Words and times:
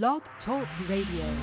Blog 0.00 0.22
Talk 0.46 0.66
Radio. 0.88 1.36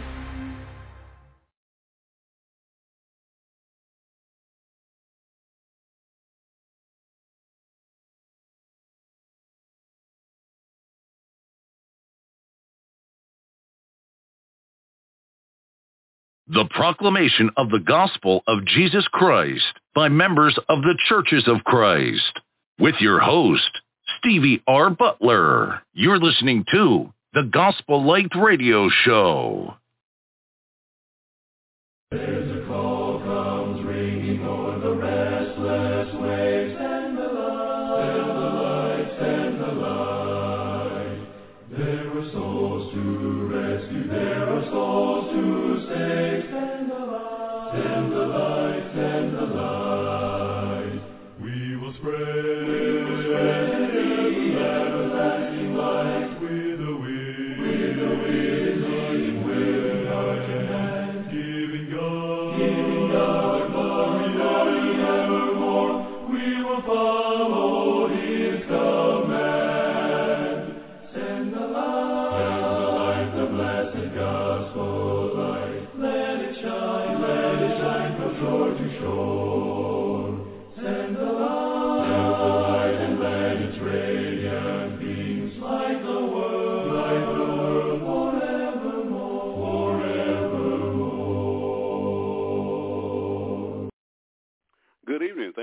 The 16.48 16.66
Proclamation 16.72 17.52
of 17.56 17.70
the 17.70 17.78
Gospel 17.78 18.42
of 18.48 18.66
Jesus 18.66 19.08
Christ 19.12 19.62
by 19.94 20.10
members 20.10 20.58
of 20.70 20.82
the 20.82 20.98
Churches 21.08 21.44
of 21.46 21.64
Christ. 21.66 22.40
With 22.80 22.96
your 23.00 23.20
host, 23.20 23.70
Stevie 24.18 24.64
R. 24.66 24.90
Butler. 24.90 25.84
You're 25.94 26.18
listening 26.18 26.66
to 26.72 27.14
the 27.34 27.44
Gospel 27.44 28.04
Light 28.04 28.32
Radio 28.36 28.90
Show. 28.90 29.76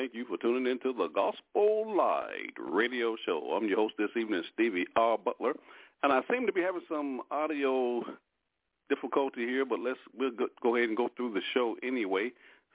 Thank 0.07 0.15
you 0.15 0.25
for 0.27 0.37
tuning 0.37 0.71
into 0.71 0.93
the 0.93 1.09
Gospel 1.09 1.97
Light 1.97 2.55
radio 2.61 3.17
show. 3.27 3.57
I'm 3.57 3.67
your 3.67 3.79
host 3.79 3.95
this 3.99 4.11
evening, 4.17 4.45
Stevie 4.55 4.87
R. 4.95 5.19
Butler, 5.19 5.55
and 6.05 6.13
I 6.13 6.21
seem 6.31 6.47
to 6.47 6.53
be 6.53 6.61
having 6.61 6.83
some 6.89 7.23
audio 7.33 8.05
difficulty 8.89 9.45
here, 9.47 9.65
but 9.65 9.81
let's 9.81 9.99
we'll 10.17 10.31
go, 10.63 10.77
ahead 10.77 10.91
and 10.91 10.97
go 10.97 11.09
through 11.17 11.35
the 11.35 11.41
show 11.53 11.75
anyway. 11.83 12.31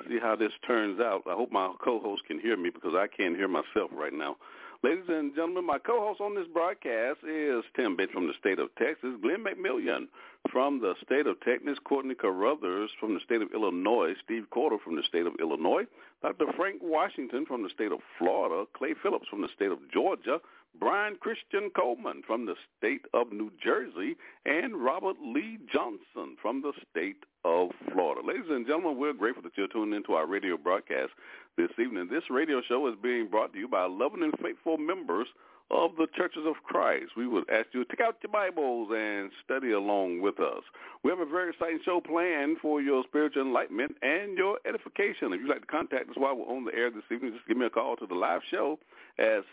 See 0.10 0.20
how 0.22 0.36
this 0.36 0.52
turns 0.68 1.00
out. 1.00 1.22
I 1.26 1.34
hope 1.34 1.54
my 1.54 1.72
co-host 1.82 2.24
can 2.28 2.38
hear 2.38 2.58
me 2.58 2.70
because 2.70 2.96
I 2.96 3.08
can't 3.08 3.38
hear 3.38 3.48
myself 3.48 3.92
right 3.94 4.14
now. 4.14 4.36
Ladies 4.84 5.06
and 5.08 5.34
gentlemen, 5.34 5.66
my 5.66 5.78
co-host 5.78 6.20
on 6.20 6.36
this 6.36 6.48
broadcast 6.52 7.20
is 7.24 7.64
Tim 7.78 7.96
Bench 7.96 8.12
from 8.12 8.28
the 8.28 8.34
state 8.40 8.60
of 8.60 8.76
Texas, 8.76 9.12
Glenn 9.22 9.46
McMillian 9.46 10.08
from 10.52 10.82
the 10.82 10.96
state 11.06 11.28
of 11.28 11.40
Texas, 11.42 11.78
Courtney 11.86 12.16
Carruthers 12.16 12.90
from 13.00 13.14
the 13.14 13.22
state 13.24 13.42
of 13.42 13.54
Illinois, 13.54 14.16
Steve 14.22 14.48
Cordle 14.52 14.82
from 14.84 14.98
the 14.98 15.04
state 15.08 15.28
of 15.28 15.34
Illinois, 15.40 15.84
Dr. 16.22 16.46
Frank 16.56 16.82
Washington 16.84 17.46
from 17.46 17.64
the 17.64 17.70
state 17.70 17.92
of 17.92 18.00
Florida, 18.20 18.66
Clay 18.74 18.94
Phillips 19.02 19.28
from 19.28 19.42
the 19.42 19.50
state 19.56 19.72
of 19.72 19.80
Georgia, 19.92 20.40
Brian 20.80 21.16
Christian 21.16 21.70
Coleman 21.76 22.22
from 22.26 22.46
the 22.46 22.56
state 22.78 23.06
of 23.14 23.32
New 23.32 23.52
Jersey, 23.62 24.16
and 24.46 24.76
Robert 24.76 25.18
Lee 25.22 25.58
Johnson 25.72 26.38
from 26.42 26.62
the 26.62 26.74
state 26.90 27.24
of 27.44 27.70
Florida. 27.92 28.26
Ladies 28.26 28.50
and 28.50 28.68
gentlemen, 28.68 28.98
we're 28.98 29.14
grateful 29.14 29.44
that 29.44 29.58
you're 29.58 29.68
tuning 29.68 29.96
into 29.96 30.14
our 30.14 30.28
radio 30.28 30.58
broadcast 30.58 31.12
this 31.58 31.72
evening. 31.80 32.08
This 32.10 32.30
radio 32.30 32.62
show 32.68 32.88
is 32.88 32.96
being 33.02 33.28
brought 33.28 33.54
to 33.54 33.60
you 33.60 33.68
by 33.68 33.86
loving 33.86 34.24
and 34.24 34.34
faithful 34.42 34.78
members 34.78 35.28
of 35.72 35.92
the 35.98 36.08
Churches 36.16 36.44
of 36.46 36.56
Christ. 36.64 37.12
We 37.16 37.28
would 37.28 37.50
ask 37.50 37.68
you 37.74 37.84
to 37.84 37.90
take 37.90 38.02
out 38.02 38.18
your 38.22 38.32
Bibles 38.32 38.90
and 38.94 39.32
study 39.44 39.72
along 39.72 40.22
with 40.22 40.40
us. 40.40 40.64
We 41.04 41.10
have 41.10 41.20
a 41.20 41.26
very 41.26 41.52
exciting 41.52 41.80
show 41.86 42.02
planned 42.02 42.58
for 42.62 42.82
your 42.82 43.04
spiritual 43.08 43.44
enlightenment 43.44 43.96
and 44.02 44.38
your 44.38 44.60
edification. 44.68 45.34
If 45.34 45.42
you'd 45.42 45.50
like 45.50 45.62
to 45.62 45.68
contact 45.68 46.10
us 46.10 46.18
while 46.18 46.36
we're 46.36 46.46
on 46.46 46.66
the 46.66 46.76
air 46.76 46.92
this 46.92 47.04
evening, 47.12 47.34
just 47.34 47.48
give 47.48 47.58
me 47.58 47.66
a 47.66 47.70
call 47.70 47.96
to 47.98 48.06
the 48.06 48.16
live 48.16 48.42
show 48.52 48.80
at 49.18 49.44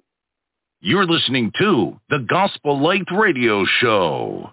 You're 0.81 1.07
listening 1.07 1.53
to 1.59 1.99
the 2.09 2.21
Gospel 2.21 2.81
Light 2.81 3.07
Radio 3.13 3.65
Show. 3.81 4.51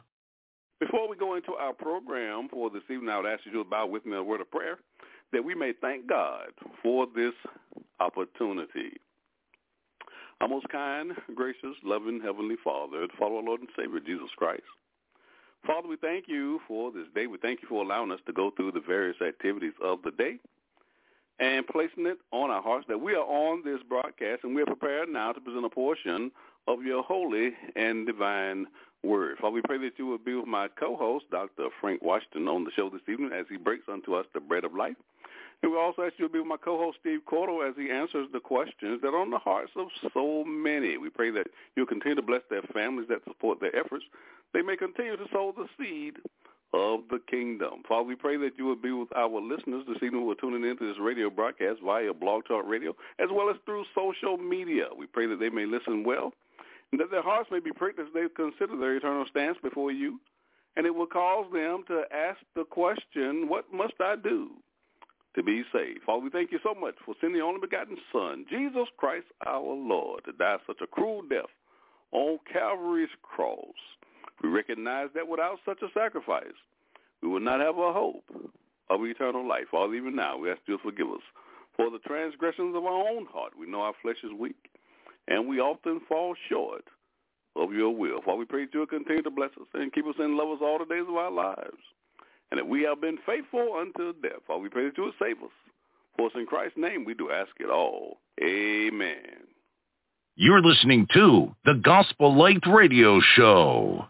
Before 0.80 1.08
we 1.08 1.16
go 1.16 1.36
into 1.36 1.54
our 1.54 1.74
program 1.74 2.48
for 2.50 2.70
this 2.70 2.84
evening, 2.90 3.10
I 3.10 3.18
would 3.18 3.26
ask 3.26 3.46
you 3.46 3.52
to 3.54 3.64
bow 3.64 3.86
with 3.88 4.06
me 4.06 4.18
a 4.18 4.24
word 4.24 4.42
of 4.42 4.52
prayer 4.52 4.78
that 5.34 5.44
we 5.44 5.56
may 5.56 5.74
thank 5.82 6.08
God 6.08 6.48
for 6.82 7.06
this 7.16 7.34
opportunity. 8.00 8.98
Our 10.42 10.48
most 10.48 10.70
kind, 10.70 11.12
gracious, 11.36 11.76
loving 11.84 12.22
Heavenly 12.24 12.56
Father, 12.64 13.08
follow 13.18 13.38
our 13.38 13.44
Lord 13.44 13.62
and 13.62 13.70
Savior 13.78 14.00
Jesus 14.00 14.30
Christ. 14.38 14.64
Father, 15.68 15.90
we 15.90 15.98
thank 15.98 16.30
you 16.30 16.62
for 16.66 16.94
this 16.94 17.08
day. 17.14 17.28
We 17.28 17.38
thank 17.38 17.62
you 17.62 17.68
for 17.68 17.84
allowing 17.84 18.10
us 18.14 18.22
to 18.26 18.32
go 18.32 18.52
through 18.52 18.72
the 18.72 18.80
various 18.80 19.22
activities 19.22 19.74
of 19.84 20.02
the 20.02 20.12
day 20.12 20.40
and 21.42 21.68
placing 21.68 22.06
it 22.06 22.20
on 22.32 22.50
our 22.50 22.62
hearts 22.62 22.86
that 22.88 23.02
we 23.02 23.16
are 23.16 23.26
on 23.26 23.64
this 23.66 23.82
broadcast 23.90 24.46
and 24.46 24.56
we 24.56 24.62
are 24.62 24.66
prepared 24.66 25.10
now 25.10 25.34
to 25.34 25.42
present 25.42 25.66
a 25.66 25.70
portion 25.70 26.32
of 26.70 26.84
your 26.84 27.04
holy 27.04 27.52
and 27.76 28.08
divine 28.08 28.66
word. 29.04 29.40
Father, 29.40 29.56
we 29.56 29.62
pray 29.62 29.78
that 29.80 30.00
you 30.00 30.06
will 30.06 30.18
be 30.18 30.36
with 30.36 30.48
my 30.48 30.70
co-host, 30.70 31.26
Dr. 31.32 31.68
Frank 31.82 32.02
Washington, 32.02 32.48
on 32.48 32.64
the 32.64 32.72
show 32.72 32.90
this 32.90 33.02
evening 33.10 33.32
as 33.34 33.46
he 33.50 33.58
breaks 33.58 33.90
unto 33.92 34.16
us 34.16 34.26
the 34.34 34.40
bread 34.40 34.64
of 34.64 34.74
life. 34.74 34.96
And 35.64 35.72
we 35.72 35.78
also 35.78 36.04
ask 36.04 36.14
you 36.18 36.28
to 36.28 36.32
be 36.32 36.40
with 36.40 36.48
my 36.48 36.58
co-host, 36.58 37.00
Steve 37.02 37.22
Cordle, 37.26 37.68
as 37.68 37.76
he 37.76 37.90
answers 37.90 38.28
the 38.32 38.40
questions 38.40 39.02
that 39.02 39.10
are 39.10 39.20
on 39.20 39.32
the 39.32 39.40
hearts 39.40 39.72
of 39.76 39.88
so 40.14 40.44
many. 40.44 40.98
We 40.98 41.10
pray 41.10 41.32
that 41.32 41.48
you'll 41.76 41.88
continue 41.88 42.16
to 42.16 42.22
bless 42.22 42.44
their 42.50 42.62
families 42.74 43.08
that 43.10 43.24
support 43.24 43.60
their 43.60 43.76
efforts. 43.76 44.06
They 44.54 44.62
may 44.62 44.78
continue 44.78 45.18
to 45.18 45.26
sow 45.32 45.54
the 45.58 45.68
seed 45.78 46.18
of 46.74 47.02
the 47.10 47.20
kingdom. 47.30 47.82
Father, 47.88 48.04
we 48.04 48.16
pray 48.16 48.38
that 48.38 48.58
you 48.58 48.66
will 48.66 48.76
be 48.76 48.92
with 48.92 49.10
our 49.16 49.42
listeners 49.42 49.84
this 49.88 49.98
evening 50.04 50.22
who 50.22 50.32
are 50.32 50.36
tuning 50.36 50.70
into 50.70 50.88
this 50.88 51.00
radio 51.02 51.30
broadcast 51.30 51.80
via 51.84 52.14
Blog 52.14 52.46
Talk 52.46 52.66
Radio, 52.68 52.96
as 53.20 53.30
well 53.32 53.50
as 53.50 53.56
through 53.66 53.86
social 53.96 54.38
media. 54.38 54.86
We 54.96 55.08
pray 55.08 55.26
that 55.28 55.40
they 55.40 55.50
may 55.50 55.66
listen 55.66 56.04
well, 56.04 56.34
and 56.92 57.02
that 57.02 57.10
their 57.10 57.24
hearts 57.24 57.50
may 57.52 57.60
be 57.60 57.72
pricked 57.72 58.00
as 58.00 58.08
they 58.14 58.26
consider 58.36 58.78
their 58.78 58.96
eternal 58.96 59.26
stance 59.30 59.58
before 59.64 59.92
you. 59.92 60.20
And 60.76 60.86
it 60.86 60.94
will 60.94 61.08
cause 61.08 61.52
them 61.52 61.84
to 61.88 62.04
ask 62.14 62.38
the 62.56 62.64
question, 62.64 63.50
what 63.50 63.66
must 63.74 63.96
I 64.00 64.16
do 64.16 64.52
to 65.38 65.44
be 65.44 65.64
saved? 65.72 66.02
Father, 66.06 66.24
we 66.24 66.30
thank 66.30 66.52
you 66.52 66.60
so 66.64 66.74
much 66.74 66.96
for 67.06 67.14
sending 67.22 67.40
the 67.40 67.46
only 67.46 67.62
begotten 67.62 67.96
Son, 68.12 68.46
Jesus 68.50 68.88
Christ 68.98 69.28
our 69.46 69.62
Lord, 69.62 70.26
to 70.26 70.34
die 70.34 70.58
such 70.66 70.82
a 70.82 70.88
cruel 70.88 71.22
death 71.30 71.54
on 72.12 72.40
Calvary's 72.52 73.14
cross. 73.22 73.78
We 74.42 74.50
recognize 74.50 75.10
that 75.14 75.28
without 75.28 75.60
such 75.64 75.82
a 75.82 75.94
sacrifice, 75.94 76.58
we 77.22 77.30
would 77.30 77.44
not 77.44 77.60
have 77.60 77.78
a 77.78 77.94
hope 77.94 78.26
of 78.90 79.04
eternal 79.04 79.48
life. 79.48 79.66
Father, 79.72 79.94
even 79.94 80.16
now, 80.16 80.38
we 80.38 80.50
ask 80.50 80.62
you 80.66 80.78
to 80.78 80.84
forgive 80.84 81.08
us 81.08 81.24
for 81.76 81.92
the 81.92 82.00
transgressions 82.00 82.76
of 82.76 82.86
our 82.86 83.08
own 83.08 83.28
heart. 83.32 83.54
We 83.60 83.68
know 83.68 83.82
our 83.82 83.94
flesh 84.02 84.18
is 84.24 84.32
weak, 84.38 84.72
and 85.28 85.48
we 85.48 85.60
often 85.60 86.02
fall 86.10 86.36
short 86.50 86.86
of 87.56 87.74
your 87.74 87.96
will. 87.96 88.22
Father, 88.22 88.38
we 88.38 88.46
pray 88.46 88.66
that 88.66 88.74
you 88.74 88.80
will 88.82 88.88
continue 88.88 89.24
to 89.24 89.32
bless 89.32 89.52
us 89.60 89.68
and 89.74 89.94
keep 89.94 90.08
us 90.08 90.16
in 90.20 90.38
love 90.38 90.50
us 90.50 90.60
all 90.62 90.80
the 90.80 90.86
days 90.86 91.06
of 91.08 91.16
our 91.16 91.32
lives. 91.32 91.78
And 92.52 92.58
that 92.58 92.68
we 92.68 92.84
have 92.84 93.02
been 93.02 93.18
faithful 93.26 93.74
unto 93.80 94.14
death. 94.22 94.42
Father, 94.48 94.62
we 94.62 94.70
pray 94.70 94.86
that 94.86 94.98
you 94.98 95.04
will 95.04 95.12
save 95.20 95.38
us 95.44 95.52
For 96.18 96.28
it's 96.28 96.36
in 96.36 96.46
Christ's 96.46 96.78
name 96.78 97.06
we 97.06 97.14
do 97.14 97.30
ask 97.30 97.52
it 97.60 97.70
all. 97.70 98.18
Amen. 98.42 99.48
You're 100.36 100.62
listening 100.62 101.08
to 101.14 101.56
the 101.66 101.74
Gospel 101.74 102.38
Light 102.38 102.64
Radio 102.68 103.20
Show. 103.36 104.06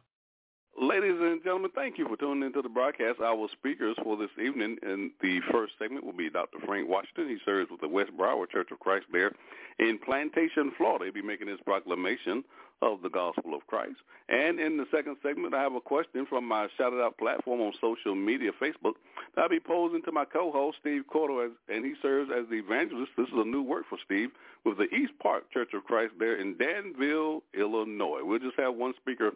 Ladies 0.80 1.16
and 1.20 1.44
gentlemen, 1.44 1.72
thank 1.74 1.98
you 1.98 2.08
for 2.08 2.18
tuning 2.18 2.44
into 2.44 2.62
the 2.62 2.70
broadcast. 2.70 3.20
Our 3.20 3.48
speakers 3.58 3.96
for 4.04 4.16
this 4.16 4.30
evening 4.40 4.78
in 4.84 5.10
the 5.22 5.40
first 5.52 5.74
segment 5.80 6.06
will 6.06 6.14
be 6.14 6.30
Dr. 6.30 6.60
Frank 6.68 6.88
Washington. 6.88 7.30
He 7.30 7.38
serves 7.44 7.72
with 7.72 7.82
the 7.82 7.88
West 7.88 8.12
Broward 8.16 8.52
Church 8.52 8.70
of 8.72 8.80
Christ 8.80 9.06
there 9.12 9.32
in 9.80 9.98
Plantation, 10.06 10.72
Florida. 10.78 11.06
He'll 11.06 11.14
be 11.16 11.22
making 11.24 11.48
his 11.48 11.60
proclamation 11.66 12.44
of 12.82 13.02
the 13.02 13.10
gospel 13.10 13.56
of 13.56 13.66
Christ. 13.68 13.98
And 14.30 14.60
in 14.60 14.78
the 14.78 14.86
second 14.92 15.18
segment, 15.24 15.54
I 15.54 15.62
have 15.62 15.74
a 15.74 15.82
question 15.82 16.26
from 16.28 16.46
my 16.46 16.68
Shout 16.78 16.94
It 16.94 17.00
Out 17.00 17.18
platform 17.18 17.62
on 17.62 17.74
social 17.82 18.14
media, 18.14 18.52
Facebook, 18.62 18.94
that 19.36 19.44
I'll 19.44 19.50
be 19.50 19.60
posing 19.60 20.02
to 20.04 20.12
my 20.12 20.26
co-host, 20.26 20.78
Steve 20.82 21.04
Cordle, 21.12 21.50
and 21.70 21.86
he 21.86 21.94
serves 22.02 22.30
as 22.32 22.48
the 22.50 22.56
evangelist. 22.56 23.12
This 23.18 23.28
is 23.28 23.34
a 23.36 23.46
new 23.46 23.62
work 23.62 23.86
for 23.90 23.98
Steve 24.06 24.30
with 24.66 24.78
the 24.78 24.94
East 24.94 25.14
Park 25.22 25.52
Church 25.52 25.74
of 25.74 25.86
Christ 25.86 26.14
there 26.20 26.36
in 26.36 26.58
Danville, 26.58 27.42
Illinois. 27.58 28.22
We'll 28.24 28.40
just 28.40 28.60
have 28.60 28.76
one 28.76 28.94
speaker 29.02 29.32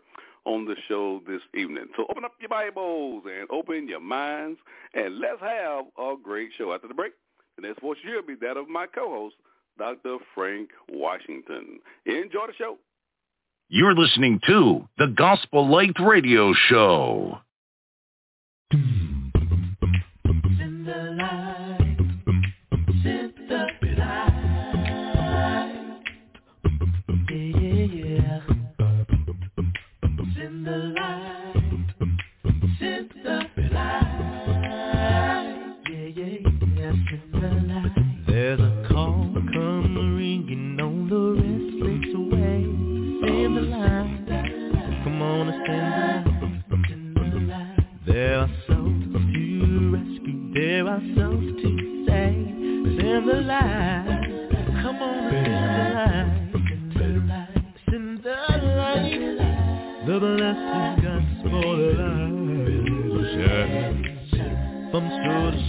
on 0.45 0.65
the 0.65 0.75
show 0.87 1.21
this 1.27 1.41
evening. 1.53 1.85
So 1.95 2.05
open 2.09 2.25
up 2.25 2.33
your 2.39 2.49
Bibles 2.49 3.23
and 3.25 3.47
open 3.49 3.87
your 3.87 3.99
minds, 4.01 4.59
and 4.93 5.19
let's 5.19 5.41
have 5.41 5.85
a 5.97 6.15
great 6.21 6.49
show. 6.57 6.73
After 6.73 6.87
the 6.87 6.93
break, 6.93 7.13
the 7.55 7.67
next 7.67 7.79
voice 7.81 7.97
will 8.05 8.21
be 8.21 8.35
that 8.35 8.57
of 8.57 8.67
my 8.67 8.87
co-host, 8.87 9.35
Dr. 9.77 10.17
Frank 10.35 10.69
Washington. 10.89 11.79
Enjoy 12.05 12.47
the 12.47 12.53
show. 12.57 12.77
You're 13.73 13.95
listening 13.95 14.41
to 14.47 14.85
the 14.97 15.07
Gospel 15.07 15.65
Light 15.65 15.95
Radio 15.97 16.51
Show. 16.67 17.39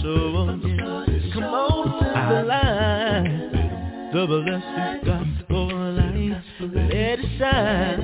Come 0.03 1.45
on 1.45 1.99
the 2.29 2.43
line. 2.43 4.11
The 4.11 4.27
blessed 4.27 5.05
gospel 5.05 5.67
light. 5.93 6.43
Let 6.59 6.91
it 6.91 7.19
shine 7.39 8.02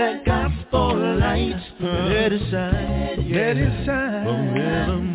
that 0.00 0.24
gospel 0.24 0.96
light. 1.18 1.60
Let 1.78 2.32
it 2.32 2.40
shine, 2.50 3.30
let 3.32 3.56
it 3.58 3.84
shine 3.84 4.24
forevermore. 4.24 5.09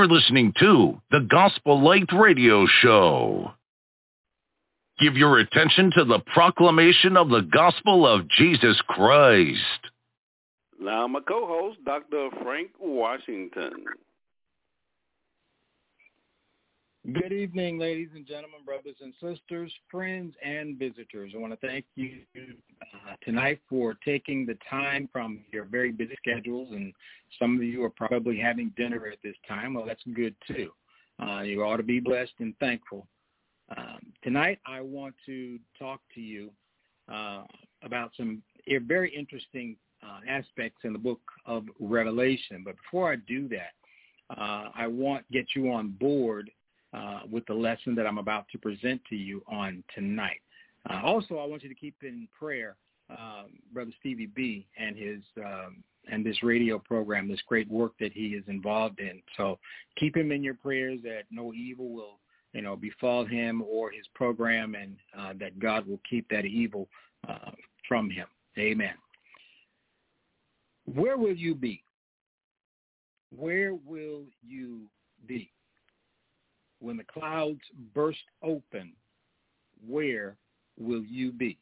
You're 0.00 0.08
listening 0.08 0.54
to 0.60 0.98
the 1.10 1.20
Gospel 1.20 1.78
Light 1.78 2.08
Radio 2.10 2.64
Show. 2.80 3.52
Give 4.98 5.14
your 5.14 5.40
attention 5.40 5.90
to 5.94 6.06
the 6.06 6.20
proclamation 6.20 7.18
of 7.18 7.28
the 7.28 7.42
gospel 7.42 8.06
of 8.06 8.26
Jesus 8.30 8.80
Christ. 8.88 9.58
Now, 10.80 11.06
my 11.06 11.20
co-host, 11.20 11.84
Dr. 11.84 12.30
Frank 12.42 12.70
Washington. 12.80 13.72
Good 17.14 17.32
evening, 17.32 17.78
ladies 17.78 18.10
and 18.14 18.26
gentlemen, 18.26 18.60
brothers 18.64 18.96
and 19.00 19.14
sisters, 19.14 19.72
friends 19.90 20.34
and 20.44 20.78
visitors. 20.78 21.32
I 21.34 21.38
want 21.38 21.58
to 21.58 21.66
thank 21.66 21.86
you 21.96 22.20
uh, 22.36 23.14
tonight 23.24 23.58
for 23.68 23.96
taking 24.04 24.44
the 24.44 24.56
time 24.68 25.08
from 25.10 25.40
your 25.50 25.64
very 25.64 25.92
busy 25.92 26.14
schedules, 26.16 26.68
and 26.72 26.92
some 27.38 27.56
of 27.56 27.62
you 27.62 27.82
are 27.82 27.90
probably 27.90 28.38
having 28.38 28.72
dinner 28.76 29.06
at 29.06 29.18
this 29.24 29.34
time. 29.48 29.74
Well, 29.74 29.86
that's 29.86 30.02
good 30.14 30.34
too. 30.46 30.70
Uh, 31.20 31.40
you 31.40 31.64
ought 31.64 31.78
to 31.78 31.82
be 31.82 32.00
blessed 32.00 32.34
and 32.38 32.54
thankful. 32.58 33.06
Um, 33.76 33.98
tonight, 34.22 34.58
I 34.66 34.82
want 34.82 35.14
to 35.26 35.58
talk 35.78 36.00
to 36.14 36.20
you 36.20 36.50
uh, 37.10 37.44
about 37.82 38.12
some 38.16 38.42
very 38.86 39.12
interesting 39.16 39.74
uh, 40.02 40.20
aspects 40.28 40.82
in 40.84 40.92
the 40.92 40.98
book 40.98 41.22
of 41.46 41.64
Revelation. 41.80 42.62
But 42.62 42.76
before 42.76 43.10
I 43.10 43.16
do 43.26 43.48
that, 43.48 43.72
uh, 44.38 44.68
I 44.76 44.86
want 44.86 45.26
to 45.26 45.32
get 45.32 45.46
you 45.56 45.72
on 45.72 45.88
board 45.98 46.50
uh, 46.92 47.20
with 47.30 47.46
the 47.46 47.54
lesson 47.54 47.94
that 47.94 48.06
I'm 48.06 48.18
about 48.18 48.46
to 48.52 48.58
present 48.58 49.00
to 49.10 49.16
you 49.16 49.42
on 49.46 49.82
tonight. 49.94 50.40
Uh, 50.88 51.00
also, 51.04 51.38
I 51.38 51.46
want 51.46 51.62
you 51.62 51.68
to 51.68 51.74
keep 51.74 51.96
in 52.02 52.28
prayer 52.38 52.76
um, 53.10 53.46
Brother 53.72 53.90
Stevie 54.00 54.26
B 54.26 54.66
and 54.78 54.96
his 54.96 55.20
um, 55.38 55.82
and 56.10 56.24
this 56.24 56.42
radio 56.42 56.78
program, 56.78 57.28
this 57.28 57.42
great 57.46 57.68
work 57.68 57.92
that 58.00 58.12
he 58.12 58.28
is 58.28 58.44
involved 58.48 59.00
in. 59.00 59.20
So 59.36 59.58
keep 59.98 60.16
him 60.16 60.32
in 60.32 60.42
your 60.42 60.54
prayers 60.54 61.00
that 61.02 61.24
no 61.30 61.52
evil 61.52 61.90
will 61.90 62.18
you 62.52 62.62
know 62.62 62.76
befall 62.76 63.24
him 63.24 63.62
or 63.62 63.90
his 63.90 64.06
program, 64.14 64.74
and 64.74 64.96
uh, 65.18 65.32
that 65.40 65.58
God 65.58 65.86
will 65.86 66.00
keep 66.08 66.28
that 66.30 66.44
evil 66.44 66.88
uh, 67.28 67.50
from 67.88 68.10
him. 68.10 68.26
Amen. 68.58 68.94
Where 70.92 71.16
will 71.16 71.34
you 71.34 71.54
be? 71.54 71.82
Where 73.36 73.74
will 73.74 74.24
you 74.46 74.82
be? 75.26 75.50
When 76.80 76.96
the 76.96 77.04
clouds 77.04 77.60
burst 77.94 78.18
open, 78.42 78.92
where 79.86 80.36
will 80.78 81.04
you 81.04 81.32
be? 81.32 81.58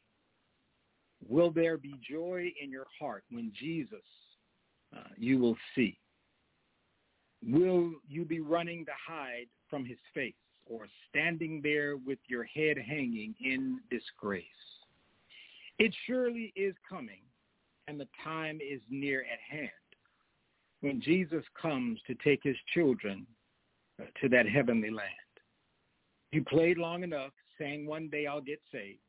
Will 1.29 1.51
there 1.51 1.77
be 1.77 1.95
joy 2.09 2.53
in 2.63 2.71
your 2.71 2.87
heart 2.99 3.25
when 3.31 3.53
Jesus 3.59 4.05
uh, 4.97 5.09
you 5.17 5.39
will 5.39 5.57
see? 5.75 5.99
Will 7.45 7.93
you 8.09 8.25
be 8.25 8.41
running 8.41 8.85
to 8.87 8.93
hide 9.07 9.47
from 9.69 9.85
his 9.85 9.99
face 10.15 10.35
or 10.67 10.87
standing 11.09 11.61
there 11.63 11.97
with 11.97 12.19
your 12.29 12.45
head 12.45 12.77
hanging 12.79 13.35
in 13.41 13.81
disgrace? 13.91 14.45
It 15.79 15.95
surely 16.07 16.53
is 16.57 16.75
coming, 16.89 17.21
and 17.87 18.01
the 18.01 18.09
time 18.25 18.59
is 18.61 18.81
near 18.91 19.21
at 19.23 19.39
hand 19.57 19.71
when 20.81 21.01
Jesus 21.01 21.45
comes 21.61 22.01
to 22.07 22.15
take 22.17 22.41
his 22.43 22.57
children 22.75 23.27
to 24.21 24.29
that 24.29 24.49
heavenly 24.49 24.91
land. 24.91 25.09
You 26.33 26.45
played 26.45 26.79
long 26.79 27.03
enough 27.03 27.33
saying 27.59 27.87
one 27.87 28.09
day 28.09 28.27
I'll 28.27 28.41
get 28.41 28.61
saved. 28.73 29.01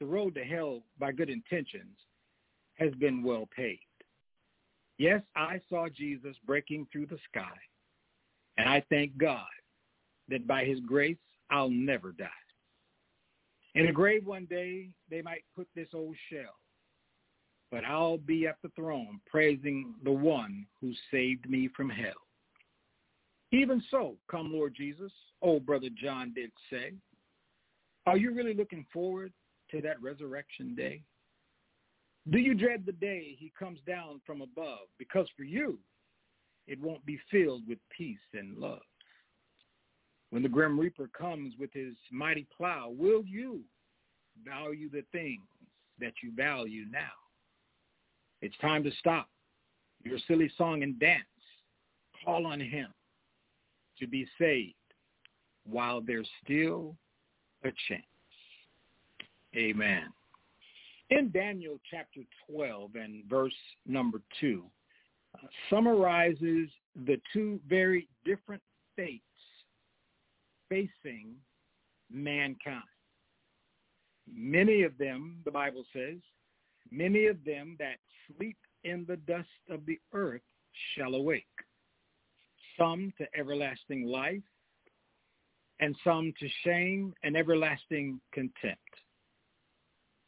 The 0.00 0.06
road 0.06 0.34
to 0.34 0.44
hell 0.44 0.82
by 0.98 1.12
good 1.12 1.30
intentions 1.30 1.96
has 2.74 2.92
been 2.94 3.22
well 3.22 3.48
paved. 3.54 3.80
Yes, 4.98 5.22
I 5.36 5.60
saw 5.68 5.88
Jesus 5.88 6.36
breaking 6.44 6.88
through 6.90 7.06
the 7.06 7.18
sky, 7.30 7.56
and 8.56 8.68
I 8.68 8.82
thank 8.88 9.16
God 9.16 9.46
that 10.28 10.46
by 10.46 10.64
his 10.64 10.80
grace 10.80 11.16
I'll 11.50 11.70
never 11.70 12.12
die. 12.12 12.26
In 13.74 13.86
a 13.86 13.92
grave 13.92 14.26
one 14.26 14.46
day, 14.46 14.88
they 15.08 15.22
might 15.22 15.44
put 15.54 15.68
this 15.76 15.88
old 15.94 16.16
shell, 16.30 16.56
but 17.70 17.84
I'll 17.84 18.18
be 18.18 18.46
at 18.46 18.56
the 18.62 18.70
throne 18.74 19.20
praising 19.26 19.94
the 20.02 20.12
one 20.12 20.66
who 20.80 20.92
saved 21.12 21.48
me 21.48 21.68
from 21.76 21.88
hell. 21.88 22.27
Even 23.50 23.82
so, 23.90 24.16
come 24.30 24.52
Lord 24.52 24.74
Jesus, 24.76 25.12
old 25.40 25.64
brother 25.64 25.88
John 26.00 26.32
did 26.34 26.50
say, 26.70 26.92
are 28.06 28.16
you 28.16 28.34
really 28.34 28.54
looking 28.54 28.86
forward 28.92 29.32
to 29.70 29.80
that 29.82 30.00
resurrection 30.02 30.74
day? 30.74 31.02
Do 32.30 32.38
you 32.38 32.54
dread 32.54 32.84
the 32.84 32.92
day 32.92 33.36
he 33.38 33.52
comes 33.58 33.80
down 33.86 34.20
from 34.26 34.42
above? 34.42 34.88
Because 34.98 35.28
for 35.36 35.44
you, 35.44 35.78
it 36.66 36.80
won't 36.80 37.04
be 37.06 37.18
filled 37.30 37.66
with 37.66 37.78
peace 37.96 38.18
and 38.34 38.58
love. 38.58 38.80
When 40.30 40.42
the 40.42 40.48
grim 40.48 40.78
reaper 40.78 41.08
comes 41.18 41.54
with 41.58 41.72
his 41.72 41.94
mighty 42.12 42.46
plow, 42.54 42.92
will 42.96 43.24
you 43.24 43.60
value 44.44 44.90
the 44.90 45.04
things 45.10 45.46
that 45.98 46.12
you 46.22 46.32
value 46.36 46.84
now? 46.90 47.12
It's 48.42 48.56
time 48.58 48.84
to 48.84 48.90
stop 48.98 49.28
your 50.04 50.18
silly 50.28 50.50
song 50.58 50.82
and 50.82 50.98
dance. 50.98 51.24
Call 52.24 52.46
on 52.46 52.60
him 52.60 52.88
to 54.00 54.06
be 54.06 54.26
saved 54.38 54.74
while 55.64 56.00
there's 56.00 56.28
still 56.44 56.96
a 57.64 57.70
chance. 57.88 58.02
Amen. 59.56 60.04
In 61.10 61.30
Daniel 61.30 61.78
chapter 61.90 62.20
12 62.50 62.94
and 62.96 63.24
verse 63.28 63.54
number 63.86 64.20
2, 64.40 64.62
uh, 65.34 65.46
summarizes 65.70 66.68
the 67.06 67.20
two 67.32 67.60
very 67.68 68.08
different 68.24 68.62
fates 68.94 69.22
facing 70.68 71.34
mankind. 72.10 72.82
Many 74.30 74.82
of 74.82 74.98
them, 74.98 75.38
the 75.44 75.50
Bible 75.50 75.84
says, 75.92 76.18
many 76.90 77.26
of 77.26 77.42
them 77.44 77.76
that 77.78 77.96
sleep 78.36 78.58
in 78.84 79.04
the 79.08 79.16
dust 79.16 79.48
of 79.70 79.86
the 79.86 79.98
earth 80.12 80.42
shall 80.94 81.14
awake, 81.14 81.46
some 82.78 83.12
to 83.18 83.26
everlasting 83.38 84.06
life, 84.06 84.42
and 85.80 85.94
some 86.04 86.32
to 86.40 86.48
shame 86.64 87.14
and 87.22 87.36
everlasting 87.36 88.20
contempt. 88.32 88.80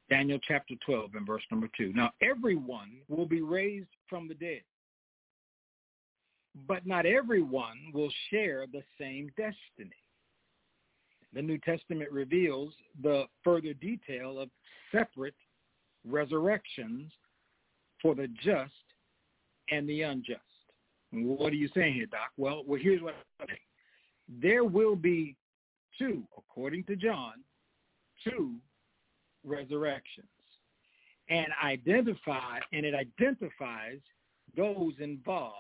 Daniel 0.09 0.39
chapter 0.47 0.75
12 0.85 1.15
and 1.15 1.27
verse 1.27 1.43
number 1.51 1.69
2. 1.77 1.93
Now 1.95 2.11
everyone 2.21 2.99
will 3.09 3.27
be 3.27 3.43
raised 3.43 3.89
from 4.09 4.27
the 4.27 4.35
dead, 4.35 4.63
but 6.67 6.87
not 6.87 7.07
everyone 7.07 7.79
will 7.95 8.11
share 8.31 8.67
the 8.67 8.83
same 8.99 9.31
destiny. 9.37 9.97
The 11.33 11.43
New 11.43 11.59
Testament 11.59 12.11
reveals 12.11 12.75
the 13.03 13.27
further 13.45 13.73
detail 13.75 14.41
of 14.41 14.51
separate 14.91 15.35
resurrections 16.05 17.13
for 18.03 18.17
the 18.17 18.27
just 18.43 18.73
and 19.71 19.89
the 19.89 20.03
unjust. 20.03 20.41
What 21.13 21.53
are 21.53 21.57
you 21.57 21.69
saying 21.75 21.95
here, 21.95 22.07
Doc? 22.07 22.31
Well, 22.37 22.63
well 22.67 22.81
here's 22.81 23.03
what 23.03 23.15
I'm 23.41 23.47
saying. 23.47 23.59
There 24.41 24.65
will 24.65 24.97
be 24.97 25.37
two, 25.99 26.23
according 26.37 26.85
to 26.85 26.97
John, 26.97 27.35
two 28.25 28.55
resurrections. 29.45 30.27
And 31.29 31.49
identify 31.65 32.59
and 32.73 32.85
it 32.85 32.95
identifies 32.95 34.01
those 34.57 34.95
involved 34.99 35.55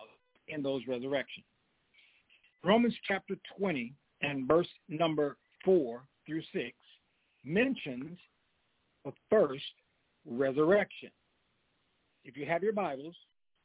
in 0.48 0.62
those 0.62 0.82
resurrections. 0.88 1.46
Romans 2.64 2.94
chapter 3.06 3.36
20 3.56 3.94
and 4.22 4.46
verse 4.46 4.68
number 4.88 5.36
4 5.64 6.02
through 6.26 6.42
6 6.52 6.72
mentions 7.44 8.18
the 9.04 9.12
first 9.30 9.64
resurrection. 10.26 11.10
If 12.24 12.36
you 12.36 12.46
have 12.46 12.62
your 12.62 12.72
Bibles, 12.72 13.16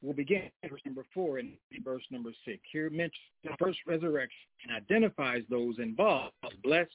we'll 0.06 0.16
begin 0.16 0.50
verse 0.70 0.82
number 0.86 1.06
4 1.14 1.40
and 1.40 1.54
verse 1.84 2.04
number 2.12 2.32
6. 2.46 2.60
Here 2.72 2.90
mentions 2.90 3.14
the 3.44 3.52
first 3.60 3.80
resurrection 3.88 4.38
and 4.68 4.76
identifies 4.76 5.44
those 5.50 5.80
involved, 5.80 6.34
blessed 6.64 6.92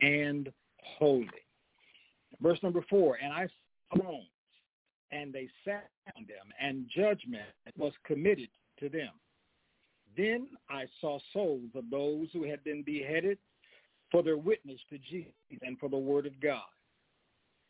and 0.00 0.50
holy. 0.82 1.28
Verse 2.40 2.58
number 2.62 2.84
4, 2.88 3.18
and 3.22 3.32
I 3.32 3.46
saw 3.46 4.00
thrones, 4.00 4.26
and 5.10 5.32
they 5.32 5.48
sat 5.64 5.88
on 6.16 6.26
them, 6.26 6.52
and 6.60 6.86
judgment 6.94 7.44
was 7.78 7.92
committed 8.04 8.48
to 8.80 8.88
them. 8.88 9.10
Then 10.16 10.48
I 10.70 10.86
saw 11.00 11.18
souls 11.32 11.70
of 11.74 11.84
those 11.90 12.28
who 12.32 12.44
had 12.44 12.64
been 12.64 12.82
beheaded 12.82 13.38
for 14.10 14.22
their 14.22 14.38
witness 14.38 14.80
to 14.90 14.98
Jesus 14.98 15.32
and 15.62 15.78
for 15.78 15.88
the 15.88 15.96
word 15.96 16.26
of 16.26 16.40
God, 16.40 16.62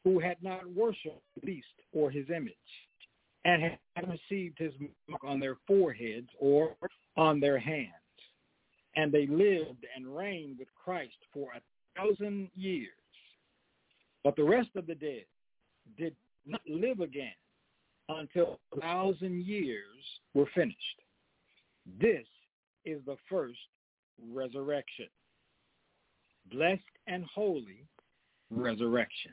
who 0.05 0.19
had 0.19 0.37
not 0.43 0.69
worshipped 0.75 1.23
the 1.35 1.47
beast 1.47 1.66
or 1.93 2.11
his 2.11 2.28
image, 2.31 2.55
and 3.47 3.62
had 3.62 4.09
received 4.09 4.59
his 4.59 4.73
mark 5.09 5.23
on 5.25 5.38
their 5.38 5.57
foreheads 5.69 6.29
or 6.41 6.75
on 7.17 7.38
their 7.38 7.59
hands. 7.59 7.93
And 8.97 9.12
they 9.12 9.26
lived 9.26 9.87
and 9.95 10.17
reigned 10.17 10.59
with 10.59 10.69
Christ 10.75 11.15
for 11.33 11.50
a 11.55 11.61
thousand 11.97 12.50
years. 12.57 12.91
But 14.25 14.35
the 14.35 14.43
rest 14.43 14.71
of 14.75 14.88
the 14.88 14.97
dead 14.97 15.26
did 15.97 16.17
not 16.45 16.61
live 16.69 17.00
again 17.00 17.31
until 18.09 18.59
a 18.76 18.81
thousand 18.81 19.45
years 19.45 20.03
were 20.35 20.47
finished. 20.53 21.00
This 22.00 22.26
is 22.85 23.00
the 23.07 23.17
first 23.31 23.59
resurrection 24.33 25.07
blessed 26.53 26.83
and 27.07 27.25
holy 27.33 27.85
resurrection. 28.50 29.33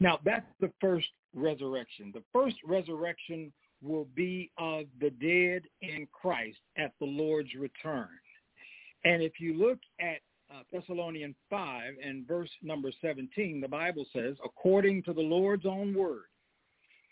Now, 0.00 0.18
that's 0.24 0.46
the 0.60 0.70
first 0.80 1.06
resurrection. 1.36 2.10
The 2.12 2.22
first 2.32 2.56
resurrection 2.66 3.52
will 3.82 4.08
be 4.14 4.50
of 4.58 4.86
the 5.00 5.10
dead 5.10 5.62
in 5.82 6.08
Christ 6.12 6.58
at 6.76 6.92
the 6.98 7.06
Lord's 7.06 7.54
return. 7.54 8.08
And 9.04 9.22
if 9.22 9.34
you 9.38 9.54
look 9.54 9.78
at 10.00 10.18
uh, 10.50 10.62
Thessalonians 10.72 11.36
5 11.50 11.94
and 12.04 12.26
verse 12.26 12.50
number 12.62 12.90
17, 13.00 13.60
the 13.60 13.68
Bible 13.68 14.06
says, 14.12 14.36
according 14.44 15.02
to 15.04 15.12
the 15.12 15.20
Lord's 15.20 15.66
own 15.66 15.94
word, 15.94 16.24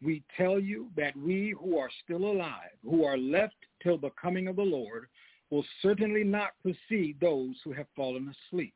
we 0.02 0.23
tell 0.37 0.59
you 0.59 0.88
that 0.97 1.16
we 1.16 1.54
who 1.59 1.78
are 1.78 1.90
still 2.02 2.25
alive, 2.25 2.76
who 2.83 3.04
are 3.04 3.16
left 3.16 3.54
till 3.83 3.99
the 3.99 4.11
coming 4.21 4.49
of 4.49 4.57
the 4.57 4.62
Lord, 4.62 5.07
will 5.50 5.64
certainly 5.83 6.25
not 6.25 6.50
precede 6.62 7.19
those 7.21 7.54
who 7.64 7.73
have 7.73 7.87
fallen 7.95 8.35
asleep. 8.50 8.75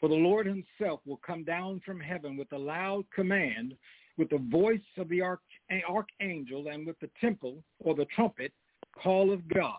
For 0.00 0.08
the 0.08 0.14
Lord 0.14 0.46
himself 0.46 1.00
will 1.04 1.20
come 1.26 1.44
down 1.44 1.80
from 1.84 1.98
heaven 1.98 2.36
with 2.36 2.52
a 2.52 2.58
loud 2.58 3.04
command, 3.12 3.74
with 4.18 4.30
the 4.30 4.44
voice 4.50 4.80
of 4.98 5.08
the 5.08 5.22
arch- 5.22 5.40
archangel, 5.88 6.68
and 6.68 6.86
with 6.86 6.98
the 7.00 7.10
temple 7.20 7.62
or 7.78 7.94
the 7.94 8.06
trumpet 8.06 8.52
call 9.00 9.32
of 9.32 9.48
God. 9.48 9.78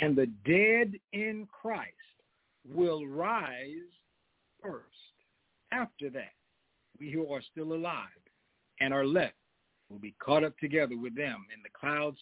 And 0.00 0.16
the 0.16 0.26
dead 0.44 0.98
in 1.12 1.46
Christ 1.46 1.92
will 2.68 3.06
rise 3.06 3.68
first. 4.60 4.88
After 5.70 6.10
that, 6.10 6.32
we 6.98 7.12
who 7.12 7.30
are 7.32 7.42
still 7.52 7.74
alive 7.74 8.08
and 8.80 8.92
are 8.92 9.06
left 9.06 9.34
will 9.90 9.98
be 9.98 10.14
caught 10.18 10.44
up 10.44 10.58
together 10.58 10.96
with 10.96 11.14
them 11.14 11.46
in 11.54 11.62
the 11.62 11.68
clouds 11.78 12.18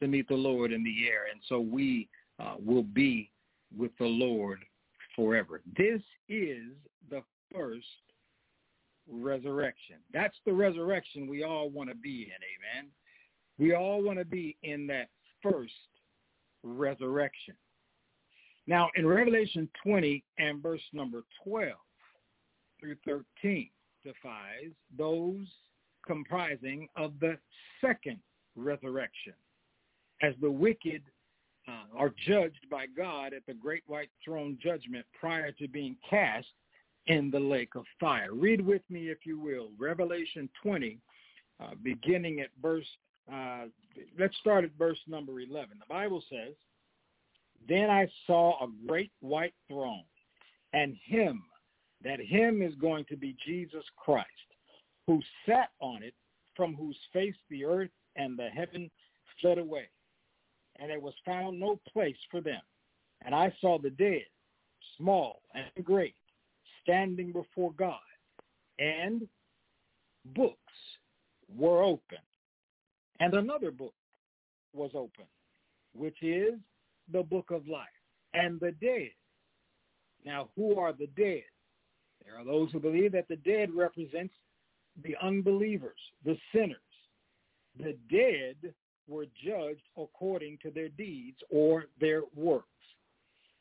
to 0.00 0.08
meet 0.08 0.26
the 0.28 0.34
Lord 0.34 0.72
in 0.72 0.82
the 0.82 1.08
air. 1.08 1.26
And 1.30 1.40
so 1.48 1.60
we 1.60 2.08
uh, 2.40 2.54
will 2.58 2.82
be 2.82 3.30
with 3.76 3.92
the 3.98 4.06
Lord 4.06 4.60
forever. 5.14 5.60
This 5.76 6.00
is 6.28 6.72
the 7.10 7.22
first 7.54 7.86
resurrection. 9.10 9.96
That's 10.12 10.36
the 10.46 10.52
resurrection 10.52 11.28
we 11.28 11.44
all 11.44 11.68
want 11.70 11.88
to 11.88 11.94
be 11.94 12.22
in, 12.22 12.80
amen. 12.82 12.90
We 13.58 13.74
all 13.74 14.02
want 14.02 14.18
to 14.18 14.24
be 14.24 14.56
in 14.62 14.86
that 14.88 15.08
first 15.42 15.72
resurrection. 16.62 17.54
Now, 18.66 18.90
in 18.94 19.06
Revelation 19.06 19.68
20 19.82 20.22
and 20.38 20.62
verse 20.62 20.82
number 20.92 21.22
12 21.44 21.72
through 22.80 22.96
13 23.04 23.68
defies 24.04 24.72
those 24.96 25.46
comprising 26.06 26.88
of 26.96 27.12
the 27.20 27.38
second 27.80 28.18
resurrection 28.56 29.34
as 30.22 30.34
the 30.40 30.50
wicked 30.50 31.02
uh, 31.68 31.96
are 31.96 32.12
judged 32.26 32.68
by 32.70 32.86
God 32.96 33.32
at 33.32 33.46
the 33.46 33.54
great 33.54 33.82
white 33.86 34.10
throne 34.24 34.58
judgment 34.62 35.06
prior 35.18 35.52
to 35.52 35.68
being 35.68 35.96
cast 36.08 36.48
in 37.06 37.30
the 37.30 37.40
lake 37.40 37.74
of 37.74 37.84
fire. 37.98 38.32
Read 38.32 38.64
with 38.64 38.82
me, 38.88 39.10
if 39.10 39.18
you 39.24 39.38
will, 39.38 39.68
Revelation 39.78 40.48
20, 40.62 40.98
uh, 41.60 41.70
beginning 41.82 42.40
at 42.40 42.48
verse, 42.60 42.86
uh, 43.32 43.64
let's 44.18 44.36
start 44.38 44.64
at 44.64 44.70
verse 44.78 44.98
number 45.06 45.40
11. 45.40 45.78
The 45.78 45.84
Bible 45.88 46.22
says, 46.30 46.54
Then 47.68 47.90
I 47.90 48.08
saw 48.26 48.64
a 48.64 48.68
great 48.86 49.12
white 49.20 49.54
throne, 49.68 50.04
and 50.72 50.96
him, 51.04 51.42
that 52.04 52.20
him 52.20 52.62
is 52.62 52.74
going 52.76 53.04
to 53.06 53.16
be 53.16 53.36
Jesus 53.46 53.84
Christ, 53.96 54.26
who 55.06 55.20
sat 55.46 55.70
on 55.80 56.02
it, 56.02 56.14
from 56.56 56.74
whose 56.74 56.98
face 57.12 57.36
the 57.48 57.64
earth 57.64 57.90
and 58.16 58.38
the 58.38 58.48
heaven 58.48 58.90
fled 59.40 59.58
away 59.58 59.88
and 60.78 60.90
there 60.90 61.00
was 61.00 61.14
found 61.24 61.58
no 61.58 61.78
place 61.92 62.16
for 62.30 62.40
them. 62.40 62.60
And 63.24 63.34
I 63.34 63.52
saw 63.60 63.78
the 63.78 63.90
dead, 63.90 64.24
small 64.98 65.42
and 65.54 65.84
great, 65.84 66.14
standing 66.82 67.32
before 67.32 67.72
God, 67.72 67.98
and 68.78 69.26
books 70.34 70.56
were 71.56 71.82
open. 71.82 72.18
And 73.20 73.34
another 73.34 73.70
book 73.70 73.94
was 74.72 74.90
open, 74.94 75.26
which 75.94 76.22
is 76.22 76.54
the 77.12 77.22
book 77.22 77.50
of 77.50 77.68
life. 77.68 77.88
And 78.34 78.58
the 78.60 78.72
dead. 78.80 79.10
Now, 80.24 80.48
who 80.56 80.78
are 80.78 80.92
the 80.92 81.08
dead? 81.16 81.42
There 82.24 82.38
are 82.38 82.44
those 82.44 82.70
who 82.72 82.80
believe 82.80 83.12
that 83.12 83.28
the 83.28 83.36
dead 83.36 83.70
represents 83.74 84.32
the 85.04 85.16
unbelievers, 85.22 85.98
the 86.24 86.36
sinners. 86.54 86.78
The 87.78 87.96
dead 88.10 88.72
were 89.08 89.26
judged 89.44 89.82
according 89.96 90.58
to 90.62 90.70
their 90.70 90.88
deeds 90.88 91.38
or 91.50 91.86
their 92.00 92.22
works 92.34 92.66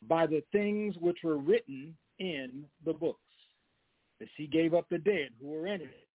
by 0.08 0.26
the 0.26 0.44
things 0.52 0.96
which 1.00 1.20
were 1.24 1.38
written 1.38 1.96
in 2.22 2.66
the 2.86 2.94
books. 2.94 3.20
The 4.20 4.28
sea 4.38 4.46
gave 4.46 4.76
up 4.76 4.86
the 4.90 5.00
dead 5.00 5.30
who 5.42 5.48
were 5.48 5.66
in 5.66 5.82
it, 5.82 6.08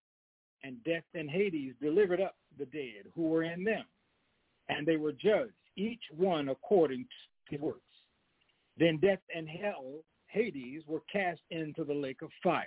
and 0.62 0.82
death 0.84 1.02
and 1.14 1.28
Hades 1.28 1.74
delivered 1.82 2.20
up 2.20 2.36
the 2.56 2.66
dead 2.66 3.10
who 3.14 3.22
were 3.22 3.42
in 3.42 3.64
them, 3.64 3.84
and 4.68 4.86
they 4.86 4.96
were 4.96 5.12
judged, 5.12 5.52
each 5.76 6.02
one 6.16 6.48
according 6.48 7.06
to 7.48 7.54
his 7.56 7.60
works. 7.60 7.80
Then 8.78 8.98
death 8.98 9.18
and 9.34 9.48
hell, 9.48 10.04
Hades, 10.28 10.82
were 10.86 11.02
cast 11.12 11.40
into 11.50 11.82
the 11.82 11.94
lake 11.94 12.22
of 12.22 12.30
fire. 12.40 12.66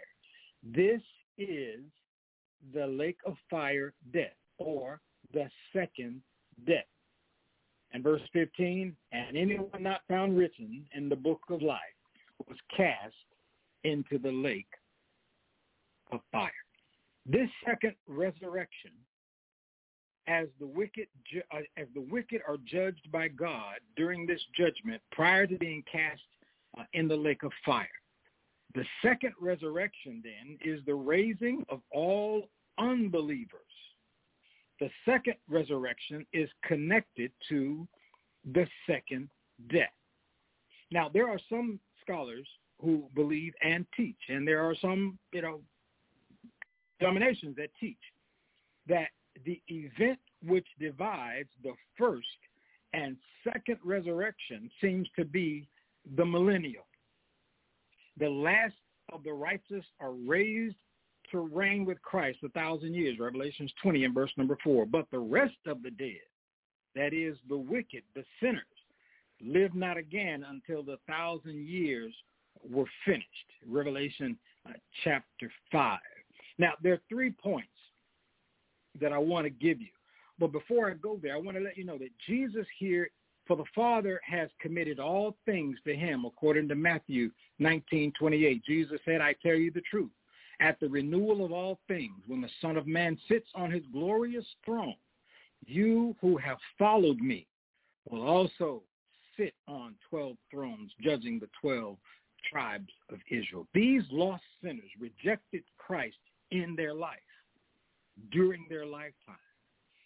This 0.62 1.02
is 1.38 1.80
the 2.74 2.88
lake 2.88 3.20
of 3.26 3.36
fire 3.50 3.94
death, 4.12 4.36
or 4.58 5.00
the 5.34 5.50
second 5.72 6.22
death. 6.68 6.84
And 7.94 8.04
verse 8.04 8.22
15, 8.34 8.94
and 9.14 9.38
anyone 9.38 9.82
not 9.82 10.02
found 10.10 10.38
written 10.38 10.86
in 10.94 11.08
the 11.08 11.16
book 11.16 11.40
of 11.50 11.62
life 11.62 11.80
was 12.48 12.58
cast 12.76 13.14
into 13.84 14.18
the 14.18 14.32
lake 14.32 14.72
of 16.12 16.20
fire. 16.32 16.52
This 17.26 17.50
second 17.66 17.96
resurrection, 18.08 18.92
as 20.28 20.48
the 20.60 20.68
wicked 20.68 21.08
uh, 21.52 21.60
as 21.78 21.88
the 21.94 22.02
wicked 22.02 22.42
are 22.48 22.58
judged 22.66 23.12
by 23.12 23.28
God 23.28 23.80
during 23.96 24.26
this 24.26 24.42
judgment 24.56 25.02
prior 25.12 25.48
to 25.48 25.58
being 25.58 25.84
cast 25.92 26.22
uh, 26.78 26.84
in 26.94 27.08
the 27.08 27.16
lake 27.16 27.44
of 27.44 27.52
fire. 27.66 27.88
The 28.76 28.86
second 29.04 29.34
resurrection 29.42 30.24
then 30.24 30.58
is 30.64 30.82
the 30.86 30.94
raising 30.94 31.66
of 31.70 31.82
all 31.92 32.48
unbelievers 32.78 33.62
the 34.80 34.90
second 35.06 35.36
resurrection 35.50 36.26
is 36.34 36.50
connected 36.64 37.32
to 37.50 37.88
the 38.54 38.66
second 38.88 39.30
death. 39.70 39.90
Now, 40.92 41.10
there 41.10 41.30
are 41.30 41.40
some 41.50 41.80
scholars 42.02 42.48
who 42.82 43.04
believe 43.16 43.54
and 43.62 43.86
teach, 43.96 44.20
and 44.30 44.48
there 44.48 44.62
are 44.62 44.76
some, 44.82 45.18
you 45.34 45.42
know, 45.42 45.60
denominations 47.00 47.56
that 47.58 47.70
teach 47.80 47.98
that 48.88 49.10
the 49.46 49.62
event 49.68 50.20
which 50.46 50.68
divides 50.80 51.50
the 51.64 51.74
first 51.98 52.28
and 52.94 53.18
second 53.44 53.78
resurrection 53.84 54.70
seems 54.82 55.08
to 55.16 55.26
be 55.26 55.68
the 56.16 56.26
millennial. 56.26 56.86
The 58.18 58.30
last 58.30 58.74
of 59.14 59.24
the 59.24 59.34
righteous 59.34 59.86
are 60.00 60.14
raised 60.14 60.76
to 61.32 61.40
reign 61.40 61.86
with 61.86 62.02
Christ 62.02 62.40
a 62.44 62.50
thousand 62.50 62.96
years, 62.96 63.20
Revelations 63.20 63.72
20 63.82 64.06
and 64.06 64.14
verse 64.14 64.32
number 64.38 64.58
4. 64.64 64.86
But 64.86 65.06
the 65.12 65.20
rest 65.20 65.58
of 65.68 65.84
the 65.84 65.92
dead, 65.92 66.22
that 66.96 67.14
is 67.14 67.38
the 67.48 67.58
wicked, 67.58 68.04
the 68.16 68.24
sinners, 68.42 68.64
live 69.42 69.76
not 69.76 69.98
again 69.98 70.46
until 70.50 70.84
the 70.84 70.98
thousand 71.08 71.68
years 71.68 72.14
were 72.70 72.86
finished. 73.06 73.28
Revelation 73.68 74.38
uh, 74.68 74.74
chapter 75.04 75.52
5. 75.72 76.00
Now, 76.58 76.74
there 76.82 76.94
are 76.94 77.02
three 77.08 77.32
points 77.32 77.70
that 79.00 79.14
I 79.14 79.18
want 79.18 79.46
to 79.46 79.50
give 79.50 79.80
you. 79.80 79.88
But 80.40 80.52
before 80.52 80.90
I 80.90 80.94
go 80.94 81.20
there, 81.22 81.36
I 81.36 81.40
want 81.40 81.58
to 81.58 81.64
let 81.64 81.78
you 81.78 81.86
know 81.86 81.98
that 81.98 82.10
Jesus 82.28 82.66
here, 82.78 83.10
for 83.46 83.56
the 83.56 83.66
Father 83.76 84.22
has 84.24 84.50
committed 84.62 85.00
all 85.00 85.36
things 85.46 85.78
to 85.86 85.96
him, 85.96 86.26
according 86.26 86.68
to 86.70 86.76
Matthew 86.76 87.32
19, 87.60 88.14
28. 88.18 88.64
Jesus 88.66 89.00
said, 89.06 89.22
I 89.22 89.36
tell 89.42 89.56
you 89.56 89.72
the 89.72 89.82
truth 89.82 90.12
at 90.60 90.80
the 90.80 90.90
renewal 90.90 91.46
of 91.46 91.52
all 91.52 91.80
things, 91.88 92.22
when 92.28 92.42
the 92.42 92.50
Son 92.62 92.78
of 92.78 92.86
Man 92.86 93.18
sits 93.28 93.48
on 93.56 93.72
his 93.72 93.84
glorious 93.92 94.46
throne, 94.66 94.96
you 95.66 96.16
who 96.22 96.38
have 96.38 96.58
followed 96.78 97.20
me 97.20 97.48
will 98.10 98.28
also 98.28 98.82
sit 99.38 99.54
on 99.68 99.96
12 100.10 100.36
thrones, 100.52 100.92
judging 101.02 101.40
the 101.40 101.50
12 101.62 101.96
tribes 102.52 102.92
of 103.12 103.20
Israel. 103.30 103.68
These 103.74 104.04
lost 104.12 104.44
sinners 104.64 104.90
rejected 105.00 105.64
Christ 105.78 106.18
in 106.52 106.76
their 106.76 106.94
life, 106.94 107.20
during 108.32 108.66
their 108.70 108.86
lifetime. 108.86 109.36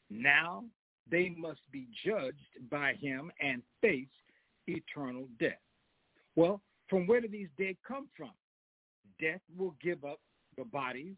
Now 0.09 0.65
they 1.09 1.29
must 1.29 1.61
be 1.71 1.87
judged 2.05 2.69
by 2.69 2.93
him 2.93 3.31
and 3.41 3.61
face 3.81 4.07
eternal 4.67 5.27
death. 5.39 5.59
Well, 6.35 6.61
from 6.89 7.07
where 7.07 7.21
do 7.21 7.27
these 7.27 7.49
dead 7.57 7.75
come 7.87 8.07
from? 8.15 8.31
Death 9.19 9.41
will 9.57 9.75
give 9.81 10.03
up 10.05 10.19
the 10.57 10.65
bodies, 10.65 11.15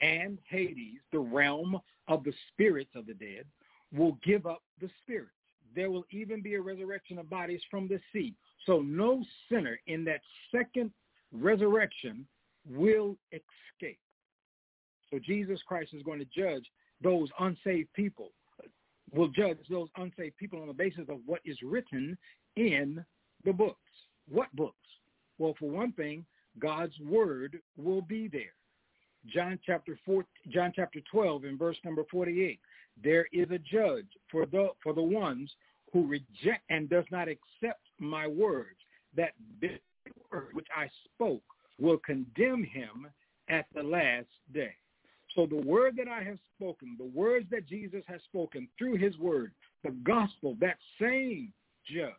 and 0.00 0.38
Hades, 0.48 1.00
the 1.12 1.18
realm 1.18 1.78
of 2.08 2.24
the 2.24 2.32
spirits 2.52 2.90
of 2.94 3.06
the 3.06 3.14
dead, 3.14 3.44
will 3.92 4.18
give 4.24 4.46
up 4.46 4.62
the 4.80 4.88
spirits. 5.02 5.32
There 5.74 5.90
will 5.90 6.04
even 6.10 6.42
be 6.42 6.54
a 6.54 6.60
resurrection 6.60 7.18
of 7.18 7.30
bodies 7.30 7.60
from 7.70 7.88
the 7.88 8.00
sea. 8.12 8.34
So 8.66 8.80
no 8.80 9.24
sinner 9.50 9.78
in 9.86 10.04
that 10.04 10.20
second 10.54 10.90
resurrection 11.32 12.26
will 12.68 13.16
escape. 13.32 13.98
So 15.10 15.18
Jesus 15.18 15.60
Christ 15.66 15.94
is 15.94 16.02
going 16.02 16.18
to 16.18 16.26
judge 16.26 16.64
those 17.02 17.28
unsaved 17.38 17.92
people, 17.94 18.30
will 19.12 19.28
judge 19.28 19.58
those 19.68 19.88
unsaved 19.96 20.36
people 20.36 20.60
on 20.60 20.68
the 20.68 20.74
basis 20.74 21.08
of 21.08 21.18
what 21.26 21.40
is 21.44 21.56
written 21.62 22.16
in 22.56 23.04
the 23.44 23.52
books. 23.52 23.78
What 24.28 24.54
books? 24.54 24.76
Well, 25.38 25.54
for 25.58 25.70
one 25.70 25.92
thing, 25.92 26.24
God's 26.58 26.98
word 27.00 27.58
will 27.76 28.02
be 28.02 28.28
there. 28.28 28.54
John 29.26 29.58
chapter 29.64 29.98
4, 30.06 30.24
John 30.48 30.72
chapter 30.74 31.00
12 31.10 31.44
in 31.44 31.58
verse 31.58 31.76
number 31.84 32.04
48. 32.10 32.58
There 33.02 33.26
is 33.32 33.50
a 33.50 33.58
judge 33.58 34.06
for 34.30 34.46
the 34.46 34.68
for 34.82 34.92
the 34.92 35.02
ones 35.02 35.50
who 35.92 36.06
reject 36.06 36.62
and 36.70 36.88
does 36.88 37.04
not 37.10 37.28
accept 37.28 37.82
my 37.98 38.26
words. 38.26 38.78
That 39.16 39.32
this 39.60 39.78
word 40.30 40.48
which 40.52 40.68
I 40.76 40.88
spoke 41.04 41.42
will 41.78 41.98
condemn 41.98 42.62
him 42.62 43.08
at 43.48 43.66
the 43.74 43.82
last 43.82 44.28
day. 44.52 44.74
So 45.34 45.46
the 45.46 45.56
word 45.56 45.94
that 45.96 46.08
I 46.08 46.22
have 46.22 46.38
spoken, 46.56 46.96
the 46.98 47.10
words 47.18 47.46
that 47.50 47.68
Jesus 47.68 48.02
has 48.06 48.20
spoken 48.24 48.68
through 48.78 48.96
his 48.96 49.16
word, 49.18 49.52
the 49.84 49.90
gospel, 50.04 50.56
that 50.60 50.76
same 51.00 51.52
judge, 51.86 52.12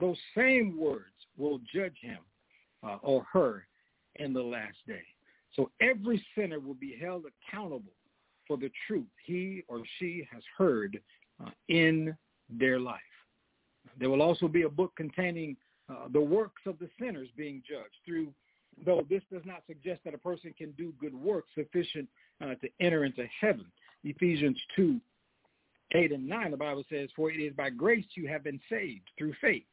those 0.00 0.16
same 0.36 0.78
words 0.78 1.04
will 1.36 1.60
judge 1.72 1.96
him 2.00 2.18
uh, 2.82 2.98
or 3.02 3.24
her 3.32 3.66
in 4.16 4.32
the 4.32 4.42
last 4.42 4.76
day. 4.86 5.02
So 5.54 5.70
every 5.80 6.24
sinner 6.36 6.60
will 6.60 6.74
be 6.74 6.96
held 7.00 7.24
accountable 7.26 7.92
for 8.46 8.56
the 8.56 8.70
truth 8.86 9.06
he 9.24 9.62
or 9.68 9.82
she 9.98 10.26
has 10.32 10.42
heard 10.56 11.00
uh, 11.44 11.50
in 11.68 12.16
their 12.58 12.78
life. 12.78 13.00
There 13.98 14.10
will 14.10 14.22
also 14.22 14.48
be 14.48 14.62
a 14.62 14.68
book 14.68 14.92
containing 14.96 15.56
uh, 15.88 16.08
the 16.12 16.20
works 16.20 16.62
of 16.66 16.78
the 16.78 16.88
sinners 17.00 17.28
being 17.36 17.62
judged 17.68 17.96
through, 18.06 18.28
though 18.84 19.04
this 19.08 19.22
does 19.32 19.42
not 19.44 19.62
suggest 19.66 20.00
that 20.04 20.14
a 20.14 20.18
person 20.18 20.54
can 20.56 20.72
do 20.72 20.92
good 21.00 21.14
works 21.14 21.50
sufficient 21.54 22.08
uh, 22.42 22.54
to 22.54 22.68
enter 22.80 23.04
into 23.04 23.24
heaven. 23.40 23.66
Ephesians 24.02 24.58
2, 24.76 25.00
8 25.92 26.12
and 26.12 26.28
9, 26.28 26.50
the 26.50 26.56
Bible 26.56 26.84
says, 26.90 27.08
For 27.14 27.30
it 27.30 27.36
is 27.36 27.54
by 27.54 27.70
grace 27.70 28.06
you 28.14 28.26
have 28.28 28.44
been 28.44 28.60
saved 28.70 29.08
through 29.16 29.34
faith. 29.40 29.64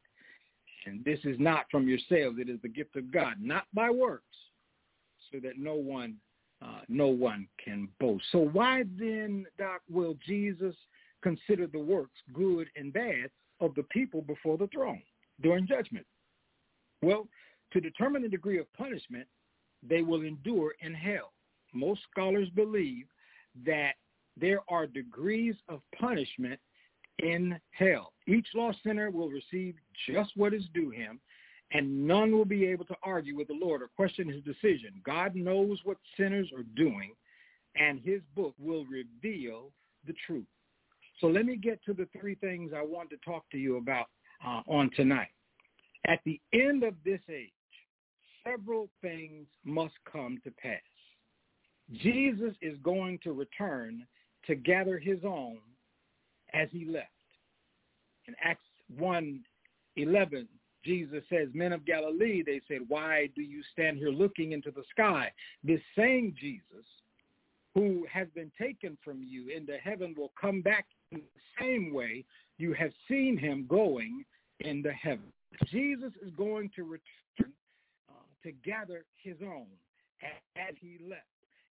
And 0.86 1.04
this 1.04 1.20
is 1.24 1.36
not 1.38 1.66
from 1.70 1.88
yourselves, 1.88 2.38
it 2.38 2.48
is 2.48 2.60
the 2.62 2.68
gift 2.68 2.96
of 2.96 3.12
God, 3.12 3.34
not 3.40 3.64
by 3.72 3.90
works, 3.90 4.24
so 5.30 5.38
that 5.40 5.58
no 5.58 5.74
one 5.74 6.16
uh, 6.60 6.82
no 6.88 7.08
one 7.08 7.48
can 7.62 7.88
boast. 7.98 8.24
So 8.30 8.38
why 8.38 8.84
then, 8.96 9.46
Doc, 9.58 9.80
will 9.90 10.16
Jesus 10.24 10.76
consider 11.22 11.66
the 11.66 11.78
works, 11.78 12.18
good 12.32 12.68
and 12.76 12.92
bad, 12.92 13.30
of 13.60 13.74
the 13.74 13.84
people 13.84 14.22
before 14.22 14.58
the 14.58 14.68
throne 14.68 15.02
during 15.40 15.66
judgment? 15.66 16.06
Well, 17.02 17.26
to 17.72 17.80
determine 17.80 18.22
the 18.22 18.28
degree 18.28 18.58
of 18.58 18.72
punishment 18.74 19.26
they 19.88 20.02
will 20.02 20.22
endure 20.22 20.74
in 20.80 20.94
hell. 20.94 21.32
Most 21.72 22.02
scholars 22.10 22.48
believe 22.54 23.06
that 23.64 23.94
there 24.36 24.60
are 24.68 24.86
degrees 24.86 25.56
of 25.68 25.80
punishment 25.98 26.60
in 27.18 27.58
hell. 27.70 28.12
Each 28.26 28.46
lost 28.54 28.78
sinner 28.84 29.10
will 29.10 29.28
receive 29.28 29.74
just 30.08 30.30
what 30.36 30.54
is 30.54 30.64
due 30.72 30.90
him, 30.90 31.20
and 31.72 32.06
none 32.06 32.32
will 32.32 32.44
be 32.44 32.66
able 32.66 32.84
to 32.86 32.96
argue 33.02 33.36
with 33.36 33.48
the 33.48 33.58
Lord 33.60 33.82
or 33.82 33.88
question 33.96 34.28
his 34.28 34.42
decision. 34.42 35.00
God 35.04 35.34
knows 35.34 35.78
what 35.84 35.96
sinners 36.16 36.50
are 36.56 36.64
doing, 36.76 37.12
and 37.76 38.00
his 38.00 38.20
book 38.34 38.54
will 38.58 38.84
reveal 38.86 39.72
the 40.06 40.14
truth. 40.26 40.46
So 41.20 41.26
let 41.28 41.46
me 41.46 41.56
get 41.56 41.84
to 41.84 41.94
the 41.94 42.08
three 42.18 42.34
things 42.36 42.72
I 42.76 42.82
want 42.82 43.10
to 43.10 43.16
talk 43.24 43.44
to 43.52 43.58
you 43.58 43.76
about 43.76 44.06
uh, 44.44 44.62
on 44.66 44.90
tonight. 44.96 45.28
At 46.06 46.20
the 46.24 46.40
end 46.52 46.82
of 46.82 46.94
this 47.04 47.20
age, 47.30 47.50
several 48.44 48.88
things 49.00 49.46
must 49.64 49.94
come 50.10 50.38
to 50.44 50.50
pass. 50.50 50.80
Jesus 51.92 52.54
is 52.60 52.76
going 52.82 53.18
to 53.22 53.32
return 53.32 54.06
to 54.46 54.54
gather 54.54 54.98
his 54.98 55.18
own 55.24 55.58
as 56.54 56.68
he 56.72 56.84
left. 56.84 57.08
In 58.26 58.34
Acts 58.42 58.64
1, 58.98 59.40
11, 59.96 60.48
Jesus 60.84 61.22
says, 61.30 61.48
men 61.54 61.72
of 61.72 61.84
Galilee, 61.84 62.42
they 62.44 62.60
said, 62.66 62.80
why 62.88 63.28
do 63.36 63.42
you 63.42 63.62
stand 63.72 63.98
here 63.98 64.10
looking 64.10 64.52
into 64.52 64.70
the 64.70 64.82
sky? 64.90 65.30
This 65.62 65.80
same 65.96 66.34
Jesus 66.40 66.84
who 67.74 68.06
has 68.10 68.28
been 68.34 68.52
taken 68.60 68.96
from 69.04 69.22
you 69.22 69.48
into 69.48 69.76
heaven 69.78 70.14
will 70.16 70.32
come 70.40 70.60
back 70.60 70.86
in 71.10 71.18
the 71.20 71.60
same 71.60 71.92
way 71.92 72.24
you 72.58 72.72
have 72.74 72.92
seen 73.08 73.36
him 73.36 73.66
going 73.68 74.24
into 74.60 74.92
heaven. 74.92 75.32
Jesus 75.70 76.12
is 76.24 76.30
going 76.36 76.70
to 76.76 76.84
return 76.84 77.52
uh, 78.08 78.12
to 78.42 78.52
gather 78.64 79.04
his 79.22 79.36
own 79.42 79.66
as 80.56 80.74
he 80.80 80.98
left, 81.08 81.22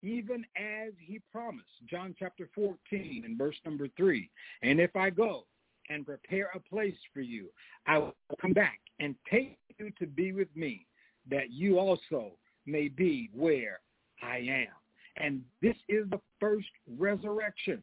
even 0.02 0.44
as 0.56 0.92
he 0.98 1.20
promised. 1.32 1.68
John 1.88 2.14
chapter 2.18 2.48
14 2.54 3.22
and 3.24 3.38
verse 3.38 3.56
number 3.64 3.88
3. 3.96 4.28
And 4.62 4.80
if 4.80 4.96
I 4.96 5.10
go 5.10 5.44
and 5.88 6.06
prepare 6.06 6.50
a 6.54 6.60
place 6.60 6.96
for 7.12 7.20
you, 7.20 7.48
I 7.86 7.98
will 7.98 8.14
come 8.40 8.52
back 8.52 8.80
and 8.98 9.14
take 9.30 9.58
you 9.78 9.90
to 9.98 10.06
be 10.06 10.32
with 10.32 10.54
me, 10.54 10.86
that 11.30 11.50
you 11.50 11.78
also 11.78 12.32
may 12.66 12.88
be 12.88 13.30
where 13.34 13.80
I 14.22 14.38
am. 14.38 14.79
And 15.20 15.42
this 15.60 15.76
is 15.88 16.08
the 16.10 16.20
first 16.38 16.68
resurrection. 16.98 17.82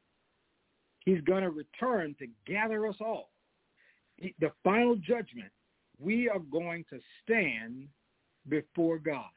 He's 1.06 1.22
going 1.22 1.44
to 1.44 1.52
return 1.52 2.16
to 2.20 2.28
gather 2.46 2.88
us 2.88 2.96
all. 3.00 3.30
The 4.40 4.52
final 4.64 4.96
judgment, 4.96 5.52
we 6.00 6.28
are 6.28 6.40
going 6.40 6.84
to 6.90 7.00
stand 7.24 7.88
before 8.50 8.98
God. 8.98 9.30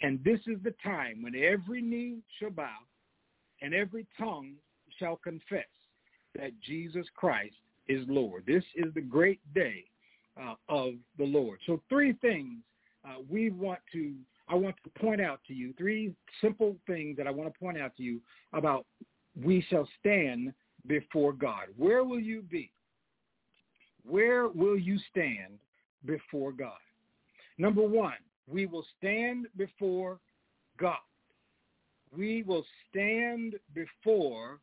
And 0.00 0.22
this 0.22 0.40
is 0.46 0.58
the 0.62 0.74
time 0.82 1.22
when 1.22 1.34
every 1.34 1.82
knee 1.82 2.18
shall 2.38 2.50
bow 2.50 2.78
and 3.62 3.74
every 3.74 4.06
tongue 4.16 4.52
shall 4.98 5.16
confess 5.16 5.66
that 6.36 6.52
Jesus 6.64 7.06
Christ 7.16 7.56
is 7.88 8.04
Lord. 8.08 8.44
This 8.46 8.64
is 8.76 8.92
the 8.94 9.00
great 9.00 9.40
day 9.54 9.84
uh, 10.40 10.54
of 10.68 10.94
the 11.16 11.24
Lord. 11.24 11.58
So 11.66 11.80
three 11.88 12.12
things 12.12 12.58
uh, 13.04 13.16
we 13.28 13.50
want 13.50 13.80
to, 13.92 14.14
I 14.48 14.54
want 14.54 14.76
to 14.84 15.00
point 15.00 15.20
out 15.20 15.40
to 15.46 15.54
you, 15.54 15.74
three 15.76 16.14
simple 16.40 16.76
things 16.86 17.16
that 17.16 17.26
I 17.26 17.30
want 17.30 17.52
to 17.52 17.58
point 17.58 17.78
out 17.78 17.94
to 17.96 18.02
you 18.02 18.20
about 18.52 18.86
we 19.42 19.64
shall 19.68 19.88
stand 20.00 20.52
before 20.86 21.32
God. 21.32 21.66
Where 21.76 22.02
will 22.02 22.20
you 22.20 22.42
be? 22.42 22.70
Where 24.08 24.48
will 24.48 24.78
you 24.78 24.98
stand 25.10 25.58
before 26.06 26.52
God? 26.52 26.78
Number 27.58 27.82
one, 27.82 28.14
we 28.46 28.66
will 28.66 28.86
stand 28.96 29.46
before 29.56 30.18
God. 30.78 30.96
We 32.16 32.42
will 32.42 32.64
stand 32.88 33.56
before 33.74 34.60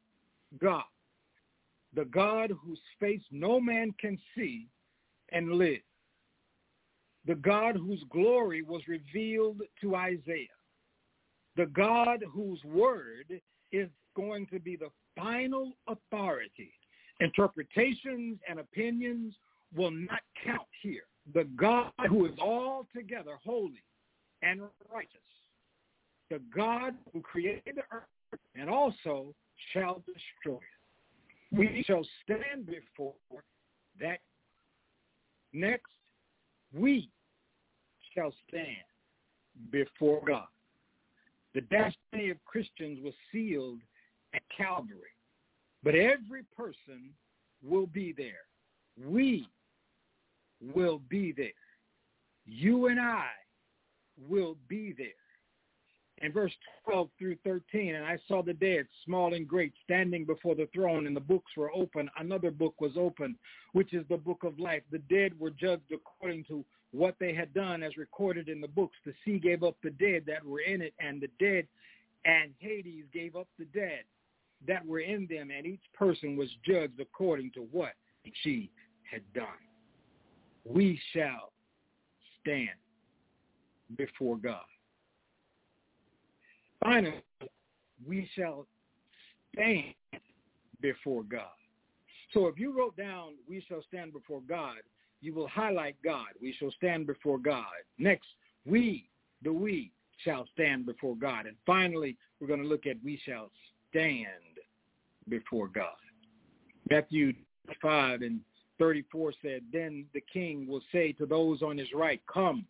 God, 0.59 0.83
the 1.93 2.05
God 2.05 2.51
whose 2.65 2.79
face 2.99 3.21
no 3.31 3.59
man 3.59 3.93
can 3.99 4.17
see 4.35 4.67
and 5.31 5.51
live. 5.53 5.81
The 7.27 7.35
God 7.35 7.75
whose 7.75 8.03
glory 8.11 8.61
was 8.61 8.81
revealed 8.87 9.61
to 9.81 9.95
Isaiah. 9.95 10.47
The 11.57 11.65
God 11.67 12.23
whose 12.31 12.63
word 12.63 13.41
is 13.71 13.89
going 14.15 14.47
to 14.47 14.59
be 14.59 14.75
the 14.75 14.89
final 15.15 15.71
authority. 15.87 16.71
Interpretations 17.19 18.37
and 18.47 18.59
opinions 18.59 19.33
will 19.75 19.91
not 19.91 20.19
count 20.43 20.67
here. 20.81 21.03
The 21.33 21.45
God 21.55 21.91
who 22.09 22.25
is 22.25 22.37
altogether 22.39 23.37
holy 23.43 23.83
and 24.41 24.61
righteous. 24.93 25.09
The 26.29 26.41
God 26.55 26.93
who 27.13 27.21
created 27.21 27.77
the 27.77 27.83
earth 27.91 28.39
and 28.55 28.69
also 28.69 29.33
shall 29.73 30.03
destroy 30.05 30.57
it. 30.57 31.57
We 31.57 31.83
shall 31.87 32.05
stand 32.23 32.65
before 32.65 33.13
that 33.99 34.19
Next, 35.55 35.91
we 36.77 37.09
shall 38.15 38.33
stand 38.47 38.67
before 39.71 40.21
God. 40.25 40.47
The 41.53 41.61
destiny 41.61 42.29
of 42.29 42.43
Christians 42.45 42.99
was 43.03 43.13
sealed 43.31 43.79
at 44.33 44.41
Calvary, 44.55 45.15
but 45.83 45.95
every 45.95 46.43
person 46.55 47.11
will 47.63 47.87
be 47.87 48.13
there. 48.17 48.45
We 49.03 49.47
will 50.73 50.99
be 51.09 51.31
there. 51.31 51.47
You 52.45 52.87
and 52.87 52.99
I 52.99 53.29
will 54.29 54.55
be 54.67 54.93
there 54.97 55.07
in 56.25 56.31
verse 56.31 56.53
12 56.85 57.09
through 57.19 57.37
13, 57.43 57.95
and 57.95 58.03
I 58.03 58.17
saw 58.27 58.41
the 58.41 58.53
dead, 58.53 58.87
small 59.05 59.35
and 59.35 59.47
great, 59.47 59.73
standing 59.83 60.25
before 60.25 60.55
the 60.55 60.67
throne, 60.73 61.05
and 61.05 61.15
the 61.15 61.21
books 61.21 61.51
were 61.55 61.71
open. 61.71 62.09
Another 62.17 62.51
book 62.51 62.73
was 62.81 62.93
open, 62.97 63.35
which 63.73 63.93
is 63.93 64.03
the 64.09 64.17
book 64.17 64.43
of 64.43 64.59
life. 64.59 64.81
The 64.91 64.99
dead 64.99 65.39
were 65.39 65.51
judged 65.51 65.91
according 65.93 66.45
to 66.45 66.65
what 66.91 67.15
they 67.19 67.33
had 67.33 67.53
done 67.53 67.83
as 67.83 67.95
recorded 67.97 68.49
in 68.49 68.59
the 68.59 68.67
books. 68.67 68.95
The 69.05 69.13
sea 69.23 69.37
gave 69.37 69.63
up 69.63 69.75
the 69.83 69.91
dead 69.91 70.23
that 70.27 70.43
were 70.43 70.61
in 70.61 70.81
it, 70.81 70.93
and 70.99 71.21
the 71.21 71.29
dead 71.39 71.67
and 72.25 72.51
Hades 72.57 73.05
gave 73.13 73.35
up 73.35 73.47
the 73.59 73.65
dead 73.65 74.03
that 74.67 74.85
were 74.85 75.01
in 75.01 75.27
them, 75.27 75.51
and 75.55 75.65
each 75.67 75.83
person 75.93 76.35
was 76.35 76.49
judged 76.65 76.99
according 76.99 77.51
to 77.51 77.67
what 77.71 77.93
she 78.41 78.71
had 79.03 79.21
done. 79.35 79.45
We 80.65 80.99
shall 81.13 81.51
stand 82.41 82.69
before 83.95 84.37
God 84.37 84.65
finally, 86.85 87.23
we 88.07 88.29
shall 88.35 88.67
stand 89.53 89.93
before 90.81 91.23
God. 91.23 91.47
So 92.33 92.47
if 92.47 92.59
you 92.59 92.77
wrote 92.77 92.95
down, 92.95 93.33
we 93.49 93.63
shall 93.67 93.81
stand 93.87 94.13
before 94.13 94.41
God, 94.47 94.77
you 95.21 95.33
will 95.33 95.47
highlight 95.47 95.95
God. 96.03 96.27
We 96.41 96.53
shall 96.59 96.71
stand 96.71 97.07
before 97.07 97.39
God. 97.39 97.65
Next, 97.97 98.27
we, 98.65 99.09
the 99.41 99.51
we, 99.51 99.91
shall 100.23 100.45
stand 100.53 100.85
before 100.85 101.15
God. 101.15 101.45
And 101.45 101.55
finally, 101.65 102.17
we're 102.39 102.47
going 102.47 102.61
to 102.61 102.67
look 102.67 102.85
at 102.85 102.97
we 103.03 103.19
shall 103.25 103.49
stand 103.89 104.27
before 105.27 105.67
God. 105.67 105.95
Matthew 106.89 107.33
5 107.81 108.21
and 108.21 108.39
34 108.79 109.33
said, 109.41 109.61
Then 109.73 110.05
the 110.13 110.23
king 110.31 110.67
will 110.67 110.81
say 110.91 111.11
to 111.13 111.25
those 111.25 111.61
on 111.61 111.77
his 111.77 111.91
right, 111.93 112.21
Come, 112.31 112.65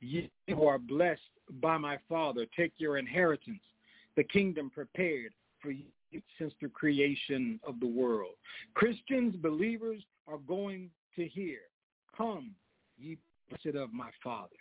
you 0.00 0.28
who 0.48 0.64
are 0.66 0.78
blessed 0.78 1.20
by 1.60 1.76
my 1.76 1.98
Father, 2.08 2.46
take 2.56 2.72
your 2.76 2.98
inheritance, 2.98 3.60
the 4.16 4.24
kingdom 4.24 4.70
prepared 4.70 5.32
for 5.60 5.70
you 5.70 5.84
since 6.38 6.52
the 6.60 6.68
creation 6.68 7.60
of 7.66 7.80
the 7.80 7.86
world. 7.86 8.34
Christians, 8.74 9.36
believers 9.36 10.02
are 10.26 10.38
going 10.38 10.90
to 11.16 11.26
hear, 11.26 11.58
Come, 12.16 12.52
ye 12.98 13.18
blessed 13.48 13.76
of 13.76 13.92
my 13.92 14.10
Father. 14.22 14.56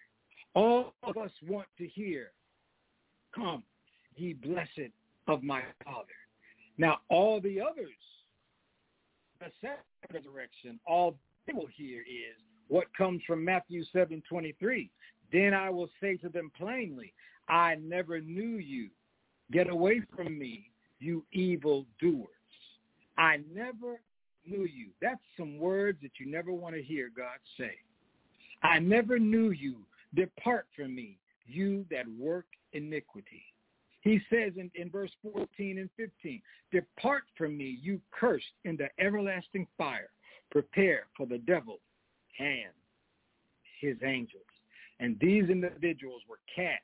All 0.54 0.94
of 1.04 1.18
us 1.18 1.32
want 1.48 1.68
to 1.78 1.88
hear, 1.88 2.32
Come, 3.34 3.64
ye 4.16 4.34
blessed 4.34 4.92
of 5.28 5.44
my 5.44 5.62
Father. 5.84 6.08
Now, 6.78 7.00
all 7.10 7.40
the 7.40 7.62
others, 7.62 7.90
the 9.40 9.48
second 9.62 9.80
resurrection, 10.14 10.80
all 10.86 11.16
they 11.48 11.54
will 11.54 11.70
hear 11.74 12.02
is 12.02 12.42
what 12.68 12.86
comes 12.98 13.22
from 13.26 13.44
Matthew 13.44 13.84
7, 13.94 14.22
23. 14.28 14.90
Then 15.32 15.54
I 15.54 15.70
will 15.70 15.90
say 16.02 16.18
to 16.18 16.30
them 16.30 16.52
plainly, 16.58 17.14
I 17.48 17.76
never 17.76 18.20
knew 18.20 18.58
you. 18.58 18.90
Get 19.52 19.70
away 19.70 20.02
from 20.16 20.38
me, 20.38 20.72
you 21.00 21.24
evil 21.32 21.86
doers. 22.00 22.30
I 23.18 23.40
never 23.54 24.02
knew 24.46 24.64
you. 24.66 24.88
That's 25.02 25.22
some 25.38 25.60
words 25.60 26.00
that 26.02 26.20
you 26.20 26.26
never 26.26 26.52
want 26.52 26.76
to 26.76 26.82
hear 26.82 27.12
God 27.16 27.38
say. 27.58 27.76
I 28.64 28.80
never 28.80 29.20
knew 29.20 29.52
you. 29.52 29.78
Depart 30.16 30.66
from 30.76 30.96
me, 30.96 31.18
you 31.46 31.86
that 31.92 32.06
work 32.20 32.46
iniquity. 32.74 33.44
He 34.02 34.20
says 34.30 34.54
in, 34.58 34.70
in 34.76 34.90
verse 34.90 35.12
14 35.34 35.80
and 35.80 35.90
15, 35.98 36.42
Depart 36.72 37.24
from 37.38 37.58
me, 37.58 37.80
you 37.82 38.00
cursed, 38.12 38.46
into 38.64 38.88
everlasting 39.00 39.68
fire. 39.78 40.10
Prepare 40.52 41.08
for 41.18 41.26
the 41.26 41.40
devil 41.40 41.80
and 42.40 42.72
his 43.82 43.98
angels. 44.04 44.44
And 45.00 45.18
these 45.20 45.50
individuals 45.50 46.22
were 46.28 46.40
cast 46.56 46.82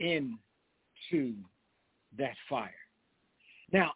into 0.00 1.34
that 2.18 2.34
fire. 2.48 2.70
Now, 3.72 3.92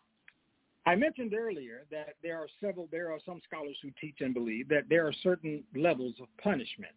I 0.86 0.94
mentioned 0.94 1.34
earlier 1.34 1.84
that 1.90 2.14
there 2.22 2.38
are 2.38 2.48
several, 2.60 2.88
there 2.90 3.12
are 3.12 3.18
some 3.24 3.40
scholars 3.44 3.76
who 3.82 3.90
teach 4.00 4.16
and 4.20 4.32
believe 4.32 4.68
that 4.68 4.88
there 4.88 5.06
are 5.06 5.12
certain 5.22 5.62
levels 5.76 6.14
of 6.20 6.28
punishment. 6.42 6.92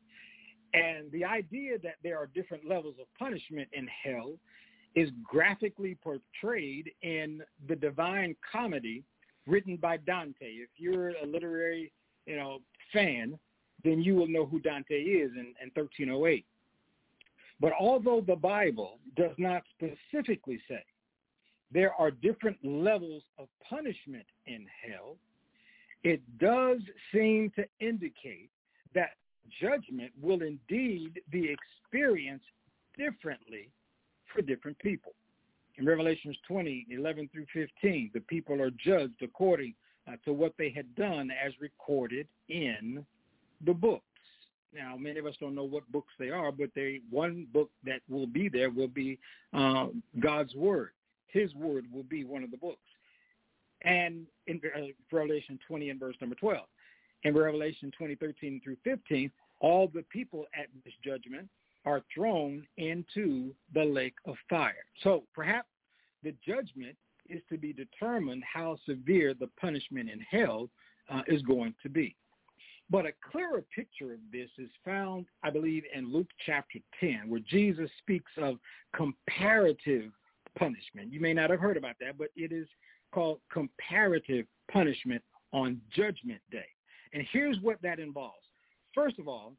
And 0.73 1.11
the 1.11 1.25
idea 1.25 1.77
that 1.79 1.95
there 2.03 2.17
are 2.17 2.27
different 2.27 2.67
levels 2.67 2.95
of 2.99 3.07
punishment 3.19 3.67
in 3.73 3.87
hell 4.03 4.33
is 4.95 5.09
graphically 5.23 5.95
portrayed 5.95 6.91
in 7.01 7.41
the 7.67 7.75
Divine 7.75 8.35
Comedy 8.51 9.03
written 9.45 9.75
by 9.75 9.97
Dante. 9.97 10.45
If 10.45 10.69
you're 10.77 11.09
a 11.09 11.25
literary, 11.25 11.91
you 12.25 12.37
know, 12.37 12.59
fan, 12.91 13.37
then 13.83 14.01
you 14.01 14.15
will 14.15 14.27
know 14.27 14.45
who 14.45 14.59
Dante 14.59 14.95
is 14.95 15.31
in, 15.33 15.53
in 15.61 15.71
1308. 15.73 16.45
But 17.59 17.73
although 17.79 18.21
the 18.21 18.35
Bible 18.35 18.99
does 19.15 19.35
not 19.37 19.63
specifically 19.77 20.61
say 20.67 20.83
there 21.71 21.93
are 21.93 22.11
different 22.11 22.57
levels 22.63 23.23
of 23.37 23.47
punishment 23.67 24.25
in 24.45 24.65
hell, 24.85 25.17
it 26.03 26.21
does 26.39 26.79
seem 27.13 27.51
to 27.55 27.63
indicate 27.79 28.49
that 28.93 29.11
judgment 29.61 30.11
will 30.21 30.41
indeed 30.41 31.21
be 31.31 31.55
experienced 31.55 32.45
differently 32.97 33.69
for 34.33 34.41
different 34.41 34.77
people. 34.79 35.13
In 35.77 35.85
Revelations 35.85 36.37
20, 36.47 36.87
11 36.91 37.29
through 37.31 37.45
15, 37.53 38.11
the 38.13 38.19
people 38.21 38.61
are 38.61 38.71
judged 38.71 39.21
according 39.23 39.73
uh, 40.07 40.13
to 40.25 40.33
what 40.33 40.53
they 40.57 40.69
had 40.69 40.93
done 40.95 41.31
as 41.31 41.53
recorded 41.59 42.27
in 42.49 43.05
the 43.65 43.73
books. 43.73 44.03
Now, 44.73 44.95
many 44.97 45.19
of 45.19 45.25
us 45.25 45.35
don't 45.39 45.55
know 45.55 45.63
what 45.63 45.89
books 45.91 46.13
they 46.17 46.29
are, 46.29 46.51
but 46.51 46.69
they 46.75 47.01
one 47.09 47.47
book 47.53 47.69
that 47.83 48.01
will 48.09 48.25
be 48.25 48.49
there 48.49 48.71
will 48.71 48.87
be 48.87 49.19
uh, 49.53 49.87
God's 50.19 50.55
Word. 50.55 50.89
His 51.27 51.53
Word 51.55 51.85
will 51.91 52.03
be 52.03 52.23
one 52.23 52.43
of 52.43 52.51
the 52.51 52.57
books. 52.57 52.79
And 53.83 54.25
in 54.47 54.61
uh, 54.75 54.81
Revelation 55.11 55.59
20 55.67 55.89
and 55.89 55.99
verse 55.99 56.15
number 56.21 56.35
12. 56.35 56.65
In 57.23 57.35
Revelation 57.35 57.91
20, 57.97 58.15
13 58.15 58.61
through 58.63 58.77
15, 58.83 59.31
all 59.59 59.89
the 59.93 60.03
people 60.03 60.45
at 60.57 60.67
this 60.83 60.93
judgment 61.03 61.47
are 61.85 62.01
thrown 62.13 62.65
into 62.77 63.53
the 63.73 63.83
lake 63.83 64.15
of 64.25 64.35
fire. 64.49 64.85
So 65.03 65.23
perhaps 65.33 65.67
the 66.23 66.33
judgment 66.45 66.95
is 67.29 67.41
to 67.49 67.57
be 67.57 67.73
determined 67.73 68.43
how 68.51 68.77
severe 68.85 69.33
the 69.33 69.49
punishment 69.59 70.09
in 70.09 70.19
hell 70.19 70.69
uh, 71.09 71.21
is 71.27 71.41
going 71.43 71.73
to 71.83 71.89
be. 71.89 72.15
But 72.93 73.07
a 73.07 73.13
clearer 73.31 73.63
picture 73.75 74.13
of 74.13 74.19
this 74.31 74.51
is 74.59 74.69
found, 74.85 75.25
I 75.41 75.49
believe, 75.49 75.81
in 75.95 76.13
Luke 76.13 76.27
chapter 76.45 76.77
10, 76.99 77.23
where 77.27 77.39
Jesus 77.39 77.89
speaks 77.97 78.31
of 78.37 78.59
comparative 78.95 80.11
punishment. 80.59 81.11
You 81.11 81.19
may 81.19 81.33
not 81.33 81.49
have 81.49 81.59
heard 81.59 81.75
about 81.75 81.95
that, 82.01 82.19
but 82.19 82.27
it 82.35 82.51
is 82.51 82.67
called 83.11 83.39
comparative 83.51 84.45
punishment 84.71 85.23
on 85.53 85.81
Judgment 85.89 86.39
Day. 86.51 86.67
And 87.13 87.25
here's 87.31 87.59
what 87.61 87.81
that 87.81 87.97
involves. 87.97 88.45
First 88.93 89.17
of 89.17 89.27
all, 89.27 89.55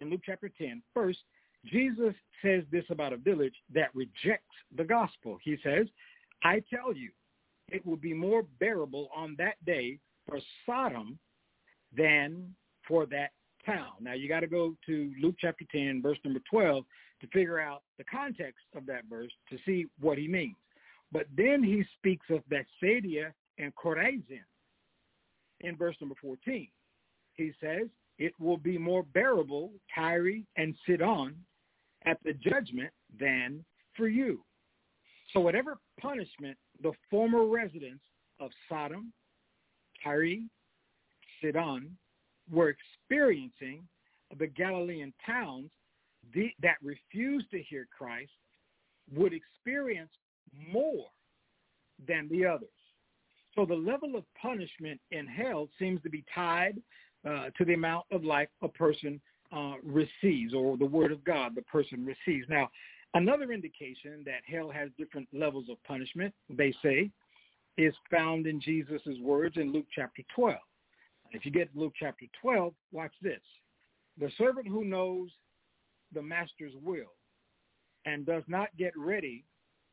in 0.00 0.08
Luke 0.08 0.22
chapter 0.24 0.50
10, 0.56 0.82
first, 0.94 1.18
Jesus 1.66 2.14
says 2.40 2.64
this 2.72 2.84
about 2.88 3.12
a 3.12 3.18
village 3.18 3.56
that 3.74 3.94
rejects 3.94 4.56
the 4.74 4.84
gospel. 4.84 5.36
He 5.44 5.58
says, 5.62 5.88
I 6.42 6.62
tell 6.74 6.94
you, 6.96 7.10
it 7.68 7.84
will 7.84 7.98
be 7.98 8.14
more 8.14 8.44
bearable 8.58 9.10
on 9.14 9.34
that 9.36 9.62
day 9.66 9.98
for 10.26 10.38
Sodom 10.64 11.18
than 11.96 12.54
for 12.86 13.06
that 13.06 13.30
town. 13.64 13.92
Now 14.00 14.14
you 14.14 14.28
got 14.28 14.40
to 14.40 14.46
go 14.46 14.74
to 14.86 15.12
Luke 15.20 15.36
chapter 15.38 15.64
10, 15.70 16.02
verse 16.02 16.18
number 16.24 16.40
12 16.50 16.84
to 17.20 17.26
figure 17.28 17.60
out 17.60 17.82
the 17.98 18.04
context 18.04 18.64
of 18.74 18.86
that 18.86 19.04
verse 19.08 19.32
to 19.50 19.58
see 19.66 19.86
what 20.00 20.18
he 20.18 20.26
means. 20.26 20.56
But 21.12 21.26
then 21.36 21.62
he 21.62 21.84
speaks 21.98 22.26
of 22.30 22.42
Bethsaida 22.48 23.32
and 23.58 23.72
Chorazin 23.74 24.44
in 25.60 25.76
verse 25.76 25.96
number 26.00 26.14
14. 26.20 26.68
He 27.34 27.52
says, 27.60 27.88
it 28.18 28.32
will 28.38 28.56
be 28.56 28.78
more 28.78 29.02
bearable, 29.02 29.72
Tyre 29.94 30.40
and 30.56 30.74
Sidon, 30.86 31.34
at 32.04 32.18
the 32.24 32.34
judgment 32.34 32.90
than 33.18 33.64
for 33.96 34.08
you. 34.08 34.42
So 35.32 35.40
whatever 35.40 35.78
punishment 36.00 36.56
the 36.82 36.92
former 37.10 37.46
residents 37.46 38.02
of 38.40 38.50
Sodom, 38.68 39.12
Tyre, 40.02 40.38
Sidon 41.40 41.96
were 42.50 42.74
experiencing, 42.74 43.86
the 44.38 44.46
Galilean 44.46 45.12
towns 45.24 45.70
that 46.34 46.76
refused 46.82 47.50
to 47.50 47.62
hear 47.62 47.86
Christ 47.96 48.30
would 49.12 49.32
experience 49.32 50.10
more 50.72 51.06
than 52.06 52.28
the 52.28 52.46
others. 52.46 52.68
So 53.54 53.66
the 53.66 53.74
level 53.74 54.16
of 54.16 54.24
punishment 54.40 55.00
in 55.10 55.26
hell 55.26 55.68
seems 55.78 56.00
to 56.02 56.10
be 56.10 56.24
tied 56.32 56.80
uh, 57.28 57.50
to 57.58 57.64
the 57.64 57.74
amount 57.74 58.06
of 58.12 58.24
life 58.24 58.48
a 58.62 58.68
person 58.68 59.20
uh, 59.52 59.74
receives 59.82 60.54
or 60.54 60.76
the 60.76 60.84
word 60.84 61.10
of 61.10 61.24
God 61.24 61.54
the 61.54 61.62
person 61.62 62.06
receives. 62.06 62.48
Now, 62.48 62.70
another 63.14 63.52
indication 63.52 64.22
that 64.24 64.42
hell 64.46 64.70
has 64.70 64.90
different 64.96 65.28
levels 65.32 65.66
of 65.68 65.82
punishment, 65.84 66.32
they 66.48 66.72
say, 66.82 67.10
is 67.76 67.94
found 68.10 68.46
in 68.46 68.60
Jesus' 68.60 69.00
words 69.20 69.56
in 69.56 69.72
Luke 69.72 69.86
chapter 69.94 70.22
12. 70.34 70.56
If 71.32 71.44
you 71.44 71.52
get 71.52 71.68
Luke 71.74 71.92
chapter 71.98 72.26
12, 72.40 72.72
watch 72.92 73.12
this. 73.22 73.40
The 74.18 74.30
servant 74.36 74.66
who 74.66 74.84
knows 74.84 75.30
the 76.12 76.22
master's 76.22 76.72
will 76.82 77.12
and 78.04 78.26
does 78.26 78.42
not 78.48 78.68
get 78.76 78.96
ready 78.96 79.44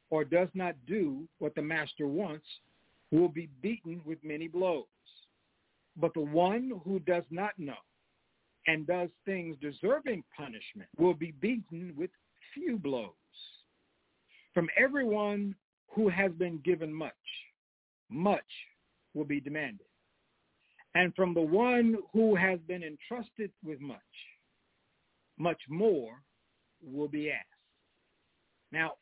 or 0.10 0.24
does 0.24 0.50
not 0.54 0.76
do 0.88 1.28
what 1.40 1.54
the 1.56 1.62
master 1.62 2.08
wants 2.08 2.46
will 3.12 3.28
be 3.28 3.50
beaten 3.62 4.02
with 4.06 4.18
many 4.24 4.48
blows. 4.48 4.86
But 5.96 6.14
the 6.14 6.22
one 6.22 6.82
who 6.84 7.00
does 7.00 7.24
not 7.30 7.52
know 7.58 7.74
and 8.68 8.86
does 8.86 9.10
things 9.26 9.58
deserving 9.62 10.24
punishment 10.36 10.90
will 10.98 11.14
be 11.14 11.32
beaten 11.40 11.94
with 11.96 12.10
few 12.54 12.78
blows. 12.78 13.12
From 14.54 14.70
everyone 14.78 15.56
who 15.90 16.10
has 16.10 16.32
been 16.34 16.60
given 16.64 16.94
much, 16.94 17.14
much 18.10 18.42
will 19.14 19.26
be 19.26 19.40
demanded. 19.40 19.86
And 20.98 21.14
from 21.14 21.36
the 21.36 21.42
one 21.42 21.96
who 22.12 22.36
has 22.36 22.58
been 22.68 22.82
entrusted 22.82 23.52
with 23.64 23.80
much, 23.80 24.00
much 25.38 25.62
more 25.70 26.24
will 26.84 27.08
be 27.08 27.30
asked. 27.30 27.46
Now, 28.72 28.94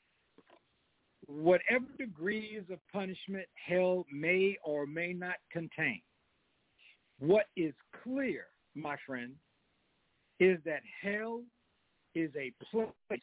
whatever 1.26 1.86
degrees 1.98 2.64
of 2.70 2.80
punishment 2.92 3.46
hell 3.54 4.06
may 4.12 4.58
or 4.66 4.86
may 4.86 5.14
not 5.14 5.36
contain, 5.54 6.02
what 7.20 7.46
is 7.56 7.74
clear, 8.04 8.48
my 8.76 8.98
friend, 9.08 9.32
is 10.42 10.60
that 10.66 10.82
hell 11.02 11.44
is 12.14 12.30
a 12.36 12.52
place 13.08 13.22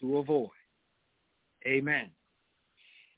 to 0.00 0.18
avoid. 0.18 0.50
Amen. 1.66 2.08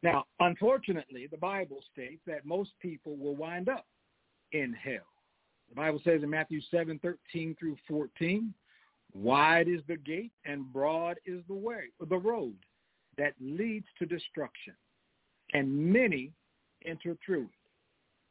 Now, 0.02 0.24
unfortunately, 0.38 1.28
the 1.30 1.36
Bible 1.36 1.80
states 1.92 2.22
that 2.26 2.46
most 2.46 2.70
people 2.80 3.18
will 3.18 3.36
wind 3.36 3.68
up 3.68 3.84
in 4.52 4.72
hell. 4.72 5.06
The 5.68 5.74
Bible 5.76 6.00
says 6.04 6.22
in 6.22 6.30
Matthew 6.30 6.60
7, 6.70 6.98
13 7.00 7.56
through 7.58 7.76
14, 7.88 8.52
wide 9.14 9.68
is 9.68 9.80
the 9.88 9.96
gate 9.96 10.32
and 10.44 10.72
broad 10.72 11.16
is 11.24 11.42
the 11.48 11.54
way, 11.54 11.84
the 12.08 12.16
road 12.16 12.56
that 13.18 13.34
leads 13.40 13.86
to 13.98 14.06
destruction, 14.06 14.74
and 15.52 15.92
many 15.92 16.32
enter 16.84 17.16
through 17.24 17.44
it. 17.44 17.50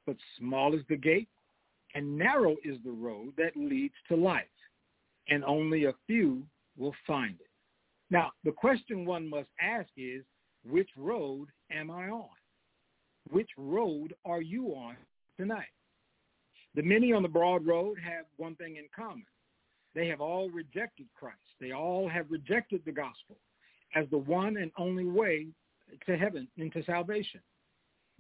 But 0.06 0.18
small 0.38 0.74
is 0.74 0.82
the 0.90 0.98
gate 0.98 1.30
and 1.96 2.18
narrow 2.18 2.56
is 2.64 2.78
the 2.84 2.92
road 2.92 3.34
that 3.38 3.56
leads 3.56 3.96
to 4.10 4.16
life, 4.16 4.44
and 5.30 5.44
only 5.44 5.86
a 5.86 5.94
few 6.08 6.44
will 6.78 6.96
find 7.06 7.36
it. 7.40 7.50
Now, 8.12 8.32
the 8.44 8.52
question 8.52 9.06
one 9.06 9.30
must 9.30 9.50
ask 9.62 9.90
is, 9.98 10.24
which 10.68 10.90
road 10.98 11.48
am 11.72 11.90
I 11.92 12.10
on? 12.10 12.28
Which 13.30 13.50
road 13.58 14.14
are 14.26 14.42
you 14.42 14.68
on 14.70 14.98
tonight? 15.38 15.66
The 16.80 16.86
many 16.86 17.12
on 17.12 17.24
the 17.24 17.28
broad 17.28 17.68
road 17.68 17.98
have 18.02 18.24
one 18.38 18.56
thing 18.56 18.78
in 18.78 18.86
common. 18.96 19.26
They 19.96 20.08
have 20.08 20.22
all 20.22 20.50
rejected 20.50 21.08
Christ. 21.14 21.36
They 21.60 21.74
all 21.74 22.08
have 22.08 22.28
rejected 22.32 22.84
the 22.86 22.94
gospel 22.94 23.36
as 23.96 24.06
the 24.12 24.18
one 24.18 24.56
and 24.56 24.72
only 24.78 25.04
way 25.04 25.48
to 26.06 26.18
heaven, 26.18 26.48
into 26.56 26.82
salvation. 26.86 27.42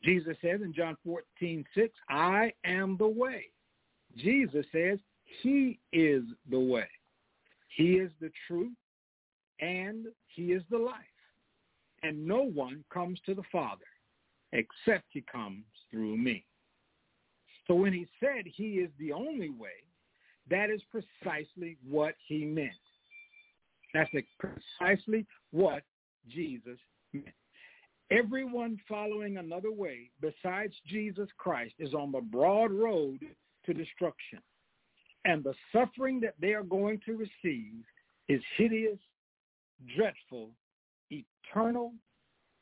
Jesus 0.04 0.36
says 0.41 0.60
in 0.62 0.74
John 0.74 0.98
14, 1.06 1.63
6, 1.74 1.93
I 2.10 2.52
am 2.65 2.98
the 2.98 3.08
way. 3.08 3.45
Jesus 4.17 4.65
says 4.74 5.00
he 5.41 5.80
is 5.93 6.24
the 6.52 6.60
way. 6.60 6.89
He 7.69 7.93
is 7.93 8.12
the 8.19 8.32
truth 8.45 8.76
and 9.62 10.08
he 10.28 10.52
is 10.52 10.63
the 10.69 10.78
life. 10.78 10.95
And 12.04 12.28
no 12.28 12.41
one 12.41 12.84
comes 12.93 13.22
to 13.26 13.34
the 13.34 13.43
Father 13.54 13.88
except 14.52 15.06
he 15.12 15.24
comes 15.32 15.63
through 15.89 16.17
me. 16.17 16.43
So 17.69 17.75
when 17.75 17.93
he 17.93 18.08
said 18.19 18.45
he 18.45 18.79
is 18.79 18.89
the 18.97 19.13
only 19.13 19.49
way, 19.49 19.84
that 20.49 20.71
is 20.71 20.82
precisely 20.89 21.77
what 21.88 22.15
he 22.27 22.43
meant. 22.43 22.71
That's 23.93 24.10
precisely 24.39 25.27
what 25.51 25.84
Jesus 26.27 26.79
meant. 27.13 27.27
Everyone 28.10 28.79
following 28.88 29.38
another 29.38 29.71
way 29.71 30.10
besides 30.19 30.73
Jesus 30.88 31.29
Christ 31.38 31.75
is 31.77 31.93
on 31.93 32.12
the 32.12 32.21
broad 32.21 32.71
road 32.71 33.19
to 33.67 33.73
destruction. 33.73 34.39
And 35.25 35.43
the 35.43 35.53
suffering 35.71 36.19
that 36.21 36.34
they 36.41 36.53
are 36.53 36.63
going 36.63 36.99
to 37.05 37.17
receive 37.17 37.84
is 38.27 38.41
hideous, 38.58 38.97
dreadful, 39.95 40.49
eternal, 41.12 41.93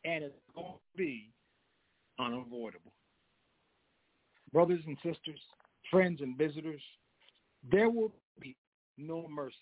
and 0.03 0.25
it's 0.25 0.35
going 0.53 0.73
to 0.73 0.97
be 0.97 1.29
unavoidable. 2.19 2.91
Brothers 4.53 4.81
and 4.85 4.97
sisters, 4.97 5.39
friends 5.91 6.21
and 6.21 6.37
visitors, 6.37 6.81
there 7.69 7.89
will 7.89 8.11
be 8.39 8.55
no 8.97 9.27
mercy 9.27 9.55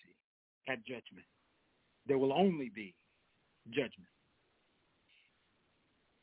at 0.69 0.79
judgment. 0.85 1.25
There 2.07 2.17
will 2.17 2.33
only 2.33 2.71
be 2.73 2.93
judgment. 3.69 4.09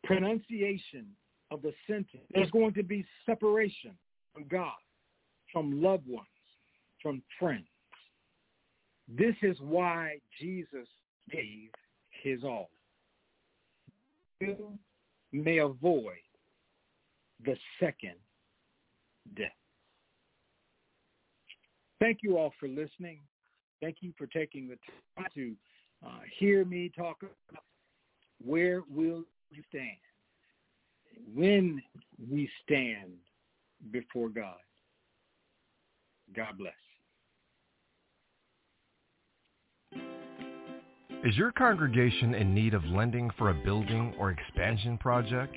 Pronunciation 0.04 1.06
of 1.50 1.62
the 1.62 1.72
sentence. 1.86 2.22
There's 2.32 2.50
going 2.50 2.74
to 2.74 2.82
be 2.82 3.04
separation 3.26 3.92
from 4.32 4.44
God, 4.48 4.72
from 5.52 5.82
loved 5.82 6.06
ones, 6.08 6.26
from 7.02 7.22
friends. 7.38 7.66
This 9.08 9.34
is 9.42 9.56
why 9.60 10.18
Jesus 10.40 10.88
gave 11.30 11.70
his 12.22 12.42
all. 12.44 12.70
You 14.40 14.78
may 15.32 15.58
avoid 15.58 16.22
the 17.44 17.56
second 17.78 18.14
death. 19.36 19.52
Thank 22.00 22.18
you 22.22 22.36
all 22.36 22.52
for 22.58 22.68
listening. 22.68 23.20
Thank 23.80 23.98
you 24.00 24.12
for 24.18 24.26
taking 24.26 24.68
the 24.68 24.76
time 25.16 25.28
to 25.34 25.54
uh, 26.04 26.20
hear 26.38 26.64
me 26.64 26.90
talk 26.96 27.18
about 27.20 27.62
where 28.44 28.82
will 28.90 29.24
you 29.50 29.62
stand 29.68 29.98
when 31.34 31.82
we 32.30 32.48
stand 32.64 33.12
before 33.90 34.28
God. 34.28 34.56
God 36.34 36.58
bless. 36.58 36.72
Is 41.24 41.36
your 41.36 41.52
congregation 41.52 42.34
in 42.34 42.52
need 42.52 42.74
of 42.74 42.84
lending 42.86 43.30
for 43.38 43.50
a 43.50 43.54
building 43.54 44.12
or 44.18 44.32
expansion 44.32 44.98
project? 44.98 45.56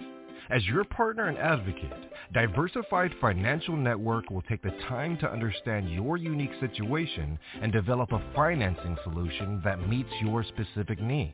As 0.49 0.65
your 0.67 0.83
partner 0.83 1.27
and 1.27 1.37
advocate, 1.39 1.91
Diversified 2.33 3.11
Financial 3.19 3.75
Network 3.75 4.29
will 4.29 4.43
take 4.43 4.61
the 4.61 4.69
time 4.87 5.17
to 5.17 5.31
understand 5.31 5.91
your 5.91 6.17
unique 6.17 6.51
situation 6.59 7.39
and 7.61 7.73
develop 7.73 8.11
a 8.11 8.21
financing 8.35 8.95
solution 9.03 9.59
that 9.63 9.89
meets 9.89 10.09
your 10.21 10.43
specific 10.43 11.01
needs. 11.01 11.33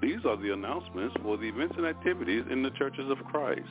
These 0.00 0.24
are 0.24 0.36
the 0.36 0.52
announcements 0.52 1.16
for 1.22 1.36
the 1.36 1.48
events 1.48 1.74
and 1.76 1.84
activities 1.84 2.44
in 2.50 2.62
the 2.62 2.70
churches 2.70 3.10
of 3.10 3.18
Christ. 3.26 3.66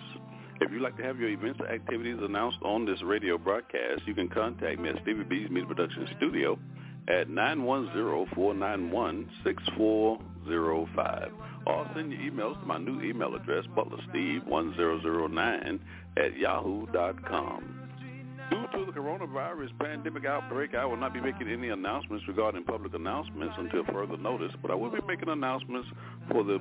If 0.59 0.71
you'd 0.71 0.81
like 0.81 0.97
to 0.97 1.03
have 1.03 1.19
your 1.19 1.29
events 1.29 1.59
and 1.59 1.69
activities 1.69 2.17
announced 2.21 2.57
on 2.63 2.85
this 2.85 3.01
radio 3.01 3.37
broadcast, 3.37 4.01
you 4.05 4.13
can 4.13 4.27
contact 4.27 4.77
me 4.79 4.89
at 4.89 5.01
Stevie 5.03 5.23
B's 5.23 5.49
Media 5.49 5.67
Production 5.67 6.05
Studio 6.17 6.59
at 7.07 7.29
910-491-6405 10.47 11.31
or 11.65 11.89
send 11.95 12.11
your 12.11 12.21
emails 12.21 12.59
to 12.59 12.65
my 12.65 12.77
new 12.77 13.01
email 13.01 13.35
address, 13.35 13.65
butlersteve1009 13.75 15.79
at 16.17 16.37
yahoo.com. 16.37 17.87
Due 18.49 18.65
to 18.71 18.85
the 18.85 18.97
coronavirus 18.97 19.77
pandemic 19.77 20.25
outbreak, 20.25 20.73
I 20.73 20.85
will 20.85 20.95
not 20.95 21.13
be 21.13 21.19
making 21.19 21.49
any 21.49 21.69
announcements 21.69 22.25
regarding 22.29 22.63
public 22.63 22.93
announcements 22.93 23.55
until 23.57 23.83
further 23.85 24.15
notice, 24.15 24.53
but 24.61 24.71
I 24.71 24.75
will 24.75 24.89
be 24.89 25.01
making 25.05 25.27
announcements 25.27 25.89
for 26.31 26.45
the 26.45 26.59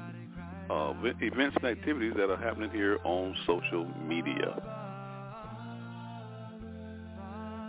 uh, 0.68 0.94
events 1.20 1.56
and 1.62 1.66
activities 1.66 2.14
that 2.16 2.28
are 2.28 2.36
happening 2.36 2.70
here 2.70 2.98
on 3.04 3.36
social 3.46 3.86
media. 4.04 4.60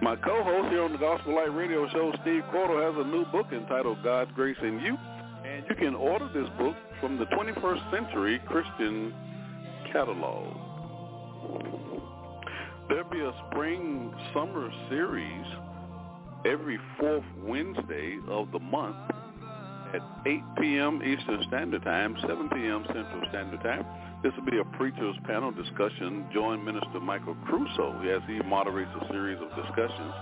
My 0.00 0.14
co-host 0.16 0.68
here 0.70 0.82
on 0.82 0.92
the 0.92 0.98
Gospel 0.98 1.34
Light 1.34 1.52
Radio 1.54 1.88
Show, 1.88 2.12
Steve 2.22 2.44
Cordle, 2.52 2.80
has 2.80 2.94
a 3.04 3.08
new 3.08 3.24
book 3.26 3.52
entitled 3.52 4.02
God's 4.04 4.30
Grace 4.34 4.56
in 4.62 4.78
You. 4.80 4.96
And 5.44 5.64
You 5.68 5.74
can 5.76 5.94
order 5.94 6.28
this 6.32 6.48
book 6.58 6.74
from 7.00 7.18
the 7.18 7.26
21st 7.26 7.90
Century 7.90 8.40
Christian 8.46 9.12
Catalog. 9.92 10.56
There'll 12.88 13.10
be 13.10 13.20
a 13.20 13.34
spring 13.50 14.14
summer 14.32 14.70
series 14.88 15.44
every 16.46 16.78
fourth 16.98 17.24
Wednesday 17.44 18.18
of 18.28 18.50
the 18.50 18.60
month 18.60 18.96
at 19.92 20.00
8 20.24 20.40
p.m. 20.58 21.02
Eastern 21.04 21.44
Standard 21.48 21.84
Time, 21.84 22.16
7 22.22 22.48
p.m. 22.48 22.84
Central 22.86 23.28
Standard 23.28 23.60
Time. 23.60 23.84
This 24.22 24.32
will 24.38 24.50
be 24.50 24.56
a 24.56 24.64
preacher's 24.78 25.16
panel 25.24 25.50
discussion. 25.50 26.30
Join 26.32 26.64
Minister 26.64 26.98
Michael 26.98 27.36
Crusoe 27.44 28.00
as 28.08 28.22
he 28.26 28.40
moderates 28.48 28.90
a 29.02 29.06
series 29.12 29.36
of 29.36 29.50
discussions 29.52 30.14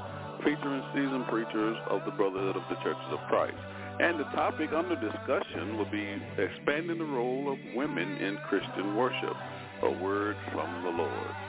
featuring 0.42 0.82
seasoned 0.90 1.26
preachers 1.30 1.76
of 1.88 2.02
the 2.04 2.10
Brotherhood 2.10 2.56
of 2.56 2.62
the 2.68 2.82
Churches 2.82 3.10
of 3.12 3.20
Christ. 3.28 3.56
And 4.00 4.18
the 4.18 4.26
topic 4.34 4.70
under 4.74 4.96
discussion 4.96 5.78
will 5.78 5.90
be 5.90 6.18
expanding 6.36 6.98
the 6.98 7.04
role 7.04 7.46
of 7.52 7.58
women 7.76 8.16
in 8.18 8.36
Christian 8.48 8.96
worship, 8.96 9.36
a 9.84 9.90
word 10.02 10.36
from 10.52 10.82
the 10.82 10.90
Lord. 10.90 11.45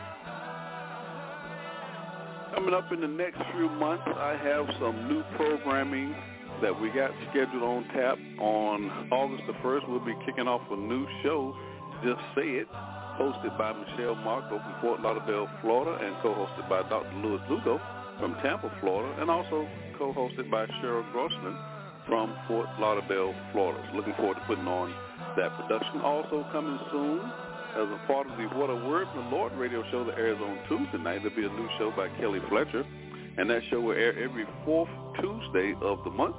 Coming 2.57 2.73
up 2.73 2.91
in 2.91 3.01
the 3.01 3.07
next 3.07 3.37
few 3.53 3.69
months, 3.69 4.01
I 4.17 4.33
have 4.33 4.65
some 4.81 5.07
new 5.07 5.21
programming 5.37 6.09
that 6.59 6.73
we 6.73 6.89
got 6.89 7.11
scheduled 7.29 7.61
on 7.61 7.85
tap. 7.93 8.17
On 8.41 8.89
August 9.13 9.43
the 9.45 9.53
1st, 9.61 9.87
we'll 9.87 10.01
be 10.03 10.17
kicking 10.25 10.47
off 10.47 10.65
a 10.71 10.75
new 10.75 11.05
show, 11.21 11.53
Just 12.01 12.17
Say 12.33 12.57
It, 12.57 12.67
hosted 13.21 13.55
by 13.61 13.77
Michelle 13.77 14.15
Marco 14.15 14.57
from 14.57 14.73
Fort 14.81 15.01
Lauderdale, 15.01 15.47
Florida, 15.61 16.03
and 16.03 16.17
co-hosted 16.23 16.67
by 16.67 16.81
Dr. 16.89 17.13
Louis 17.21 17.37
Lugo 17.47 17.79
from 18.17 18.33
Tampa, 18.41 18.73
Florida, 18.81 19.21
and 19.21 19.29
also 19.29 19.69
co-hosted 19.99 20.49
by 20.49 20.65
Cheryl 20.81 21.05
Grossman 21.11 21.55
from 22.07 22.33
Fort 22.47 22.69
Lauderdale, 22.79 23.35
Florida. 23.53 23.85
Looking 23.93 24.15
forward 24.17 24.41
to 24.41 24.45
putting 24.49 24.65
on 24.65 24.89
that 25.37 25.53
production. 25.61 26.01
Also 26.01 26.43
coming 26.51 26.79
soon 26.89 27.21
as 27.75 27.87
a 27.87 27.99
part 28.07 28.29
of 28.29 28.37
the 28.37 28.45
What 28.57 28.69
a 28.69 28.75
Word 28.75 29.07
from 29.13 29.25
the 29.25 29.35
Lord 29.35 29.53
radio 29.53 29.83
show 29.91 30.03
that 30.05 30.17
airs 30.17 30.39
on 30.41 30.59
Tuesday 30.67 30.97
night. 30.97 31.21
There'll 31.23 31.35
be 31.35 31.45
a 31.45 31.49
new 31.49 31.67
show 31.77 31.91
by 31.91 32.09
Kelly 32.19 32.39
Fletcher, 32.49 32.85
and 33.37 33.49
that 33.49 33.61
show 33.69 33.81
will 33.81 33.93
air 33.95 34.17
every 34.17 34.45
fourth 34.65 34.89
Tuesday 35.19 35.73
of 35.81 36.03
the 36.03 36.09
month. 36.09 36.35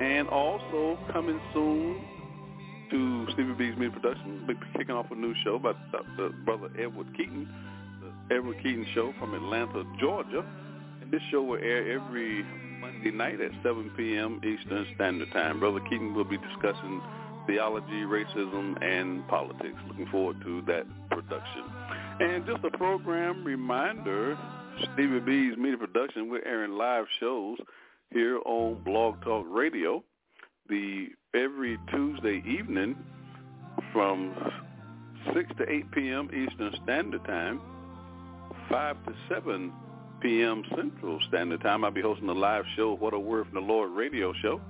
And 0.00 0.28
also 0.28 0.98
coming 1.12 1.40
soon 1.52 2.00
to 2.90 3.26
Stevie 3.32 3.52
B's 3.54 3.76
Media 3.76 3.90
Production, 3.90 4.44
we'll 4.46 4.56
be 4.56 4.62
kicking 4.76 4.94
off 4.94 5.06
a 5.10 5.14
new 5.14 5.34
show 5.44 5.58
by 5.58 5.72
Dr. 5.92 6.30
Brother 6.44 6.70
Edward 6.78 7.08
Keaton, 7.16 7.48
the 8.00 8.34
Edward 8.36 8.56
Keaton 8.62 8.86
Show 8.94 9.12
from 9.18 9.34
Atlanta, 9.34 9.84
Georgia. 9.98 10.44
And 11.00 11.10
this 11.10 11.22
show 11.30 11.42
will 11.42 11.58
air 11.58 11.90
every 11.92 12.44
Monday 12.80 13.10
night 13.10 13.40
at 13.40 13.50
7 13.62 13.90
p.m. 13.96 14.40
Eastern 14.44 14.86
Standard 14.94 15.32
Time. 15.32 15.60
Brother 15.60 15.80
Keaton 15.90 16.14
will 16.14 16.24
be 16.24 16.38
discussing 16.38 17.02
theology, 17.48 18.04
racism, 18.04 18.80
and 18.84 19.26
politics. 19.26 19.74
Looking 19.88 20.06
forward 20.06 20.40
to 20.42 20.62
that 20.66 20.86
production. 21.10 21.64
And 22.20 22.46
just 22.46 22.62
a 22.62 22.70
program 22.76 23.42
reminder, 23.42 24.38
Stevie 24.92 25.18
B's 25.18 25.56
Media 25.56 25.78
Production, 25.78 26.30
we're 26.30 26.46
airing 26.46 26.72
live 26.72 27.06
shows 27.18 27.58
here 28.12 28.38
on 28.44 28.80
Blog 28.84 29.20
Talk 29.22 29.46
Radio 29.48 30.04
the 30.68 31.08
every 31.34 31.78
Tuesday 31.90 32.42
evening 32.46 32.94
from 33.92 34.34
6 35.34 35.50
to 35.58 35.70
8 35.70 35.90
p.m. 35.92 36.28
Eastern 36.28 36.74
Standard 36.84 37.24
Time, 37.24 37.60
5 38.68 38.96
to 39.06 39.14
7 39.28 39.72
p.m. 40.20 40.62
Central 40.76 41.18
Standard 41.28 41.62
Time. 41.62 41.84
I'll 41.84 41.90
be 41.90 42.02
hosting 42.02 42.28
a 42.28 42.32
live 42.32 42.64
show, 42.76 42.94
What 42.94 43.14
a 43.14 43.18
Word 43.18 43.46
from 43.46 43.54
the 43.54 43.72
Lord 43.72 43.92
radio 43.92 44.32
show. 44.42 44.60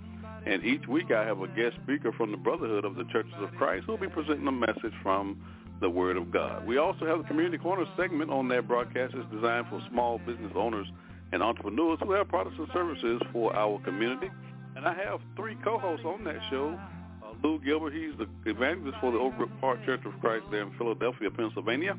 And 0.47 0.65
each 0.65 0.87
week 0.89 1.11
I 1.11 1.25
have 1.25 1.41
a 1.41 1.49
guest 1.49 1.77
speaker 1.83 2.13
from 2.13 2.31
the 2.31 2.37
Brotherhood 2.37 2.85
of 2.85 2.95
the 2.95 3.05
Churches 3.05 3.35
of 3.41 3.51
Christ 3.57 3.85
who 3.87 3.93
will 3.93 3.99
be 3.99 4.09
presenting 4.09 4.47
a 4.47 4.53
message 4.53 4.95
from 5.03 5.43
the 5.81 5.91
Word 5.91 6.17
of 6.17 6.33
God. 6.33 6.67
We 6.67 6.79
also 6.79 7.07
have 7.07 7.21
a 7.21 7.25
Community 7.25 7.59
Corner 7.59 7.85
segment 7.97 8.31
on 8.31 8.49
that 8.49 8.67
broadcast. 8.67 9.15
It's 9.15 9.31
designed 9.33 9.67
for 9.69 9.81
small 9.91 10.19
business 10.19 10.53
owners 10.55 10.87
and 11.33 11.43
entrepreneurs 11.43 11.99
who 12.03 12.13
have 12.13 12.29
products 12.29 12.57
and 12.59 12.69
services 12.73 13.21
for 13.33 13.55
our 13.55 13.79
community. 13.81 14.31
And 14.77 14.87
I 14.87 14.95
have 14.95 15.21
three 15.37 15.57
co-hosts 15.63 16.07
on 16.07 16.25
that 16.25 16.39
show. 16.51 16.79
Uh, 17.23 17.35
Lou 17.43 17.61
Gilbert, 17.61 17.93
he's 17.93 18.17
the 18.19 18.29
evangelist 18.51 18.97
for 19.01 19.13
the 19.13 19.19
Overbrook 19.19 19.61
Park 19.61 19.85
Church 19.85 20.01
of 20.05 20.19
Christ 20.21 20.47
there 20.51 20.63
in 20.63 20.73
Philadelphia, 20.79 21.31
Pennsylvania. 21.31 21.97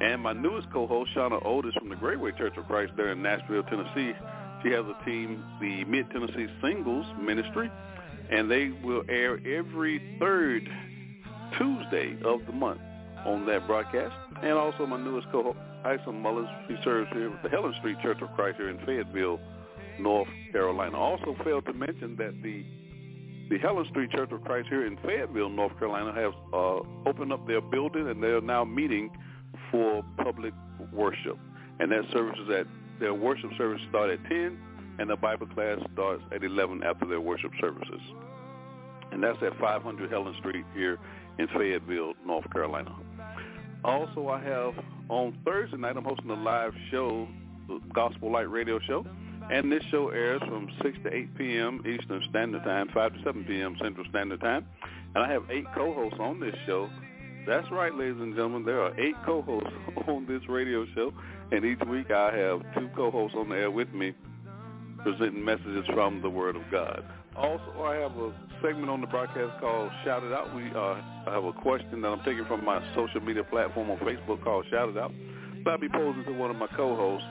And 0.00 0.22
my 0.22 0.32
newest 0.32 0.70
co-host, 0.70 1.10
Shauna 1.16 1.44
Otis 1.44 1.74
from 1.74 1.88
the 1.88 1.96
Great 1.96 2.20
Way 2.20 2.32
Church 2.32 2.56
of 2.56 2.66
Christ 2.66 2.92
there 2.96 3.12
in 3.12 3.22
Nashville, 3.22 3.64
Tennessee. 3.64 4.12
She 4.62 4.70
has 4.70 4.84
a 4.84 5.04
team, 5.04 5.44
the 5.60 5.84
Mid-Tennessee 5.84 6.48
Singles 6.62 7.06
Ministry, 7.20 7.70
and 8.30 8.50
they 8.50 8.70
will 8.82 9.02
air 9.08 9.38
every 9.46 10.16
third 10.18 10.68
Tuesday 11.56 12.18
of 12.24 12.44
the 12.46 12.52
month 12.52 12.80
on 13.24 13.46
that 13.46 13.66
broadcast. 13.66 14.14
And 14.42 14.52
also 14.52 14.86
my 14.86 14.98
newest 14.98 15.30
co-host, 15.30 15.58
Isom 15.84 16.20
Mullins, 16.20 16.48
she 16.68 16.76
serves 16.84 17.10
here 17.12 17.30
with 17.30 17.42
the 17.42 17.48
Helen 17.48 17.74
Street 17.78 17.96
Church 18.02 18.18
of 18.20 18.28
Christ 18.34 18.56
here 18.56 18.68
in 18.68 18.84
Fayetteville, 18.84 19.40
North 19.98 20.28
Carolina. 20.52 20.96
Also 20.98 21.36
failed 21.44 21.64
to 21.66 21.72
mention 21.72 22.16
that 22.16 22.34
the 22.42 22.64
the 23.50 23.56
Helen 23.56 23.86
Street 23.88 24.10
Church 24.10 24.30
of 24.30 24.44
Christ 24.44 24.68
here 24.68 24.86
in 24.86 24.98
Fayetteville, 24.98 25.48
North 25.48 25.72
Carolina, 25.78 26.12
has 26.12 26.34
uh, 26.52 26.80
opened 27.08 27.32
up 27.32 27.46
their 27.46 27.62
building 27.62 28.06
and 28.06 28.22
they 28.22 28.28
are 28.28 28.42
now 28.42 28.62
meeting 28.62 29.10
for 29.70 30.04
public 30.22 30.52
worship. 30.92 31.38
And 31.80 31.90
that 31.90 32.02
service 32.12 32.38
is 32.44 32.50
at 32.50 32.66
their 33.00 33.14
worship 33.14 33.50
service 33.56 33.80
start 33.88 34.10
at 34.10 34.22
10 34.28 34.58
and 34.98 35.08
the 35.08 35.16
Bible 35.16 35.46
class 35.46 35.78
starts 35.92 36.22
at 36.34 36.42
11 36.42 36.82
after 36.82 37.06
their 37.06 37.20
worship 37.20 37.52
services. 37.60 38.00
And 39.12 39.22
that's 39.22 39.38
at 39.42 39.58
500 39.58 40.10
Helen 40.10 40.34
Street 40.40 40.64
here 40.74 40.98
in 41.38 41.46
Fayetteville, 41.48 42.14
North 42.26 42.50
Carolina. 42.52 42.94
Also, 43.84 44.28
I 44.28 44.42
have 44.42 44.74
on 45.08 45.38
Thursday 45.44 45.76
night, 45.76 45.96
I'm 45.96 46.04
hosting 46.04 46.30
a 46.30 46.34
live 46.34 46.72
show, 46.90 47.28
the 47.68 47.80
Gospel 47.94 48.32
Light 48.32 48.50
Radio 48.50 48.80
Show. 48.80 49.06
And 49.50 49.72
this 49.72 49.82
show 49.90 50.10
airs 50.10 50.40
from 50.40 50.68
6 50.82 50.98
to 51.04 51.14
8 51.14 51.38
p.m. 51.38 51.82
Eastern 51.86 52.22
Standard 52.28 52.64
Time, 52.64 52.88
5 52.92 53.14
to 53.14 53.18
7 53.24 53.44
p.m. 53.44 53.76
Central 53.80 54.04
Standard 54.10 54.40
Time. 54.40 54.66
And 55.14 55.24
I 55.24 55.30
have 55.30 55.44
eight 55.50 55.64
co-hosts 55.74 56.18
on 56.20 56.38
this 56.38 56.54
show. 56.66 56.90
That's 57.46 57.70
right, 57.70 57.94
ladies 57.94 58.20
and 58.20 58.34
gentlemen. 58.34 58.64
There 58.64 58.82
are 58.82 58.98
eight 59.00 59.14
co-hosts 59.24 59.70
on 60.08 60.26
this 60.26 60.46
radio 60.50 60.84
show. 60.94 61.14
And 61.50 61.64
each 61.64 61.80
week 61.88 62.10
I 62.10 62.36
have 62.36 62.62
two 62.74 62.88
co-hosts 62.94 63.36
on 63.38 63.48
the 63.48 63.56
air 63.56 63.70
with 63.70 63.92
me 63.92 64.14
presenting 65.02 65.44
messages 65.44 65.86
from 65.94 66.20
the 66.20 66.28
Word 66.28 66.56
of 66.56 66.62
God. 66.70 67.04
Also, 67.36 67.82
I 67.84 67.94
have 67.96 68.12
a 68.18 68.32
segment 68.60 68.90
on 68.90 69.00
the 69.00 69.06
broadcast 69.06 69.60
called 69.60 69.90
Shout 70.04 70.24
It 70.24 70.32
Out. 70.32 70.54
We 70.54 70.68
uh, 70.74 71.00
I 71.26 71.34
have 71.34 71.44
a 71.44 71.52
question 71.52 72.02
that 72.02 72.08
I'm 72.08 72.18
taking 72.24 72.44
from 72.46 72.64
my 72.64 72.82
social 72.94 73.20
media 73.20 73.44
platform 73.44 73.90
on 73.90 73.98
Facebook 73.98 74.42
called 74.42 74.66
Shout 74.70 74.88
It 74.88 74.98
Out. 74.98 75.12
So 75.64 75.70
I'll 75.70 75.78
be 75.78 75.88
posing 75.88 76.24
to 76.24 76.32
one 76.32 76.50
of 76.50 76.56
my 76.56 76.66
co-hosts 76.76 77.26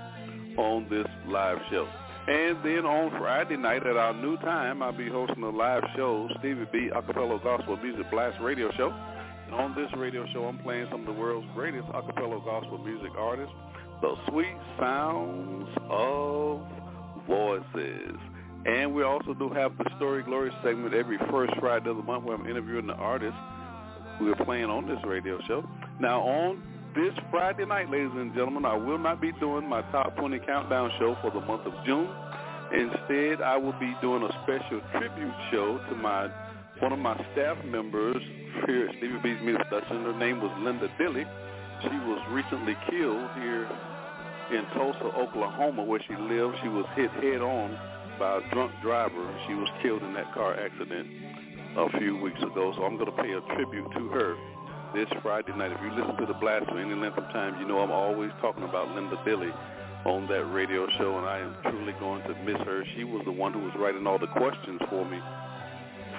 on 0.57 0.87
this 0.89 1.05
live 1.27 1.57
show. 1.69 1.87
And 2.27 2.57
then 2.63 2.85
on 2.85 3.11
Friday 3.19 3.55
night 3.55 3.85
at 3.87 3.95
our 3.95 4.13
new 4.13 4.37
time, 4.37 4.81
I'll 4.81 4.91
be 4.91 5.09
hosting 5.09 5.43
a 5.43 5.49
live 5.49 5.83
show, 5.95 6.27
Stevie 6.39 6.67
B 6.71 6.89
Acapella 6.93 7.41
Gospel 7.43 7.77
Music 7.77 8.09
Blast 8.11 8.37
Radio 8.41 8.71
Show. 8.75 8.91
And 9.45 9.55
on 9.55 9.75
this 9.75 9.87
radio 9.95 10.25
show, 10.33 10.43
I'm 10.43 10.57
playing 10.59 10.87
some 10.91 11.01
of 11.01 11.05
the 11.07 11.13
world's 11.13 11.47
greatest 11.55 11.87
acapella 11.87 12.43
gospel 12.43 12.79
music 12.79 13.11
artists, 13.17 13.55
the 14.01 14.15
sweet 14.29 14.57
sounds 14.79 15.67
of 15.89 16.61
voices. 17.27 18.17
And 18.65 18.93
we 18.93 19.03
also 19.03 19.33
do 19.33 19.49
have 19.49 19.77
the 19.77 19.89
Story 19.97 20.23
Glory 20.23 20.51
segment 20.63 20.93
every 20.93 21.17
first 21.31 21.53
Friday 21.59 21.89
of 21.89 21.97
the 21.97 22.03
month 22.03 22.23
where 22.23 22.35
I'm 22.35 22.47
interviewing 22.47 22.87
the 22.87 22.93
artists 22.93 23.39
who 24.19 24.31
are 24.31 24.45
playing 24.45 24.65
on 24.65 24.87
this 24.87 24.99
radio 25.05 25.39
show. 25.47 25.63
Now 25.99 26.21
on 26.21 26.61
this 26.95 27.13
Friday 27.31 27.65
night, 27.65 27.89
ladies 27.89 28.11
and 28.13 28.33
gentlemen, 28.33 28.65
I 28.65 28.75
will 28.75 28.97
not 28.97 29.21
be 29.21 29.31
doing 29.33 29.69
my 29.69 29.81
top 29.91 30.15
20 30.17 30.39
countdown 30.39 30.91
show 30.99 31.15
for 31.21 31.31
the 31.31 31.41
month 31.41 31.65
of 31.65 31.73
June. 31.85 32.09
Instead, 32.73 33.41
I 33.41 33.55
will 33.57 33.77
be 33.79 33.93
doing 34.01 34.23
a 34.23 34.31
special 34.43 34.81
tribute 34.91 35.33
show 35.51 35.79
to 35.89 35.95
my 35.95 36.29
one 36.79 36.93
of 36.93 36.99
my 36.99 37.15
staff 37.33 37.57
members 37.65 38.17
here 38.65 38.87
at 38.89 38.95
Stevie 38.97 39.17
B's 39.23 39.41
Music 39.41 39.63
Production. 39.69 40.03
Her 40.03 40.17
name 40.17 40.41
was 40.41 40.51
Linda 40.59 40.89
Dilly. 40.97 41.25
She 41.81 41.97
was 42.09 42.21
recently 42.31 42.75
killed 42.89 43.29
here 43.35 43.69
in 44.51 44.65
Tulsa, 44.73 45.05
Oklahoma, 45.15 45.83
where 45.83 46.01
she 46.07 46.15
lived. 46.15 46.57
She 46.63 46.69
was 46.69 46.85
hit 46.95 47.11
head 47.11 47.41
on 47.41 47.77
by 48.17 48.37
a 48.37 48.49
drunk 48.53 48.71
driver. 48.81 49.25
She 49.47 49.53
was 49.53 49.69
killed 49.81 50.01
in 50.01 50.13
that 50.13 50.33
car 50.33 50.57
accident 50.57 51.07
a 51.77 51.89
few 51.99 52.17
weeks 52.17 52.41
ago. 52.41 52.73
So 52.75 52.83
I'm 52.83 52.97
going 52.97 53.11
to 53.11 53.21
pay 53.21 53.33
a 53.33 53.41
tribute 53.55 53.91
to 53.93 54.07
her 54.09 54.35
this 54.95 55.07
Friday 55.21 55.53
night. 55.53 55.71
If 55.71 55.81
you 55.83 55.91
listen 55.91 56.17
to 56.17 56.25
the 56.25 56.39
blast 56.39 56.65
for 56.67 56.79
any 56.79 56.95
length 56.95 57.17
of 57.17 57.25
time, 57.29 57.59
you 57.59 57.67
know 57.67 57.79
I'm 57.79 57.91
always 57.91 58.31
talking 58.41 58.63
about 58.63 58.89
Linda 58.95 59.21
Billy 59.25 59.51
on 60.05 60.27
that 60.27 60.45
radio 60.53 60.87
show, 60.97 61.17
and 61.17 61.27
I 61.27 61.39
am 61.39 61.55
truly 61.63 61.93
going 61.99 62.23
to 62.23 62.33
miss 62.43 62.57
her. 62.65 62.83
She 62.95 63.03
was 63.03 63.21
the 63.25 63.31
one 63.31 63.53
who 63.53 63.59
was 63.59 63.73
writing 63.77 64.07
all 64.07 64.17
the 64.17 64.27
questions 64.27 64.81
for 64.89 65.05
me 65.05 65.19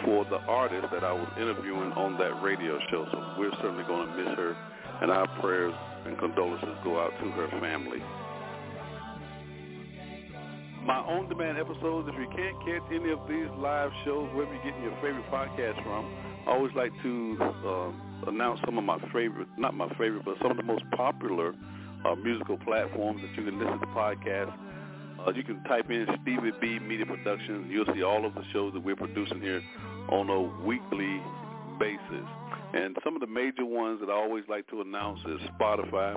for 0.05 0.25
the 0.27 0.39
artist 0.47 0.87
that 0.93 1.03
I 1.03 1.13
was 1.13 1.29
interviewing 1.37 1.93
on 1.93 2.19
that 2.19 2.43
radio 2.43 2.79
show. 2.91 3.07
So 3.11 3.35
we're 3.39 3.55
certainly 3.63 3.85
going 3.85 4.09
to 4.09 4.15
miss 4.15 4.37
her, 4.37 4.57
and 5.01 5.11
our 5.11 5.27
prayers 5.41 5.75
and 6.07 6.19
condolences 6.19 6.77
go 6.85 7.01
out 7.01 7.13
to 7.21 7.31
her 7.31 7.49
family. 7.61 8.03
my 10.89 11.05
on-demand 11.05 11.59
episodes. 11.59 12.09
If 12.09 12.15
you 12.17 12.27
can't 12.35 12.57
catch 12.65 12.89
any 12.91 13.13
of 13.13 13.21
these 13.29 13.47
live 13.59 13.91
shows, 14.07 14.33
wherever 14.33 14.55
you're 14.55 14.65
getting 14.65 14.83
your 14.83 14.97
favorite 15.03 15.29
podcast 15.31 15.77
from, 15.85 16.09
I 16.47 16.53
always 16.53 16.73
like 16.75 16.93
to 17.03 17.37
uh, 17.43 18.31
announce 18.31 18.61
some 18.65 18.79
of 18.79 18.85
my 18.85 18.99
favorite, 19.13 19.49
not 19.59 19.75
my 19.75 19.87
favorite, 20.01 20.25
but 20.25 20.37
some 20.41 20.51
of 20.51 20.57
the 20.57 20.63
most 20.63 20.85
popular 20.97 21.53
uh, 22.07 22.15
musical 22.15 22.57
platforms 22.57 23.21
that 23.21 23.37
you 23.37 23.45
can 23.45 23.59
listen 23.59 23.79
to 23.81 23.87
podcasts. 23.89 24.57
Uh, 25.21 25.31
you 25.33 25.45
can 25.45 25.63
type 25.65 25.91
in 25.91 26.07
Stevie 26.23 26.53
B 26.59 26.79
Media 26.79 27.05
Productions. 27.05 27.69
You'll 27.69 27.93
see 27.93 28.03
all 28.03 28.25
of 28.25 28.35
the 28.35 28.45
shows 28.55 28.73
that 28.73 28.81
we're 28.81 28.97
producing 28.97 29.43
here 29.43 29.61
on 30.09 30.31
a 30.31 30.41
weekly 30.65 31.21
basis. 31.79 32.25
And 32.75 32.97
some 33.03 33.15
of 33.15 33.21
the 33.21 33.27
major 33.27 33.65
ones 33.65 34.01
that 34.01 34.11
I 34.11 34.15
always 34.15 34.45
like 34.49 34.67
to 34.69 34.81
announce 34.81 35.21
is 35.21 35.41
Spotify, 35.59 36.15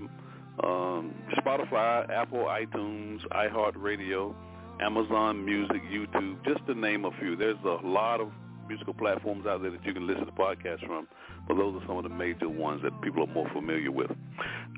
um, 0.64 1.14
Spotify, 1.38 2.10
Apple, 2.10 2.46
iTunes, 2.46 3.20
iHeartRadio, 3.30 4.36
Amazon 4.82 5.46
Music, 5.46 5.82
YouTube, 5.92 6.44
just 6.46 6.66
to 6.68 6.76
name 6.76 7.06
a 7.06 7.12
few. 7.20 7.36
There's 7.36 7.58
a 7.64 7.86
lot 7.86 8.20
of 8.20 8.32
musical 8.68 8.94
platforms 8.94 9.46
out 9.46 9.62
there 9.62 9.72
that 9.72 9.86
you 9.86 9.94
can 9.94 10.08
listen 10.08 10.26
to 10.26 10.32
podcasts 10.32 10.86
from, 10.86 11.08
but 11.48 11.56
those 11.56 11.82
are 11.82 11.88
some 11.88 11.98
of 11.98 12.04
the 12.04 12.10
major 12.10 12.50
ones 12.50 12.82
that 12.84 13.02
people 13.02 13.24
are 13.24 13.34
more 13.34 13.50
familiar 13.54 13.92
with. 13.92 14.12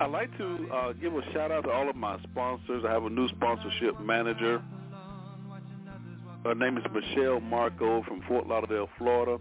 I'd 0.01 0.11
like 0.11 0.35
to 0.37 0.67
uh, 0.73 0.93
give 0.93 1.13
a 1.13 1.21
shout 1.33 1.51
out 1.51 1.63
to 1.65 1.71
all 1.71 1.89
of 1.89 1.95
my 1.95 2.21
sponsors. 2.23 2.83
I 2.87 2.91
have 2.91 3.03
a 3.03 3.09
new 3.09 3.27
sponsorship 3.29 3.99
manager. 3.99 4.61
Her 6.43 6.55
name 6.55 6.77
is 6.77 6.83
Michelle 6.93 7.39
Marco 7.39 8.03
from 8.03 8.21
Fort 8.27 8.47
Lauderdale, 8.47 8.89
Florida. 8.97 9.37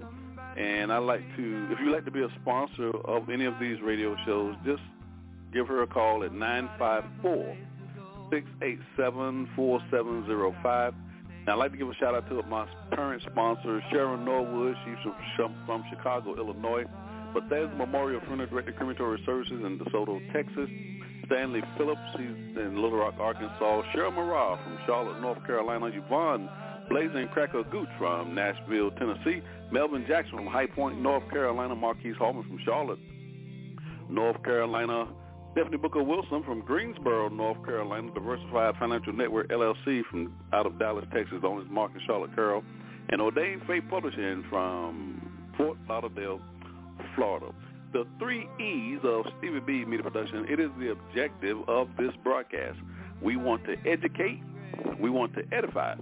And 0.56 0.92
I'd 0.92 0.98
like 0.98 1.22
to, 1.36 1.68
if 1.70 1.78
you'd 1.80 1.92
like 1.92 2.04
to 2.04 2.10
be 2.10 2.22
a 2.22 2.28
sponsor 2.42 2.90
of 3.06 3.30
any 3.30 3.46
of 3.46 3.54
these 3.60 3.80
radio 3.80 4.16
shows, 4.26 4.54
just 4.64 4.82
give 5.52 5.66
her 5.68 5.82
a 5.82 5.86
call 5.86 6.24
at 6.24 6.32
954 6.32 7.56
687 8.30 9.48
4705. 9.56 10.94
Now, 11.46 11.54
I'd 11.54 11.56
like 11.56 11.72
to 11.72 11.78
give 11.78 11.88
a 11.88 11.94
shout 11.94 12.14
out 12.14 12.28
to 12.28 12.42
my 12.44 12.66
current 12.94 13.22
sponsor, 13.30 13.82
Sharon 13.90 14.24
Norwood. 14.24 14.76
She's 14.84 15.12
from, 15.36 15.54
from 15.66 15.84
Chicago, 15.90 16.36
Illinois. 16.36 16.84
Bethesda 17.34 17.74
Memorial 17.76 18.20
Funeral 18.26 18.48
Director 18.48 18.72
Crematory 18.72 19.20
Services 19.24 19.60
in 19.64 19.78
DeSoto, 19.78 20.20
Texas. 20.32 20.68
Stanley 21.26 21.62
Phillips, 21.78 22.00
he's 22.18 22.56
in 22.56 22.74
Little 22.74 22.98
Rock, 22.98 23.14
Arkansas. 23.18 23.82
Cheryl 23.94 24.12
Murrah 24.12 24.62
from 24.62 24.78
Charlotte, 24.86 25.20
North 25.20 25.44
Carolina. 25.46 25.86
Yvonne 25.86 26.48
Blazing 26.88 27.28
Cracker 27.28 27.62
Gooch 27.64 27.88
from 27.98 28.34
Nashville, 28.34 28.90
Tennessee. 28.92 29.42
Melvin 29.70 30.04
Jackson 30.06 30.36
from 30.36 30.46
High 30.46 30.66
Point, 30.66 31.00
North 31.00 31.28
Carolina. 31.30 31.74
Marquise 31.74 32.16
Hallman 32.18 32.42
from 32.44 32.58
Charlotte, 32.64 32.98
North 34.08 34.42
Carolina. 34.42 35.08
Stephanie 35.52 35.76
Booker 35.76 36.02
Wilson 36.02 36.42
from 36.44 36.60
Greensboro, 36.60 37.28
North 37.28 37.64
Carolina. 37.64 38.10
Diversified 38.12 38.74
Financial 38.78 39.12
Network 39.12 39.48
LLC 39.50 40.02
from 40.10 40.34
out 40.52 40.66
of 40.66 40.78
Dallas, 40.78 41.04
Texas. 41.12 41.38
owners 41.44 41.66
Mark 41.70 41.92
and 41.94 42.02
Charlotte 42.06 42.34
Carroll. 42.34 42.64
And 43.10 43.20
Ordained 43.20 43.62
Faith 43.66 43.84
Publishing 43.90 44.44
from 44.48 45.52
Fort 45.56 45.76
Lauderdale, 45.88 46.40
Florida. 47.14 47.52
The 47.92 48.06
three 48.18 48.48
E's 48.58 49.00
of 49.04 49.26
Stevie 49.38 49.60
B 49.60 49.84
Media 49.84 50.02
Production, 50.02 50.46
it 50.48 50.58
is 50.58 50.70
the 50.78 50.92
objective 50.92 51.58
of 51.68 51.88
this 51.98 52.12
broadcast. 52.24 52.78
We 53.20 53.36
want 53.36 53.64
to 53.66 53.76
educate, 53.86 54.40
we 54.98 55.10
want 55.10 55.34
to 55.34 55.42
edify, 55.52 55.96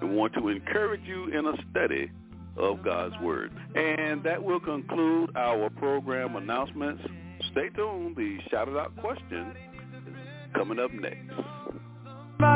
we 0.00 0.08
want 0.08 0.34
to 0.34 0.48
encourage 0.48 1.02
you 1.04 1.28
in 1.28 1.46
a 1.46 1.54
study 1.70 2.10
of 2.56 2.82
God's 2.84 3.14
Word. 3.20 3.52
And 3.74 4.22
that 4.24 4.42
will 4.42 4.60
conclude 4.60 5.30
our 5.36 5.70
program 5.70 6.36
announcements. 6.36 7.02
Stay 7.52 7.68
tuned. 7.70 8.16
The 8.16 8.38
shouted 8.50 8.76
out 8.76 8.96
question 8.96 9.54
is 10.06 10.14
coming 10.54 10.78
up 10.78 10.92
next. 10.92 11.30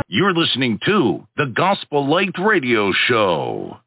You're 0.09 0.34
listening 0.34 0.78
to 0.86 1.26
the 1.36 1.47
Gospel 1.47 2.09
Light 2.09 2.36
Radio 2.39 2.93
Show. 3.07 3.78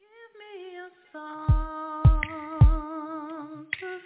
Give 0.00 0.08
me 0.40 0.76
a 0.78 0.90
song 1.12 2.20
to 3.80 3.98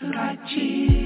sing 0.00 0.12
like 0.14 0.46
Jesus. 0.48 1.03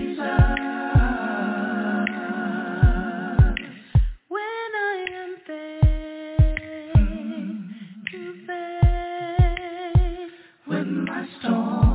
Storm, 11.41 11.88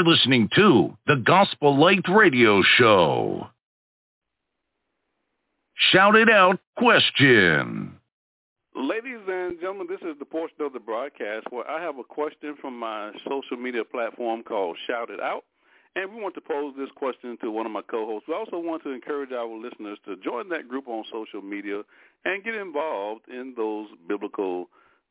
You're 0.00 0.14
listening 0.14 0.48
to 0.54 0.96
the 1.06 1.16
Gospel 1.16 1.78
Light 1.78 2.08
Radio 2.08 2.62
Show. 2.78 3.48
Shout 5.92 6.16
it 6.16 6.30
out 6.30 6.58
question. 6.78 7.92
Ladies 8.74 9.20
and 9.28 9.60
gentlemen, 9.60 9.88
this 9.90 10.00
is 10.00 10.18
the 10.18 10.24
portion 10.24 10.56
of 10.60 10.72
the 10.72 10.80
broadcast 10.80 11.48
where 11.50 11.70
I 11.70 11.82
have 11.82 11.98
a 11.98 12.02
question 12.02 12.56
from 12.62 12.78
my 12.78 13.12
social 13.28 13.58
media 13.58 13.84
platform 13.84 14.42
called 14.42 14.78
Shout 14.86 15.10
It 15.10 15.20
Out. 15.20 15.44
And 15.94 16.10
we 16.14 16.22
want 16.22 16.34
to 16.36 16.40
pose 16.40 16.72
this 16.78 16.88
question 16.96 17.36
to 17.42 17.50
one 17.50 17.66
of 17.66 17.72
my 17.72 17.82
co-hosts. 17.82 18.26
We 18.26 18.32
also 18.32 18.58
want 18.58 18.82
to 18.84 18.92
encourage 18.92 19.32
our 19.32 19.54
listeners 19.54 19.98
to 20.06 20.16
join 20.24 20.48
that 20.48 20.66
group 20.66 20.88
on 20.88 21.04
social 21.12 21.42
media 21.42 21.82
and 22.24 22.42
get 22.42 22.54
involved 22.54 23.28
in 23.28 23.52
those 23.54 23.88
biblical 24.08 24.70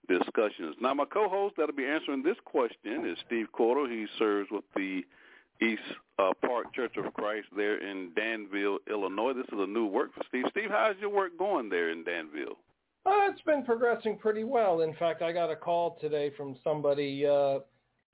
discussions. 0.10 0.76
Now, 0.82 0.94
my 0.94 1.06
co-host 1.06 1.56
that'll 1.58 1.76
be 1.76 1.86
answering 1.86 2.24
this 2.24 2.38
question 2.44 3.06
is 3.08 3.18
Steve 3.28 3.48
Cordle. 3.58 3.90
He 3.90 4.08
serves 4.18 4.50
with 4.52 4.66
the 4.76 5.04
East 5.62 5.82
uh, 6.18 6.32
Park 6.46 6.74
Church 6.74 6.96
of 6.98 7.14
Christ 7.14 7.48
there 7.56 7.78
in 7.78 8.12
Danville, 8.16 8.80
Illinois. 8.90 9.34
This 9.34 9.48
is 9.48 9.60
a 9.60 9.68
new 9.68 9.86
work 9.86 10.14
for 10.14 10.24
Steve. 10.28 10.46
Steve, 10.52 10.70
how's 10.70 10.96
your 11.00 11.10
work 11.10 11.38
going 11.38 11.70
there 11.70 11.92
in 11.92 12.04
Danville? 12.04 12.58
Uh, 13.06 13.30
it's 13.32 13.42
been 13.42 13.64
progressing 13.64 14.18
pretty 14.18 14.44
well. 14.44 14.82
In 14.82 14.94
fact, 14.96 15.22
I 15.22 15.32
got 15.32 15.50
a 15.50 15.56
call 15.56 15.98
today 16.02 16.32
from 16.36 16.58
somebody 16.64 17.26
uh, 17.26 17.60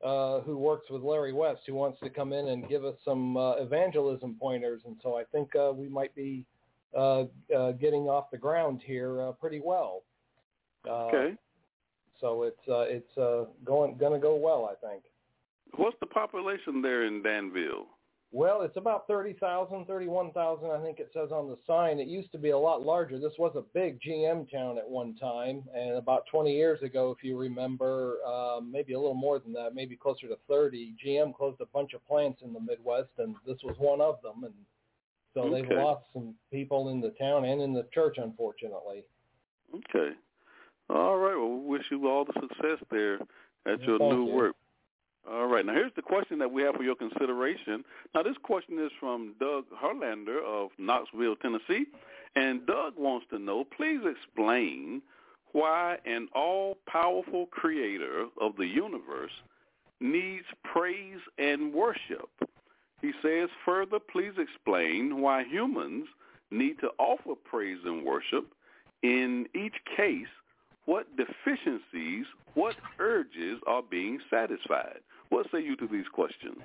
uh, 0.03 0.41
who 0.41 0.57
works 0.57 0.89
with 0.89 1.01
Larry 1.01 1.33
West 1.33 1.61
who 1.65 1.73
wants 1.73 1.99
to 2.01 2.09
come 2.09 2.33
in 2.33 2.49
and 2.49 2.67
give 2.69 2.85
us 2.85 2.95
some 3.03 3.37
uh, 3.37 3.53
evangelism 3.53 4.35
pointers, 4.39 4.81
and 4.85 4.95
so 5.01 5.17
I 5.17 5.23
think 5.31 5.55
uh, 5.55 5.71
we 5.73 5.89
might 5.89 6.13
be 6.15 6.45
uh, 6.95 7.23
uh, 7.55 7.71
getting 7.73 8.03
off 8.03 8.29
the 8.31 8.37
ground 8.37 8.81
here 8.85 9.21
uh, 9.21 9.31
pretty 9.33 9.61
well. 9.63 10.03
Uh, 10.87 11.05
Okay. 11.07 11.35
So 12.21 12.43
it's 12.43 12.67
uh, 12.67 12.85
it's 12.87 13.17
uh, 13.17 13.45
going 13.63 13.97
going 13.97 14.13
to 14.13 14.19
go 14.19 14.35
well, 14.35 14.69
I 14.71 14.87
think. 14.87 15.03
What's 15.75 15.97
the 15.99 16.05
population 16.05 16.81
there 16.81 17.05
in 17.05 17.21
Danville? 17.21 17.87
Well, 18.31 18.63
it's 18.63 18.75
about 18.75 19.07
30,000, 19.07 19.85
31,000, 19.85 20.69
I 20.69 20.81
think 20.83 20.99
it 20.99 21.09
says 21.13 21.29
on 21.31 21.47
the 21.47 21.57
sign. 21.65 21.99
It 21.99 22.07
used 22.07 22.33
to 22.33 22.37
be 22.37 22.49
a 22.49 22.57
lot 22.57 22.81
larger. 22.85 23.17
This 23.17 23.31
was 23.39 23.55
a 23.55 23.61
big 23.73 23.97
GM 24.01 24.51
town 24.51 24.77
at 24.77 24.89
one 24.89 25.15
time, 25.15 25.63
and 25.73 25.91
about 25.91 26.25
20 26.29 26.53
years 26.53 26.81
ago, 26.81 27.15
if 27.17 27.23
you 27.23 27.37
remember, 27.37 28.17
um, 28.27 28.69
maybe 28.69 28.91
a 28.91 28.99
little 28.99 29.13
more 29.13 29.39
than 29.39 29.53
that, 29.53 29.73
maybe 29.73 29.95
closer 29.95 30.27
to 30.27 30.37
30, 30.49 30.95
GM 31.05 31.33
closed 31.33 31.61
a 31.61 31.65
bunch 31.67 31.93
of 31.93 32.05
plants 32.05 32.41
in 32.43 32.51
the 32.51 32.59
Midwest, 32.59 33.11
and 33.19 33.35
this 33.47 33.59
was 33.63 33.75
one 33.77 34.01
of 34.01 34.21
them. 34.21 34.43
And 34.43 34.53
so 35.33 35.49
they've 35.49 35.69
lost 35.69 36.03
some 36.11 36.35
people 36.51 36.89
in 36.89 36.99
the 36.99 37.11
town 37.11 37.45
and 37.45 37.61
in 37.61 37.73
the 37.73 37.87
church, 37.93 38.17
unfortunately. 38.17 39.05
Okay. 39.73 40.11
All 40.89 41.17
right. 41.17 41.35
Well, 41.35 41.57
we 41.57 41.67
wish 41.67 41.83
you 41.89 42.07
all 42.07 42.25
the 42.25 42.33
success 42.33 42.85
there 42.91 43.15
at 43.65 43.81
your 43.83 43.97
Thank 43.97 44.11
new 44.11 44.25
you. 44.27 44.33
work. 44.33 44.55
All 45.29 45.47
right. 45.47 45.65
Now, 45.65 45.73
here's 45.73 45.91
the 45.95 46.03
question 46.03 46.37
that 46.39 46.51
we 46.51 46.61
have 46.61 46.75
for 46.75 46.83
your 46.83 46.95
consideration. 46.95 47.83
Now, 48.13 48.21
this 48.21 48.37
question 48.43 48.77
is 48.77 48.91
from 48.99 49.33
Doug 49.39 49.65
Harlander 49.75 50.43
of 50.45 50.69
Knoxville, 50.77 51.35
Tennessee. 51.37 51.85
And 52.35 52.65
Doug 52.67 52.93
wants 52.97 53.25
to 53.31 53.39
know, 53.39 53.63
please 53.63 54.01
explain 54.05 55.01
why 55.53 55.97
an 56.05 56.27
all-powerful 56.35 57.47
creator 57.47 58.27
of 58.39 58.57
the 58.57 58.67
universe 58.67 59.31
needs 59.99 60.45
praise 60.63 61.19
and 61.37 61.73
worship. 61.73 62.29
He 63.01 63.13
says, 63.21 63.49
further, 63.65 63.99
please 63.99 64.33
explain 64.37 65.21
why 65.21 65.43
humans 65.43 66.07
need 66.51 66.79
to 66.81 66.89
offer 66.99 67.33
praise 67.43 67.79
and 67.85 68.03
worship. 68.03 68.53
In 69.01 69.47
each 69.55 69.75
case, 69.95 70.27
what 70.85 71.07
deficiencies, 71.17 72.25
what 72.53 72.75
urges 72.99 73.59
are 73.67 73.81
being 73.81 74.19
satisfied? 74.29 74.99
What 75.29 75.47
say 75.51 75.61
you 75.61 75.75
to 75.77 75.87
these 75.87 76.07
questions? 76.13 76.57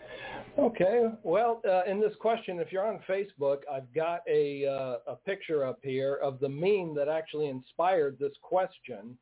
Okay. 0.58 1.08
Well, 1.22 1.62
uh, 1.68 1.82
in 1.90 2.00
this 2.00 2.12
question, 2.20 2.58
if 2.58 2.70
you're 2.70 2.86
on 2.86 3.00
Facebook, 3.08 3.60
I've 3.72 3.92
got 3.94 4.20
a 4.28 4.66
uh, 4.66 5.12
a 5.12 5.16
picture 5.16 5.64
up 5.64 5.78
here 5.82 6.18
of 6.22 6.38
the 6.40 6.48
meme 6.48 6.94
that 6.96 7.08
actually 7.08 7.48
inspired 7.48 8.18
this 8.18 8.34
question. 8.42 9.16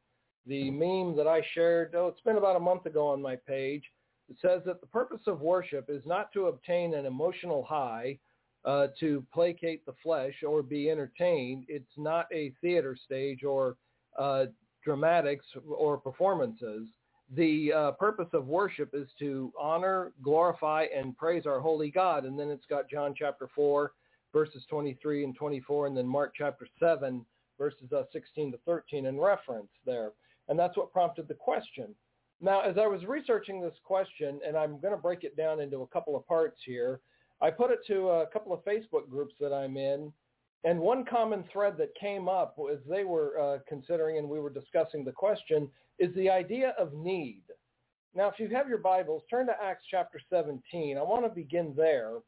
The 0.47 0.71
meme 0.71 1.17
that 1.17 1.27
I 1.29 1.43
shared, 1.55 1.95
oh, 1.95 2.09
it's 2.09 2.21
been 2.23 2.37
about 2.37 2.57
a 2.57 2.61
month 2.61 2.87
ago 2.87 3.07
on 3.07 3.23
my 3.23 3.37
page. 3.37 3.85
It 4.29 4.37
says 4.43 4.63
that 4.67 4.81
the 4.81 4.87
purpose 4.87 5.23
of 5.27 5.41
worship 5.41 5.87
is 5.89 6.03
not 6.05 6.33
to 6.33 6.47
obtain 6.47 6.95
an 6.95 7.07
emotional 7.07 7.65
high, 7.65 8.19
uh, 8.65 8.89
to 8.99 9.25
placate 9.33 9.87
the 9.87 9.95
flesh 10.03 10.35
or 10.47 10.63
be 10.63 10.91
entertained. 10.91 11.65
It's 11.69 11.97
not 11.97 12.27
a 12.33 12.53
theater 12.61 12.97
stage 13.05 13.45
or 13.45 13.77
uh, 14.19 14.47
dramatics 14.85 15.47
or 15.69 15.97
performances 15.97 16.89
the 17.35 17.73
uh, 17.73 17.91
purpose 17.93 18.29
of 18.33 18.47
worship 18.47 18.91
is 18.95 19.09
to 19.19 19.53
honor, 19.61 20.13
glorify, 20.23 20.87
and 20.95 21.17
praise 21.17 21.45
our 21.47 21.61
holy 21.61 21.91
God. 21.91 22.25
And 22.25 22.39
then 22.39 22.49
it's 22.49 22.65
got 22.67 22.89
John 22.89 23.15
chapter 23.17 23.49
4, 23.55 23.93
verses 24.33 24.65
23 24.71 25.25
and 25.25 25.35
24, 25.35 25.89
and 25.89 25.97
then 25.97 26.07
Mark 26.07 26.33
chapter 26.37 26.67
7, 26.81 27.25
verses 27.59 27.93
uh, 27.93 28.05
16 28.13 28.53
to 28.53 28.59
13 28.65 29.07
in 29.07 29.21
reference 29.21 29.69
there. 29.85 30.13
And 30.49 30.59
that's 30.59 30.77
what 30.77 30.93
prompted 30.93 31.29
the 31.29 31.35
question. 31.35 31.95
Now, 32.41 32.61
as 32.63 32.79
I 32.79 32.87
was 32.87 33.05
researching 33.05 33.61
this 33.61 33.75
question, 33.85 34.41
and 34.47 34.57
I'm 34.57 34.81
going 34.81 34.95
to 34.95 35.01
break 35.01 35.25
it 35.25 35.37
down 35.37 35.61
into 35.61 35.83
a 35.83 35.87
couple 35.89 36.17
of 36.17 36.27
parts 36.27 36.61
here, 36.65 37.01
I 37.43 37.51
put 37.51 37.71
it 37.71 37.81
to 37.89 38.09
a 38.09 38.27
couple 38.29 38.55
of 38.55 38.65
Facebook 38.65 39.11
groups 39.11 39.35
that 39.41 39.53
I'm 39.53 39.77
in, 39.77 40.13
and 40.65 40.79
one 40.79 41.05
common 41.05 41.45
thread 41.53 41.77
that 41.79 41.95
came 42.01 42.29
up 42.29 42.57
as 42.73 42.79
they 42.89 43.05
were 43.05 43.39
uh, 43.41 43.59
considering 43.69 44.19
and 44.19 44.29
we 44.29 44.41
were 44.41 44.51
discussing 44.51 45.05
the 45.05 45.13
question 45.13 45.69
is 45.99 46.15
the 46.15 46.31
idea 46.31 46.75
of 46.79 46.93
need. 46.95 47.43
Now, 48.15 48.29
if 48.29 48.39
you 48.39 48.49
have 48.49 48.69
your 48.69 48.79
Bibles, 48.79 49.23
turn 49.31 49.47
to 49.47 49.63
Acts 49.63 49.85
chapter 49.91 50.21
17. 50.31 50.99
I 50.99 51.03
want 51.03 51.25
to 51.25 51.29
begin 51.29 51.75
there. 51.77 52.19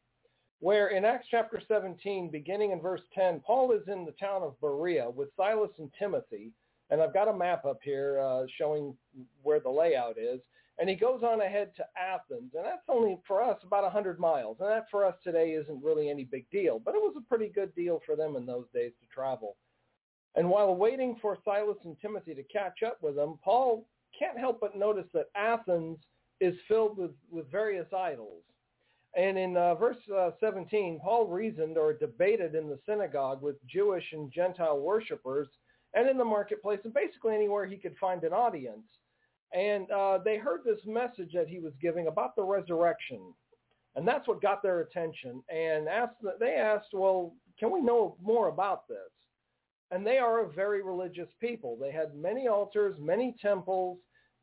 where 0.61 0.89
in 0.89 1.05
Acts 1.05 1.27
chapter 1.31 1.61
17, 1.67 2.31
beginning 2.31 2.73
in 2.73 2.81
verse 2.81 3.01
10, 3.15 3.41
Paul 3.41 3.73
is 3.73 3.83
in 3.89 4.05
the 4.05 4.13
town 4.13 4.43
of 4.43 4.61
Berea 4.61 5.09
with 5.11 5.31
Silas 5.37 5.71
and 5.79 5.91
Timothy, 5.99 6.53
and 6.91 7.01
I've 7.01 7.15
got 7.15 7.29
a 7.29 7.37
map 7.37 7.65
up 7.65 7.81
here 7.83 8.21
uh, 8.21 8.45
showing 8.59 8.95
where 9.43 9.61
the 9.61 9.71
layout 9.71 10.19
is. 10.19 10.41
And 10.81 10.89
he 10.89 10.97
goes 10.97 11.23
on 11.23 11.43
ahead 11.43 11.73
to 11.77 11.85
Athens, 11.95 12.53
and 12.55 12.65
that's 12.65 12.89
only 12.89 13.19
for 13.29 13.43
us 13.43 13.59
about 13.63 13.83
100 13.83 14.19
miles. 14.19 14.57
And 14.61 14.71
that 14.71 14.87
for 14.91 15.05
us 15.05 15.15
today 15.23 15.51
isn't 15.51 15.85
really 15.85 16.09
any 16.09 16.25
big 16.25 16.49
deal, 16.51 16.81
but 16.83 16.95
it 16.95 17.03
was 17.03 17.15
a 17.19 17.29
pretty 17.29 17.53
good 17.55 17.75
deal 17.75 18.01
for 18.07 18.17
them 18.17 18.35
in 18.35 18.47
those 18.47 18.65
days 18.73 18.93
to 19.01 19.07
travel. 19.15 19.57
And 20.37 20.49
while 20.49 20.75
waiting 20.75 21.17
for 21.21 21.37
Silas 21.45 21.77
and 21.85 21.97
Timothy 22.01 22.35
to 22.35 22.43
catch 22.45 22.83
up 22.83 22.97
with 23.03 23.15
them, 23.15 23.39
Paul 23.45 23.87
can't 24.19 24.39
help 24.39 24.59
but 24.59 24.75
notice 24.75 25.07
that 25.13 25.27
Athens 25.37 25.99
is 26.41 26.55
filled 26.67 26.97
with, 26.97 27.11
with 27.31 27.51
various 27.51 27.93
idols. 27.93 28.43
And 29.15 29.37
in 29.37 29.59
uh, 29.59 29.75
verse 29.75 29.99
uh, 30.17 30.31
17, 30.41 31.01
Paul 31.03 31.27
reasoned 31.27 31.77
or 31.77 31.93
debated 31.93 32.55
in 32.55 32.69
the 32.69 32.79
synagogue 32.87 33.43
with 33.43 33.57
Jewish 33.67 34.05
and 34.13 34.33
Gentile 34.33 34.79
worshippers 34.79 35.49
and 35.93 36.09
in 36.09 36.17
the 36.17 36.25
marketplace 36.25 36.81
and 36.85 36.95
basically 36.95 37.35
anywhere 37.35 37.67
he 37.67 37.77
could 37.77 37.97
find 38.01 38.25
an 38.25 38.33
audience. 38.33 38.87
And 39.53 39.91
uh, 39.91 40.19
they 40.25 40.37
heard 40.39 40.61
this 40.65 40.81
message 40.87 41.33
that 41.35 41.49
he 41.49 41.59
was 41.59 41.73
giving 41.81 42.07
about 42.07 42.37
the 42.37 42.43
resurrection. 42.43 43.21
And 43.97 44.07
that's 44.07 44.29
what 44.29 44.41
got 44.41 44.63
their 44.63 44.81
attention. 44.81 45.43
And 45.53 45.89
asked, 45.89 46.15
they 46.39 46.55
asked, 46.55 46.89
well, 46.93 47.35
can 47.59 47.73
we 47.73 47.81
know 47.81 48.17
more 48.23 48.49
about 48.49 48.87
this? 48.89 48.99
And 49.91 50.07
they 50.07 50.19
are 50.19 50.45
a 50.45 50.53
very 50.53 50.83
religious 50.83 51.29
people. 51.41 51.77
They 51.81 51.91
had 51.91 52.15
many 52.15 52.47
altars, 52.47 52.97
many 53.01 53.35
temples 53.43 53.99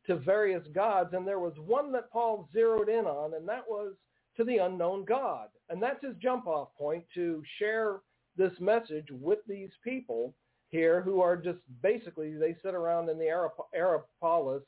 to 0.05 0.17
various 0.17 0.63
gods. 0.73 1.13
And 1.13 1.25
there 1.25 1.39
was 1.39 1.53
one 1.57 1.91
that 1.93 2.11
Paul 2.11 2.49
zeroed 2.51 2.89
in 2.89 3.05
on, 3.05 3.33
and 3.33 3.47
that 3.47 3.63
was 3.67 3.93
to 4.35 4.43
the 4.43 4.57
unknown 4.57 5.05
God. 5.05 5.47
And 5.69 5.81
that's 5.81 6.03
his 6.03 6.15
jump 6.21 6.47
off 6.47 6.69
point 6.77 7.05
to 7.15 7.41
share 7.59 7.99
this 8.35 8.53
message 8.59 9.07
with 9.09 9.39
these 9.47 9.71
people 9.83 10.33
here 10.69 11.01
who 11.01 11.21
are 11.21 11.37
just 11.37 11.59
basically, 11.81 12.35
they 12.35 12.55
sit 12.61 12.75
around 12.75 13.09
in 13.09 13.17
the 13.17 13.31
Areopagus 13.73 14.63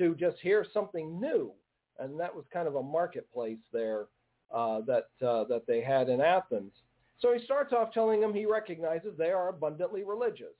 to 0.00 0.14
just 0.14 0.38
hear 0.40 0.66
something 0.72 1.20
new. 1.20 1.52
And 1.98 2.18
that 2.18 2.34
was 2.34 2.46
kind 2.52 2.66
of 2.66 2.76
a 2.76 2.82
marketplace 2.82 3.58
there 3.72 4.06
uh, 4.52 4.80
that, 4.86 5.08
uh, 5.26 5.44
that 5.44 5.64
they 5.68 5.82
had 5.82 6.08
in 6.08 6.20
Athens. 6.20 6.72
So 7.20 7.34
he 7.34 7.44
starts 7.44 7.74
off 7.74 7.92
telling 7.92 8.20
them 8.20 8.32
he 8.32 8.46
recognizes 8.46 9.12
they 9.16 9.30
are 9.30 9.50
abundantly 9.50 10.02
religious. 10.02 10.56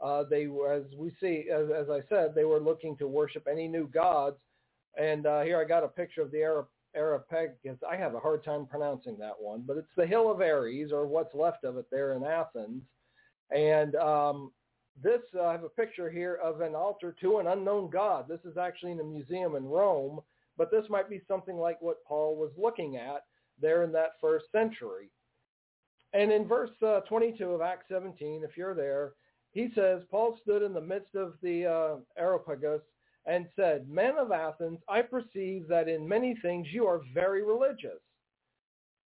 Uh, 0.00 0.22
they 0.30 0.44
as 0.44 0.82
we 0.96 1.10
see, 1.20 1.46
as, 1.52 1.66
as, 1.76 1.90
I 1.90 2.00
said, 2.08 2.34
they 2.34 2.44
were 2.44 2.60
looking 2.60 2.96
to 2.98 3.08
worship 3.08 3.48
any 3.50 3.66
new 3.66 3.88
gods. 3.88 4.36
And 4.96 5.26
uh, 5.26 5.40
here 5.42 5.60
I 5.60 5.64
got 5.64 5.82
a 5.82 5.88
picture 5.88 6.22
of 6.22 6.30
the 6.30 6.42
Arab, 6.42 6.66
Areopagus. 6.94 7.78
I 7.88 7.96
have 7.96 8.14
a 8.14 8.20
hard 8.20 8.44
time 8.44 8.66
pronouncing 8.66 9.16
that 9.18 9.34
one, 9.38 9.64
but 9.66 9.76
it's 9.76 9.88
the 9.96 10.06
Hill 10.06 10.30
of 10.30 10.40
Ares, 10.40 10.92
or 10.92 11.06
what's 11.06 11.34
left 11.34 11.64
of 11.64 11.76
it 11.76 11.86
there 11.90 12.12
in 12.12 12.24
Athens. 12.24 12.82
And 13.50 13.96
um, 13.96 14.52
this, 15.02 15.20
uh, 15.34 15.44
I 15.44 15.52
have 15.52 15.64
a 15.64 15.68
picture 15.68 16.10
here 16.10 16.38
of 16.42 16.60
an 16.60 16.74
altar 16.74 17.14
to 17.20 17.38
an 17.38 17.46
unknown 17.46 17.90
god. 17.90 18.26
This 18.28 18.40
is 18.44 18.56
actually 18.56 18.92
in 18.92 19.00
a 19.00 19.04
museum 19.04 19.56
in 19.56 19.64
Rome, 19.64 20.20
but 20.56 20.70
this 20.70 20.84
might 20.88 21.10
be 21.10 21.20
something 21.28 21.56
like 21.56 21.80
what 21.82 22.04
Paul 22.04 22.36
was 22.36 22.50
looking 22.56 22.96
at 22.96 23.24
there 23.60 23.82
in 23.82 23.92
that 23.92 24.12
first 24.20 24.46
century. 24.52 25.10
And 26.12 26.32
in 26.32 26.48
verse 26.48 26.70
uh, 26.82 27.00
22 27.00 27.44
of 27.50 27.60
Acts 27.60 27.86
17, 27.90 28.42
if 28.42 28.56
you're 28.56 28.74
there, 28.74 29.12
he 29.52 29.68
says, 29.74 30.02
Paul 30.10 30.38
stood 30.42 30.62
in 30.62 30.72
the 30.72 30.80
midst 30.80 31.14
of 31.14 31.34
the 31.42 31.66
uh, 31.66 31.96
Areopagus 32.18 32.82
and 33.26 33.46
said, 33.56 33.88
Men 33.88 34.16
of 34.18 34.30
Athens, 34.30 34.78
I 34.88 35.02
perceive 35.02 35.66
that 35.68 35.88
in 35.88 36.08
many 36.08 36.36
things 36.42 36.68
you 36.70 36.86
are 36.86 37.00
very 37.12 37.42
religious. 37.42 38.00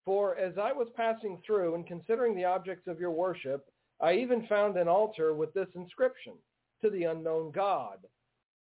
For 0.05 0.37
as 0.37 0.55
I 0.59 0.73
was 0.73 0.89
passing 0.97 1.41
through 1.47 1.75
and 1.75 1.87
considering 1.87 2.35
the 2.35 2.45
objects 2.45 2.87
of 2.87 3.01
your 3.01 3.11
worship, 3.11 3.70
I 4.01 4.15
even 4.15 4.47
found 4.47 4.77
an 4.77 4.89
altar 4.89 5.35
with 5.35 5.53
this 5.53 5.69
inscription, 5.75 6.35
to 6.83 6.91
the 6.91 7.05
unknown 7.05 7.51
God. 7.51 7.99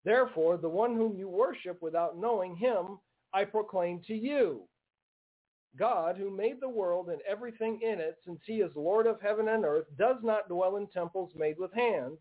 Therefore, 0.03 0.57
the 0.57 0.69
one 0.69 0.95
whom 0.95 1.17
you 1.17 1.27
worship 1.27 1.81
without 1.81 2.17
knowing 2.17 2.55
him, 2.55 2.99
I 3.33 3.45
proclaim 3.45 4.01
to 4.07 4.13
you. 4.13 4.67
God, 5.77 6.15
who 6.15 6.29
made 6.29 6.61
the 6.61 6.69
world 6.69 7.09
and 7.09 7.19
everything 7.27 7.81
in 7.81 7.99
it, 7.99 8.15
since 8.25 8.39
he 8.45 8.61
is 8.61 8.71
Lord 8.75 9.07
of 9.07 9.19
heaven 9.21 9.49
and 9.49 9.65
earth, 9.65 9.87
does 9.97 10.17
not 10.23 10.47
dwell 10.47 10.77
in 10.77 10.87
temples 10.87 11.31
made 11.35 11.57
with 11.57 11.73
hands, 11.73 12.17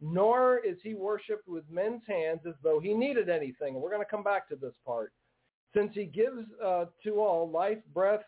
nor 0.00 0.58
is 0.58 0.76
he 0.82 0.94
worshipped 0.94 1.48
with 1.48 1.64
men's 1.70 2.02
hands 2.06 2.40
as 2.46 2.54
though 2.62 2.80
he 2.80 2.92
needed 2.92 3.30
anything. 3.30 3.74
We're 3.74 3.90
going 3.90 4.04
to 4.04 4.10
come 4.10 4.24
back 4.24 4.48
to 4.48 4.56
this 4.56 4.74
part. 4.84 5.12
Since 5.74 5.92
he 5.94 6.04
gives 6.04 6.44
uh, 6.64 6.86
to 7.04 7.20
all 7.20 7.48
life, 7.50 7.78
breath, 7.94 8.24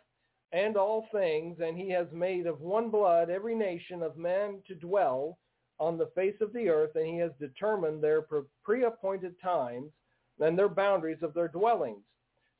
and 0.52 0.76
all 0.76 1.06
things, 1.12 1.58
and 1.60 1.76
he 1.76 1.90
has 1.90 2.06
made 2.12 2.46
of 2.46 2.60
one 2.60 2.90
blood 2.90 3.30
every 3.30 3.54
nation 3.54 4.02
of 4.02 4.16
men 4.16 4.60
to 4.66 4.74
dwell 4.74 5.38
on 5.78 5.96
the 5.96 6.10
face 6.14 6.36
of 6.40 6.52
the 6.52 6.68
earth, 6.68 6.90
and 6.94 7.06
he 7.06 7.16
has 7.18 7.30
determined 7.38 8.02
their 8.02 8.26
pre-appointed 8.64 9.34
times 9.40 9.90
and 10.40 10.58
their 10.58 10.68
boundaries 10.68 11.22
of 11.22 11.34
their 11.34 11.48
dwellings, 11.48 12.02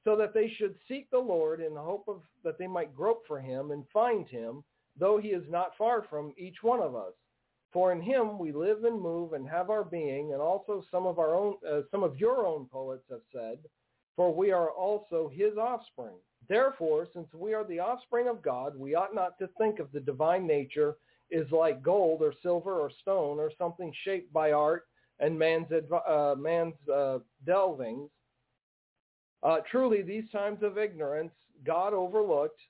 so 0.04 0.16
that 0.16 0.32
they 0.32 0.48
should 0.56 0.74
seek 0.88 1.10
the 1.10 1.18
Lord 1.18 1.60
in 1.60 1.74
the 1.74 1.80
hope 1.80 2.04
of 2.08 2.22
that 2.44 2.58
they 2.58 2.66
might 2.66 2.94
grope 2.94 3.22
for 3.26 3.40
him 3.40 3.70
and 3.72 3.84
find 3.92 4.26
him, 4.28 4.64
though 4.98 5.18
he 5.18 5.28
is 5.28 5.44
not 5.50 5.76
far 5.76 6.02
from 6.08 6.32
each 6.38 6.62
one 6.62 6.80
of 6.80 6.94
us. 6.94 7.12
For 7.72 7.92
in 7.92 8.00
him 8.00 8.38
we 8.38 8.52
live 8.52 8.84
and 8.84 9.00
move 9.00 9.32
and 9.32 9.48
have 9.48 9.70
our 9.70 9.84
being, 9.84 10.32
and 10.32 10.40
also 10.40 10.82
some 10.90 11.06
of 11.06 11.18
our 11.18 11.34
own, 11.34 11.54
uh, 11.68 11.82
some 11.90 12.02
of 12.02 12.16
your 12.16 12.46
own 12.46 12.66
poets 12.66 13.04
have 13.10 13.20
said, 13.32 13.58
for 14.16 14.34
we 14.34 14.50
are 14.50 14.70
also 14.70 15.30
his 15.32 15.56
offspring. 15.56 16.16
Therefore, 16.50 17.06
since 17.14 17.28
we 17.32 17.54
are 17.54 17.62
the 17.62 17.78
offspring 17.78 18.26
of 18.26 18.42
God, 18.42 18.76
we 18.76 18.96
ought 18.96 19.14
not 19.14 19.38
to 19.38 19.48
think 19.56 19.78
of 19.78 19.92
the 19.92 20.00
divine 20.00 20.48
nature 20.48 20.96
as 21.32 21.46
like 21.52 21.80
gold 21.80 22.22
or 22.22 22.34
silver 22.42 22.80
or 22.80 22.90
stone 23.00 23.38
or 23.38 23.52
something 23.56 23.94
shaped 24.04 24.32
by 24.32 24.50
art 24.50 24.86
and 25.20 25.38
man's, 25.38 25.68
uh, 25.72 26.34
man's 26.36 26.74
uh, 26.92 27.18
delvings. 27.46 28.08
Uh, 29.44 29.58
truly, 29.70 30.02
these 30.02 30.28
times 30.32 30.58
of 30.64 30.76
ignorance 30.76 31.30
God 31.64 31.94
overlooked, 31.94 32.60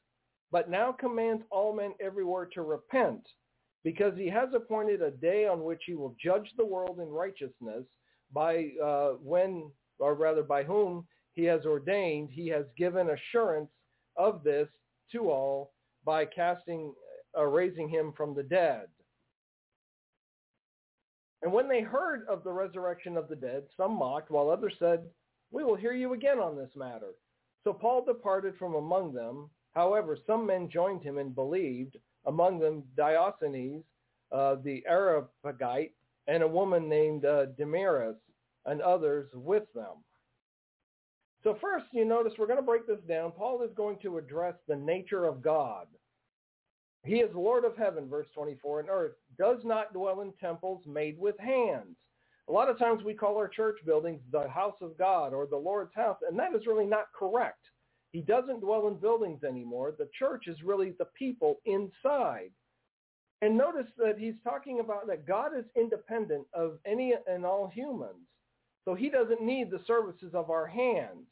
but 0.52 0.68
now 0.68 0.92
commands 0.92 1.42
all 1.50 1.74
men 1.74 1.94
everywhere 2.00 2.44
to 2.52 2.60
repent, 2.60 3.22
because 3.82 4.12
he 4.14 4.28
has 4.28 4.50
appointed 4.54 5.00
a 5.00 5.10
day 5.10 5.46
on 5.46 5.64
which 5.64 5.84
he 5.86 5.94
will 5.94 6.14
judge 6.22 6.50
the 6.58 6.66
world 6.66 7.00
in 7.00 7.08
righteousness 7.08 7.84
by 8.30 8.72
uh, 8.84 9.12
when, 9.22 9.70
or 9.98 10.14
rather 10.14 10.42
by 10.42 10.64
whom 10.64 11.06
he 11.34 11.44
has 11.44 11.64
ordained, 11.64 12.30
he 12.30 12.48
has 12.48 12.64
given 12.76 13.10
assurance 13.10 13.70
of 14.16 14.42
this 14.42 14.68
to 15.12 15.30
all 15.30 15.72
by 16.04 16.24
casting, 16.24 16.92
uh, 17.36 17.44
raising 17.44 17.88
him 17.88 18.12
from 18.16 18.34
the 18.34 18.42
dead. 18.42 18.86
And 21.42 21.52
when 21.52 21.68
they 21.68 21.80
heard 21.80 22.26
of 22.28 22.44
the 22.44 22.52
resurrection 22.52 23.16
of 23.16 23.28
the 23.28 23.36
dead, 23.36 23.64
some 23.76 23.92
mocked, 23.92 24.30
while 24.30 24.50
others 24.50 24.74
said, 24.78 25.04
we 25.50 25.64
will 25.64 25.76
hear 25.76 25.92
you 25.92 26.12
again 26.12 26.38
on 26.38 26.56
this 26.56 26.70
matter. 26.76 27.12
So 27.64 27.72
Paul 27.72 28.04
departed 28.04 28.54
from 28.58 28.74
among 28.74 29.12
them. 29.12 29.50
However, 29.74 30.18
some 30.26 30.46
men 30.46 30.68
joined 30.70 31.02
him 31.02 31.18
and 31.18 31.34
believed, 31.34 31.96
among 32.26 32.58
them 32.58 32.82
Diogenes, 32.96 33.84
uh, 34.32 34.56
the 34.62 34.84
Areopagite, 34.86 35.92
and 36.26 36.42
a 36.42 36.48
woman 36.48 36.88
named 36.88 37.24
uh, 37.24 37.46
Damaris, 37.56 38.16
and 38.66 38.82
others 38.82 39.28
with 39.34 39.64
them. 39.74 40.04
So 41.42 41.56
first, 41.60 41.86
you 41.92 42.04
notice 42.04 42.34
we're 42.38 42.46
going 42.46 42.58
to 42.58 42.62
break 42.62 42.86
this 42.86 43.00
down. 43.08 43.32
Paul 43.32 43.62
is 43.62 43.70
going 43.74 43.98
to 44.02 44.18
address 44.18 44.54
the 44.68 44.76
nature 44.76 45.24
of 45.24 45.42
God. 45.42 45.86
He 47.02 47.16
is 47.16 47.30
Lord 47.34 47.64
of 47.64 47.76
heaven, 47.76 48.08
verse 48.08 48.26
24, 48.34 48.80
and 48.80 48.88
earth, 48.90 49.12
does 49.38 49.58
not 49.64 49.94
dwell 49.94 50.20
in 50.20 50.32
temples 50.38 50.82
made 50.86 51.18
with 51.18 51.38
hands. 51.38 51.96
A 52.48 52.52
lot 52.52 52.68
of 52.68 52.78
times 52.78 53.02
we 53.02 53.14
call 53.14 53.38
our 53.38 53.48
church 53.48 53.78
buildings 53.86 54.20
the 54.32 54.48
house 54.48 54.76
of 54.82 54.98
God 54.98 55.32
or 55.32 55.46
the 55.46 55.56
Lord's 55.56 55.94
house, 55.94 56.18
and 56.28 56.38
that 56.38 56.54
is 56.54 56.66
really 56.66 56.84
not 56.84 57.06
correct. 57.18 57.64
He 58.12 58.20
doesn't 58.20 58.60
dwell 58.60 58.88
in 58.88 58.96
buildings 58.96 59.44
anymore. 59.44 59.94
The 59.96 60.08
church 60.18 60.46
is 60.46 60.62
really 60.62 60.94
the 60.98 61.06
people 61.16 61.60
inside. 61.64 62.50
And 63.40 63.56
notice 63.56 63.86
that 63.96 64.18
he's 64.18 64.34
talking 64.44 64.80
about 64.80 65.06
that 65.06 65.26
God 65.26 65.52
is 65.56 65.64
independent 65.76 66.46
of 66.52 66.78
any 66.84 67.14
and 67.26 67.46
all 67.46 67.68
humans. 67.68 68.26
So 68.84 68.94
he 68.94 69.10
doesn't 69.10 69.42
need 69.42 69.70
the 69.70 69.82
services 69.86 70.34
of 70.34 70.50
our 70.50 70.66
hands. 70.66 71.26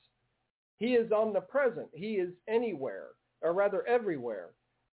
He 0.79 0.95
is 0.95 1.11
omnipresent. 1.11 1.89
He 1.93 2.15
is 2.15 2.33
anywhere, 2.49 3.09
or 3.43 3.53
rather 3.53 3.87
everywhere. 3.87 4.51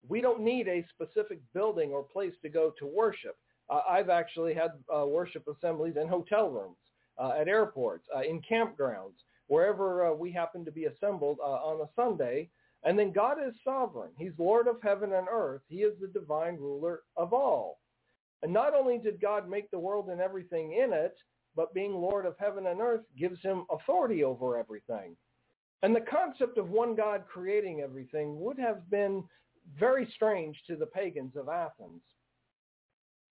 We 0.07 0.21
don't 0.21 0.41
need 0.41 0.67
a 0.67 0.85
specific 0.93 1.39
building 1.53 1.91
or 1.91 2.03
place 2.03 2.33
to 2.41 2.49
go 2.49 2.73
to 2.79 2.85
worship. 2.85 3.37
Uh, 3.69 3.81
I've 3.89 4.09
actually 4.09 4.53
had 4.53 4.71
uh, 4.95 5.05
worship 5.05 5.45
assemblies 5.47 5.95
in 5.99 6.07
hotel 6.07 6.49
rooms, 6.49 6.77
uh, 7.17 7.33
at 7.39 7.47
airports, 7.47 8.05
uh, 8.15 8.21
in 8.21 8.41
campgrounds, 8.41 9.23
wherever 9.47 10.05
uh, 10.05 10.13
we 10.13 10.31
happen 10.31 10.65
to 10.65 10.71
be 10.71 10.85
assembled 10.85 11.37
uh, 11.41 11.47
on 11.47 11.81
a 11.81 11.89
Sunday. 11.95 12.49
And 12.83 12.97
then 12.97 13.11
God 13.11 13.37
is 13.45 13.53
sovereign. 13.63 14.11
He's 14.17 14.31
Lord 14.37 14.67
of 14.67 14.77
heaven 14.83 15.13
and 15.13 15.27
earth. 15.31 15.61
He 15.67 15.77
is 15.77 15.93
the 15.99 16.07
divine 16.07 16.55
ruler 16.57 17.01
of 17.17 17.33
all. 17.33 17.79
And 18.43 18.53
not 18.53 18.75
only 18.75 18.99
did 18.99 19.19
God 19.19 19.49
make 19.49 19.71
the 19.71 19.79
world 19.79 20.09
and 20.09 20.21
everything 20.21 20.73
in 20.73 20.93
it, 20.93 21.15
but 21.55 21.73
being 21.73 21.93
Lord 21.93 22.25
of 22.25 22.35
heaven 22.37 22.67
and 22.67 22.81
earth 22.81 23.03
gives 23.17 23.41
him 23.41 23.65
authority 23.69 24.23
over 24.23 24.57
everything. 24.57 25.15
And 25.83 25.95
the 25.95 26.01
concept 26.01 26.57
of 26.57 26.69
one 26.69 26.95
God 26.95 27.23
creating 27.31 27.81
everything 27.81 28.39
would 28.39 28.57
have 28.57 28.89
been 28.89 29.23
very 29.79 30.11
strange 30.15 30.57
to 30.67 30.75
the 30.75 30.85
pagans 30.85 31.35
of 31.35 31.49
Athens. 31.49 32.01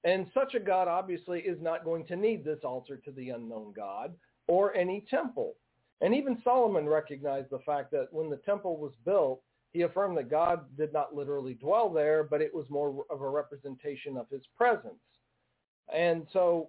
And 0.04 0.26
such 0.34 0.54
a 0.54 0.60
God 0.60 0.86
obviously 0.86 1.40
is 1.40 1.60
not 1.62 1.84
going 1.84 2.06
to 2.06 2.16
need 2.16 2.44
this 2.44 2.60
altar 2.62 2.96
to 3.04 3.10
the 3.12 3.30
unknown 3.30 3.72
God 3.74 4.14
or 4.46 4.76
any 4.76 5.04
temple. 5.10 5.54
And 6.00 6.14
even 6.14 6.42
Solomon 6.44 6.86
recognized 6.86 7.50
the 7.50 7.60
fact 7.60 7.90
that 7.92 8.08
when 8.10 8.28
the 8.28 8.36
temple 8.36 8.76
was 8.76 8.92
built, 9.04 9.40
he 9.72 9.82
affirmed 9.82 10.16
that 10.18 10.30
God 10.30 10.64
did 10.76 10.92
not 10.92 11.14
literally 11.14 11.54
dwell 11.54 11.88
there, 11.90 12.22
but 12.22 12.42
it 12.42 12.54
was 12.54 12.66
more 12.68 13.04
of 13.10 13.22
a 13.22 13.28
representation 13.28 14.16
of 14.16 14.28
his 14.30 14.42
presence. 14.56 14.94
And 15.92 16.26
so 16.32 16.68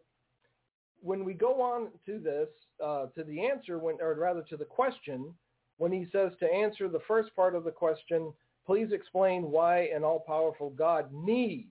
when 1.01 1.23
we 1.23 1.33
go 1.33 1.61
on 1.61 1.89
to 2.05 2.19
this, 2.19 2.49
uh, 2.83 3.07
to 3.15 3.23
the 3.23 3.45
answer, 3.45 3.77
when, 3.79 3.97
or 4.01 4.13
rather 4.15 4.41
to 4.49 4.57
the 4.57 4.65
question, 4.65 5.33
when 5.77 5.91
he 5.91 6.07
says 6.11 6.31
to 6.39 6.51
answer 6.51 6.87
the 6.87 7.01
first 7.07 7.35
part 7.35 7.55
of 7.55 7.63
the 7.63 7.71
question, 7.71 8.33
please 8.65 8.91
explain 8.91 9.51
why 9.51 9.89
an 9.95 10.03
all-powerful 10.03 10.71
God 10.71 11.11
needs 11.13 11.69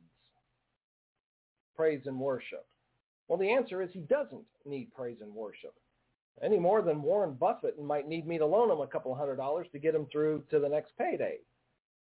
praise 1.76 2.02
and 2.06 2.18
worship. 2.18 2.66
Well, 3.26 3.38
the 3.38 3.50
answer 3.50 3.82
is 3.82 3.90
he 3.92 4.00
doesn't 4.00 4.44
need 4.64 4.94
praise 4.94 5.18
and 5.20 5.34
worship 5.34 5.74
any 6.42 6.58
more 6.58 6.82
than 6.82 7.02
Warren 7.02 7.34
Buffett 7.34 7.80
might 7.82 8.08
need 8.08 8.26
me 8.26 8.38
to 8.38 8.46
loan 8.46 8.70
him 8.70 8.80
a 8.80 8.86
couple 8.86 9.14
hundred 9.14 9.36
dollars 9.36 9.66
to 9.72 9.78
get 9.78 9.94
him 9.94 10.06
through 10.10 10.42
to 10.50 10.58
the 10.58 10.68
next 10.68 10.92
payday. 10.98 11.38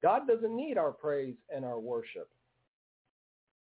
God 0.02 0.28
doesn't 0.28 0.56
need 0.56 0.78
our 0.78 0.92
praise 0.92 1.36
and 1.54 1.66
our 1.66 1.80
worship. 1.80 2.30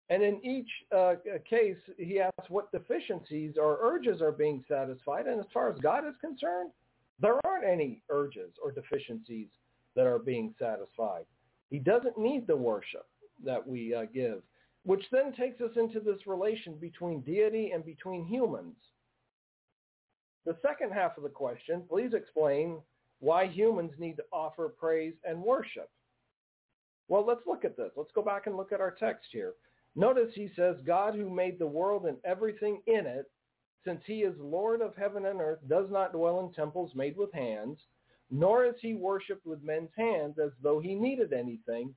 And 0.09 0.23
in 0.23 0.43
each 0.43 0.69
uh, 0.95 1.15
case, 1.49 1.77
he 1.97 2.21
asks 2.21 2.49
what 2.49 2.71
deficiencies 2.71 3.55
or 3.57 3.79
urges 3.81 4.21
are 4.21 4.31
being 4.31 4.63
satisfied. 4.67 5.27
And 5.27 5.39
as 5.39 5.45
far 5.53 5.69
as 5.69 5.77
God 5.79 6.07
is 6.07 6.15
concerned, 6.21 6.71
there 7.19 7.39
aren't 7.45 7.65
any 7.65 8.01
urges 8.09 8.51
or 8.63 8.71
deficiencies 8.71 9.47
that 9.95 10.05
are 10.05 10.19
being 10.19 10.53
satisfied. 10.59 11.25
He 11.69 11.79
doesn't 11.79 12.17
need 12.17 12.47
the 12.47 12.55
worship 12.55 13.05
that 13.43 13.65
we 13.67 13.93
uh, 13.93 14.05
give, 14.13 14.41
which 14.85 15.03
then 15.11 15.33
takes 15.33 15.59
us 15.59 15.71
into 15.75 15.99
this 15.99 16.25
relation 16.25 16.75
between 16.75 17.21
deity 17.21 17.71
and 17.73 17.85
between 17.85 18.25
humans. 18.25 18.75
The 20.45 20.55
second 20.61 20.93
half 20.93 21.17
of 21.17 21.23
the 21.23 21.29
question, 21.29 21.83
please 21.89 22.13
explain 22.13 22.77
why 23.19 23.47
humans 23.47 23.91
need 23.99 24.15
to 24.17 24.23
offer 24.31 24.69
praise 24.69 25.15
and 25.25 25.41
worship. 25.41 25.89
Well, 27.09 27.25
let's 27.25 27.45
look 27.45 27.65
at 27.65 27.75
this. 27.75 27.91
Let's 27.97 28.11
go 28.13 28.21
back 28.21 28.47
and 28.47 28.55
look 28.55 28.71
at 28.71 28.79
our 28.79 28.91
text 28.91 29.27
here. 29.31 29.53
Notice 29.97 30.31
he 30.35 30.51
says, 30.55 30.75
God 30.85 31.15
who 31.15 31.27
made 31.27 31.57
the 31.57 31.65
world 31.65 32.05
and 32.05 32.17
everything 32.23 32.81
in 32.85 33.07
it, 33.07 33.25
since 33.83 33.99
he 34.05 34.19
is 34.19 34.35
Lord 34.37 34.81
of 34.81 34.95
heaven 34.95 35.25
and 35.25 35.41
earth, 35.41 35.57
does 35.67 35.89
not 35.89 36.13
dwell 36.13 36.39
in 36.41 36.53
temples 36.53 36.91
made 36.93 37.17
with 37.17 37.33
hands, 37.33 37.79
nor 38.29 38.63
is 38.63 38.75
he 38.79 38.93
worshipped 38.93 39.45
with 39.45 39.63
men's 39.63 39.89
hands 39.97 40.35
as 40.37 40.51
though 40.61 40.79
he 40.79 40.93
needed 40.93 41.33
anything, 41.33 41.95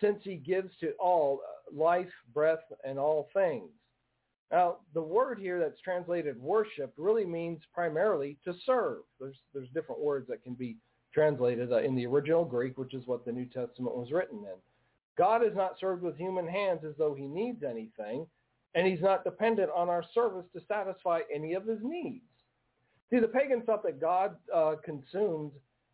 since 0.00 0.18
he 0.22 0.36
gives 0.36 0.70
to 0.80 0.92
all 0.98 1.40
life, 1.70 2.10
breath, 2.32 2.64
and 2.84 2.98
all 2.98 3.28
things. 3.34 3.68
Now, 4.50 4.76
the 4.94 5.02
word 5.02 5.38
here 5.38 5.58
that's 5.58 5.80
translated 5.82 6.40
worship 6.40 6.94
really 6.96 7.26
means 7.26 7.60
primarily 7.74 8.38
to 8.44 8.54
serve. 8.64 9.00
There's, 9.20 9.36
there's 9.52 9.68
different 9.74 10.00
words 10.00 10.26
that 10.28 10.42
can 10.42 10.54
be 10.54 10.78
translated 11.12 11.70
uh, 11.70 11.82
in 11.82 11.94
the 11.94 12.06
original 12.06 12.46
Greek, 12.46 12.78
which 12.78 12.94
is 12.94 13.06
what 13.06 13.26
the 13.26 13.32
New 13.32 13.46
Testament 13.46 13.94
was 13.94 14.10
written 14.10 14.38
in. 14.38 14.58
God 15.16 15.44
is 15.44 15.54
not 15.54 15.78
served 15.80 16.02
with 16.02 16.16
human 16.16 16.46
hands 16.46 16.80
as 16.86 16.94
though 16.98 17.14
he 17.14 17.26
needs 17.26 17.62
anything, 17.62 18.26
and 18.74 18.86
he's 18.86 19.00
not 19.00 19.24
dependent 19.24 19.70
on 19.74 19.88
our 19.88 20.04
service 20.14 20.46
to 20.54 20.60
satisfy 20.68 21.20
any 21.34 21.54
of 21.54 21.66
his 21.66 21.78
needs. 21.82 22.24
See, 23.10 23.20
the 23.20 23.28
pagans 23.28 23.64
thought 23.64 23.82
that 23.84 24.00
God 24.00 24.36
uh, 24.54 24.74
consumed 24.84 25.52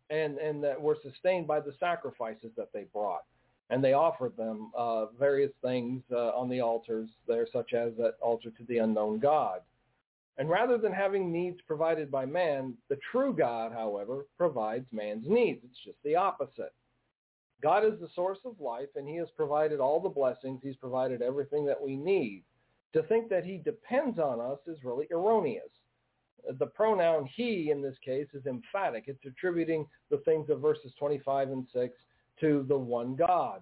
and, 0.09 0.37
and 0.37 0.63
that 0.63 0.81
were 0.81 0.97
sustained 1.03 1.47
by 1.47 1.59
the 1.59 1.73
sacrifices 1.79 2.51
that 2.57 2.69
they 2.73 2.85
brought 2.91 3.23
and 3.69 3.83
they 3.83 3.93
offered 3.93 4.35
them 4.37 4.71
uh, 4.77 5.07
various 5.17 5.51
things 5.63 6.03
uh, 6.11 6.29
on 6.37 6.49
the 6.49 6.61
altars 6.61 7.09
there, 7.27 7.47
such 7.51 7.73
as 7.73 7.93
that 7.97 8.15
altar 8.21 8.51
to 8.51 8.63
the 8.65 8.77
unknown 8.77 9.19
God. 9.19 9.61
And 10.37 10.49
rather 10.49 10.77
than 10.77 10.91
having 10.91 11.31
needs 11.31 11.59
provided 11.65 12.11
by 12.11 12.25
man, 12.25 12.75
the 12.89 12.99
true 13.11 13.33
God, 13.33 13.71
however, 13.71 14.25
provides 14.37 14.85
man's 14.91 15.25
needs. 15.27 15.61
It's 15.63 15.79
just 15.83 15.97
the 16.03 16.15
opposite. 16.15 16.73
God 17.63 17.85
is 17.85 17.97
the 18.01 18.09
source 18.13 18.39
of 18.43 18.59
life, 18.59 18.89
and 18.97 19.07
he 19.07 19.15
has 19.15 19.29
provided 19.37 19.79
all 19.79 20.01
the 20.01 20.09
blessings. 20.09 20.59
He's 20.61 20.75
provided 20.75 21.21
everything 21.21 21.65
that 21.65 21.81
we 21.81 21.95
need. 21.95 22.43
To 22.91 23.03
think 23.03 23.29
that 23.29 23.45
he 23.45 23.57
depends 23.57 24.19
on 24.19 24.41
us 24.41 24.59
is 24.67 24.83
really 24.83 25.07
erroneous. 25.11 25.71
The 26.59 26.65
pronoun 26.65 27.27
he 27.33 27.71
in 27.71 27.81
this 27.81 27.95
case 28.03 28.27
is 28.33 28.45
emphatic. 28.45 29.05
It's 29.07 29.25
attributing 29.25 29.87
the 30.11 30.17
things 30.17 30.49
of 30.49 30.59
verses 30.59 30.91
25 30.99 31.51
and 31.51 31.65
6 31.73 31.95
to 32.41 32.65
the 32.67 32.77
one 32.77 33.15
God. 33.15 33.61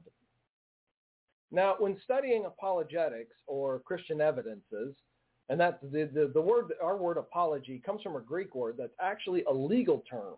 Now, 1.51 1.75
when 1.77 1.97
studying 2.03 2.45
apologetics 2.45 3.35
or 3.45 3.79
Christian 3.79 4.19
evidences, 4.19 4.95
and 5.49 5.59
that's 5.59 5.77
the, 5.83 6.09
the, 6.11 6.31
the 6.33 6.41
word, 6.41 6.73
our 6.81 6.97
word 6.97 7.17
apology 7.17 7.81
comes 7.85 8.01
from 8.01 8.15
a 8.15 8.21
Greek 8.21 8.55
word 8.55 8.75
that's 8.79 8.95
actually 8.99 9.43
a 9.43 9.53
legal 9.53 10.03
term. 10.09 10.35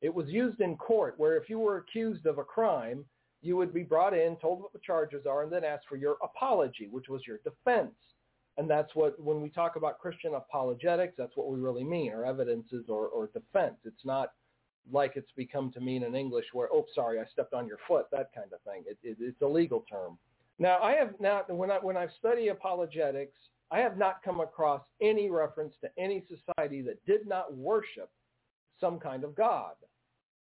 It 0.00 0.14
was 0.14 0.28
used 0.28 0.60
in 0.60 0.76
court 0.76 1.14
where 1.16 1.36
if 1.36 1.48
you 1.48 1.58
were 1.58 1.78
accused 1.78 2.26
of 2.26 2.38
a 2.38 2.44
crime, 2.44 3.04
you 3.42 3.56
would 3.56 3.72
be 3.72 3.82
brought 3.82 4.14
in, 4.14 4.36
told 4.36 4.60
what 4.60 4.72
the 4.72 4.80
charges 4.80 5.26
are, 5.26 5.42
and 5.42 5.52
then 5.52 5.64
asked 5.64 5.86
for 5.88 5.96
your 5.96 6.16
apology, 6.22 6.88
which 6.90 7.08
was 7.08 7.26
your 7.26 7.38
defense. 7.38 7.94
And 8.56 8.68
that's 8.68 8.94
what, 8.94 9.20
when 9.20 9.40
we 9.40 9.50
talk 9.50 9.76
about 9.76 10.00
Christian 10.00 10.34
apologetics, 10.34 11.14
that's 11.16 11.36
what 11.36 11.48
we 11.48 11.60
really 11.60 11.84
mean, 11.84 12.12
or 12.12 12.24
evidences 12.24 12.86
or, 12.88 13.06
or 13.06 13.28
defense. 13.28 13.76
It's 13.84 14.04
not 14.04 14.32
like 14.90 15.12
it's 15.14 15.30
become 15.36 15.70
to 15.72 15.80
mean 15.80 16.02
in 16.02 16.16
English 16.16 16.46
where, 16.52 16.68
oh, 16.72 16.86
sorry, 16.94 17.20
I 17.20 17.24
stepped 17.32 17.54
on 17.54 17.68
your 17.68 17.78
foot, 17.86 18.06
that 18.10 18.30
kind 18.34 18.52
of 18.52 18.60
thing. 18.62 18.82
It, 18.86 18.98
it, 19.04 19.16
it's 19.20 19.42
a 19.42 19.46
legal 19.46 19.84
term. 19.88 20.18
Now, 20.58 20.78
I 20.82 20.94
have 20.94 21.14
not, 21.20 21.48
when, 21.54 21.70
I, 21.70 21.76
when 21.76 21.96
I 21.96 22.08
study 22.18 22.48
apologetics, 22.48 23.38
I 23.70 23.78
have 23.78 23.96
not 23.96 24.22
come 24.24 24.40
across 24.40 24.82
any 25.00 25.30
reference 25.30 25.74
to 25.82 25.90
any 25.96 26.24
society 26.28 26.82
that 26.82 27.04
did 27.06 27.28
not 27.28 27.54
worship 27.54 28.10
some 28.80 28.98
kind 28.98 29.24
of 29.24 29.34
God. 29.34 29.74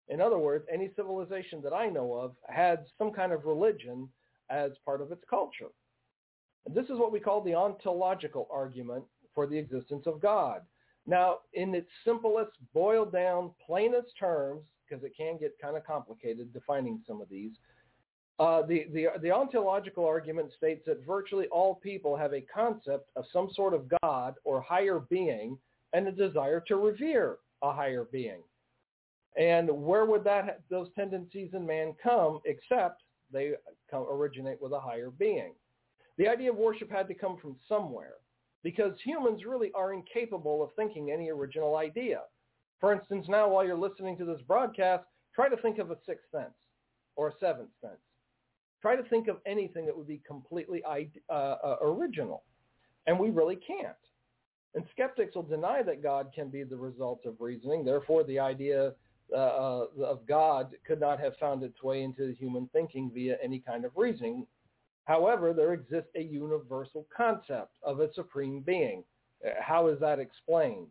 In 0.10 0.22
other 0.22 0.38
words, 0.38 0.66
any 0.72 0.90
civilization 0.96 1.62
that 1.64 1.74
I 1.74 1.90
know 1.90 2.14
of 2.14 2.36
had 2.48 2.86
some 2.98 3.12
kind 3.12 3.32
of 3.32 3.46
religion 3.46 4.08
as 4.50 4.72
part 4.86 5.02
of 5.02 5.12
its 5.12 5.24
culture. 5.30 5.68
And 6.66 6.76
this 6.76 6.86
is 6.86 6.98
what 6.98 7.12
we 7.12 7.20
call 7.20 7.42
the 7.42 7.56
ontological 7.56 8.48
argument 8.52 9.04
for 9.36 9.48
the 9.48 9.58
existence 9.58 10.04
of 10.06 10.22
God. 10.22 10.62
Now, 11.06 11.40
in 11.54 11.74
its 11.74 11.90
simplest, 12.06 12.52
boiled 12.74 13.14
down, 13.14 13.52
plainest 13.66 14.10
terms, 14.20 14.62
because 14.88 15.04
it 15.04 15.14
can 15.16 15.38
get 15.38 15.58
kind 15.62 15.78
of 15.78 15.86
complicated 15.86 16.54
defining 16.54 17.02
some 17.08 17.22
of 17.22 17.30
these, 17.30 17.52
uh, 18.40 18.62
the, 18.62 18.86
the, 18.94 19.08
the 19.22 19.32
ontological 19.32 20.06
argument 20.06 20.52
states 20.56 20.84
that 20.86 21.06
virtually 21.06 21.48
all 21.48 21.76
people 21.76 22.16
have 22.16 22.34
a 22.34 22.42
concept 22.42 23.10
of 23.16 23.26
some 23.34 23.50
sort 23.54 23.74
of 23.74 23.92
God 24.04 24.36
or 24.44 24.62
higher 24.62 25.00
being 25.10 25.58
and 25.94 26.08
a 26.08 26.12
desire 26.12 26.64
to 26.68 26.76
revere 26.76 27.38
a 27.62 27.74
higher 27.74 28.06
being. 28.12 28.42
And 29.38 29.70
where 29.70 30.06
would 30.06 30.24
that 30.24 30.62
those 30.70 30.88
tendencies 30.96 31.50
in 31.54 31.66
man 31.66 31.94
come 32.02 32.40
except 32.46 33.04
they 33.32 33.52
come, 33.90 34.06
originate 34.10 34.62
with 34.62 34.72
a 34.72 34.80
higher 34.80 35.12
being? 35.12 35.54
The 36.18 36.28
idea 36.28 36.52
of 36.52 36.58
worship 36.58 36.92
had 36.92 37.08
to 37.10 37.14
come 37.14 37.38
from 37.38 37.56
somewhere 37.70 38.16
because 38.64 38.94
humans 39.04 39.46
really 39.46 39.72
are 39.76 39.94
incapable 39.94 40.64
of 40.64 40.72
thinking 40.76 41.12
any 41.12 41.30
original 41.30 41.76
idea. 41.78 42.22
For 42.80 42.94
instance, 42.94 43.28
now 43.30 43.48
while 43.50 43.66
you're 43.66 43.78
listening 43.78 44.18
to 44.18 44.26
this 44.26 44.42
broadcast, 44.48 45.06
try 45.34 45.50
to 45.50 45.58
think 45.58 45.78
of 45.78 45.92
a 45.92 45.98
sixth 46.06 46.26
sense 46.32 46.54
or 47.16 47.30
a 47.30 47.34
seventh 47.40 47.70
sense. 47.82 48.00
Try 48.82 48.96
to 48.96 49.04
think 49.04 49.28
of 49.28 49.38
anything 49.46 49.86
that 49.86 49.96
would 49.96 50.08
be 50.08 50.22
completely 50.28 50.84
uh, 50.86 51.34
uh, 51.34 51.76
original. 51.82 52.44
And 53.06 53.20
we 53.20 53.30
really 53.30 53.56
can't. 53.56 53.96
And 54.76 54.86
skeptics 54.92 55.36
will 55.36 55.44
deny 55.44 55.82
that 55.84 56.04
God 56.04 56.32
can 56.36 56.50
be 56.50 56.64
the 56.64 56.76
result 56.76 57.22
of 57.26 57.36
reasoning. 57.40 57.84
Therefore, 57.84 58.24
the 58.24 58.40
idea 58.40 58.94
uh, 59.34 59.36
uh 59.36 59.86
of 60.06 60.26
God 60.26 60.70
could 60.86 61.02
not 61.02 61.20
have 61.20 61.36
found 61.38 61.62
its 61.62 61.84
way 61.84 62.04
into 62.04 62.34
human 62.40 62.70
thinking 62.72 63.12
via 63.14 63.38
any 63.44 63.60
kind 63.60 63.84
of 63.84 63.92
reasoning. 63.96 64.46
However, 65.06 65.54
there 65.54 65.74
exists 65.74 66.12
a 66.16 66.22
universal 66.22 67.08
concept 67.16 67.72
of 67.84 68.00
a 68.00 68.14
supreme 68.14 68.62
being. 68.62 69.04
Uh, 69.46 69.52
how 69.62 69.88
is 69.88 70.00
that 70.00 70.20
explained? 70.20 70.88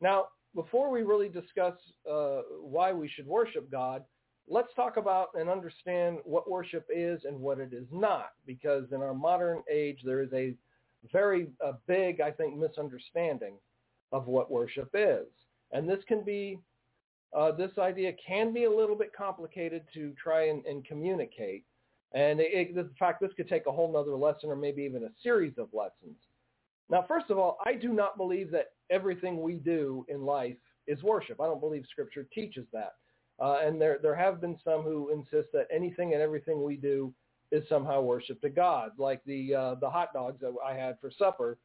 Now, 0.00 0.26
before 0.54 0.90
we 0.90 1.02
really 1.02 1.28
discuss 1.28 1.74
uh, 2.10 2.42
why 2.60 2.92
we 2.92 3.08
should 3.08 3.26
worship 3.26 3.70
God, 3.70 4.04
let's 4.48 4.72
talk 4.74 4.96
about 4.96 5.28
and 5.34 5.48
understand 5.48 6.18
what 6.24 6.50
worship 6.50 6.86
is 6.94 7.20
and 7.24 7.38
what 7.38 7.58
it 7.58 7.72
is 7.72 7.86
not, 7.90 8.30
because 8.46 8.84
in 8.92 9.02
our 9.02 9.14
modern 9.14 9.62
age, 9.70 10.00
there 10.04 10.22
is 10.22 10.32
a 10.32 10.54
very 11.12 11.48
uh, 11.64 11.72
big, 11.86 12.20
I 12.20 12.30
think, 12.30 12.56
misunderstanding 12.56 13.54
of 14.12 14.26
what 14.26 14.50
worship 14.50 14.90
is. 14.94 15.26
And 15.72 15.88
this 15.88 16.02
can 16.06 16.24
be, 16.24 16.58
uh, 17.36 17.52
this 17.52 17.72
idea 17.78 18.12
can 18.24 18.52
be 18.52 18.64
a 18.64 18.70
little 18.70 18.96
bit 18.96 19.12
complicated 19.16 19.82
to 19.94 20.12
try 20.22 20.48
and, 20.48 20.64
and 20.64 20.84
communicate. 20.84 21.64
And 22.12 22.40
it, 22.40 22.52
it, 22.52 22.76
in 22.76 22.90
fact, 22.98 23.20
this 23.20 23.32
could 23.36 23.48
take 23.48 23.66
a 23.66 23.72
whole 23.72 23.92
nother 23.92 24.16
lesson 24.16 24.48
or 24.50 24.56
maybe 24.56 24.82
even 24.82 25.04
a 25.04 25.10
series 25.22 25.54
of 25.58 25.68
lessons. 25.72 26.16
Now, 26.88 27.04
first 27.06 27.30
of 27.30 27.38
all, 27.38 27.58
I 27.66 27.74
do 27.74 27.88
not 27.88 28.16
believe 28.16 28.50
that 28.52 28.72
everything 28.90 29.42
we 29.42 29.54
do 29.54 30.06
in 30.08 30.24
life 30.24 30.56
is 30.86 31.02
worship. 31.02 31.40
I 31.40 31.46
don't 31.46 31.60
believe 31.60 31.84
Scripture 31.90 32.26
teaches 32.32 32.66
that. 32.72 32.94
Uh, 33.38 33.58
and 33.62 33.80
there, 33.80 33.98
there 34.00 34.14
have 34.14 34.40
been 34.40 34.56
some 34.64 34.82
who 34.82 35.10
insist 35.10 35.52
that 35.52 35.66
anything 35.74 36.14
and 36.14 36.22
everything 36.22 36.62
we 36.62 36.76
do 36.76 37.12
is 37.52 37.68
somehow 37.68 38.00
worship 38.02 38.40
to 38.42 38.48
God, 38.48 38.92
like 38.98 39.22
the 39.24 39.54
uh, 39.54 39.74
the 39.76 39.88
hot 39.88 40.12
dogs 40.12 40.40
that 40.40 40.54
I 40.64 40.74
had 40.74 40.98
for 41.00 41.10
supper. 41.16 41.58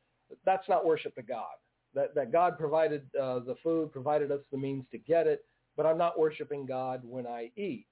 That's 0.46 0.68
not 0.70 0.86
worship 0.86 1.16
to 1.16 1.22
God. 1.22 1.56
That 1.94 2.16
that 2.16 2.32
God 2.32 2.58
provided 2.58 3.04
uh, 3.20 3.40
the 3.40 3.56
food, 3.64 3.92
provided 3.92 4.32
us 4.32 4.42
the 4.52 4.58
means 4.58 4.86
to 4.92 4.98
get 4.98 5.28
it, 5.28 5.44
but 5.76 5.86
I'm 5.86 5.98
not 5.98 6.20
worshiping 6.20 6.66
God 6.66 7.02
when 7.04 7.26
I 7.28 7.52
eat. 7.56 7.88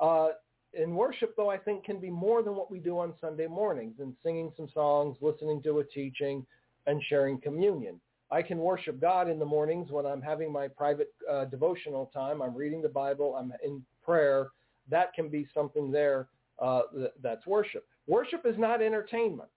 Uh, 0.00 0.28
in 0.72 0.94
worship, 0.96 1.34
though, 1.36 1.50
I 1.50 1.58
think 1.58 1.84
can 1.84 2.00
be 2.00 2.10
more 2.10 2.42
than 2.42 2.56
what 2.56 2.70
we 2.70 2.80
do 2.80 2.98
on 2.98 3.14
Sunday 3.20 3.46
mornings 3.46 3.94
and 4.00 4.14
singing 4.24 4.52
some 4.56 4.68
songs, 4.74 5.16
listening 5.20 5.62
to 5.62 5.78
a 5.78 5.84
teaching, 5.84 6.44
and 6.86 7.00
sharing 7.08 7.40
communion. 7.40 8.00
I 8.30 8.42
can 8.42 8.58
worship 8.58 9.00
God 9.00 9.28
in 9.28 9.38
the 9.38 9.44
mornings 9.44 9.92
when 9.92 10.06
I'm 10.06 10.20
having 10.20 10.50
my 10.50 10.66
private 10.66 11.14
uh, 11.30 11.44
devotional 11.44 12.10
time. 12.12 12.42
I'm 12.42 12.56
reading 12.56 12.82
the 12.82 12.88
Bible. 12.88 13.36
I'm 13.38 13.52
in 13.62 13.82
prayer. 14.02 14.48
That 14.90 15.12
can 15.12 15.28
be 15.28 15.46
something 15.54 15.92
there 15.92 16.28
uh, 16.60 16.82
th- 16.94 17.12
that's 17.22 17.46
worship. 17.46 17.86
Worship 18.06 18.42
is 18.44 18.56
not 18.58 18.82
entertainment. 18.82 19.48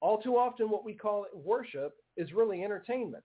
All 0.00 0.20
too 0.20 0.36
often 0.36 0.70
what 0.70 0.84
we 0.84 0.94
call 0.94 1.26
worship 1.32 1.94
is 2.16 2.32
really 2.32 2.64
entertainment. 2.64 3.22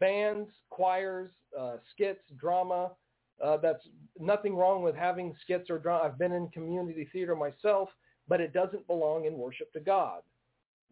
Bands, 0.00 0.48
choirs, 0.70 1.30
uh, 1.58 1.76
skits, 1.92 2.22
drama. 2.38 2.92
Uh, 3.42 3.56
that's 3.58 3.86
nothing 4.18 4.54
wrong 4.54 4.82
with 4.82 4.94
having 4.94 5.34
skits 5.42 5.68
or 5.68 5.78
drama. 5.78 6.04
I've 6.04 6.18
been 6.18 6.32
in 6.32 6.48
community 6.48 7.08
theater 7.12 7.36
myself, 7.36 7.90
but 8.28 8.40
it 8.40 8.52
doesn't 8.52 8.86
belong 8.86 9.26
in 9.26 9.34
worship 9.34 9.72
to 9.74 9.80
God. 9.80 10.22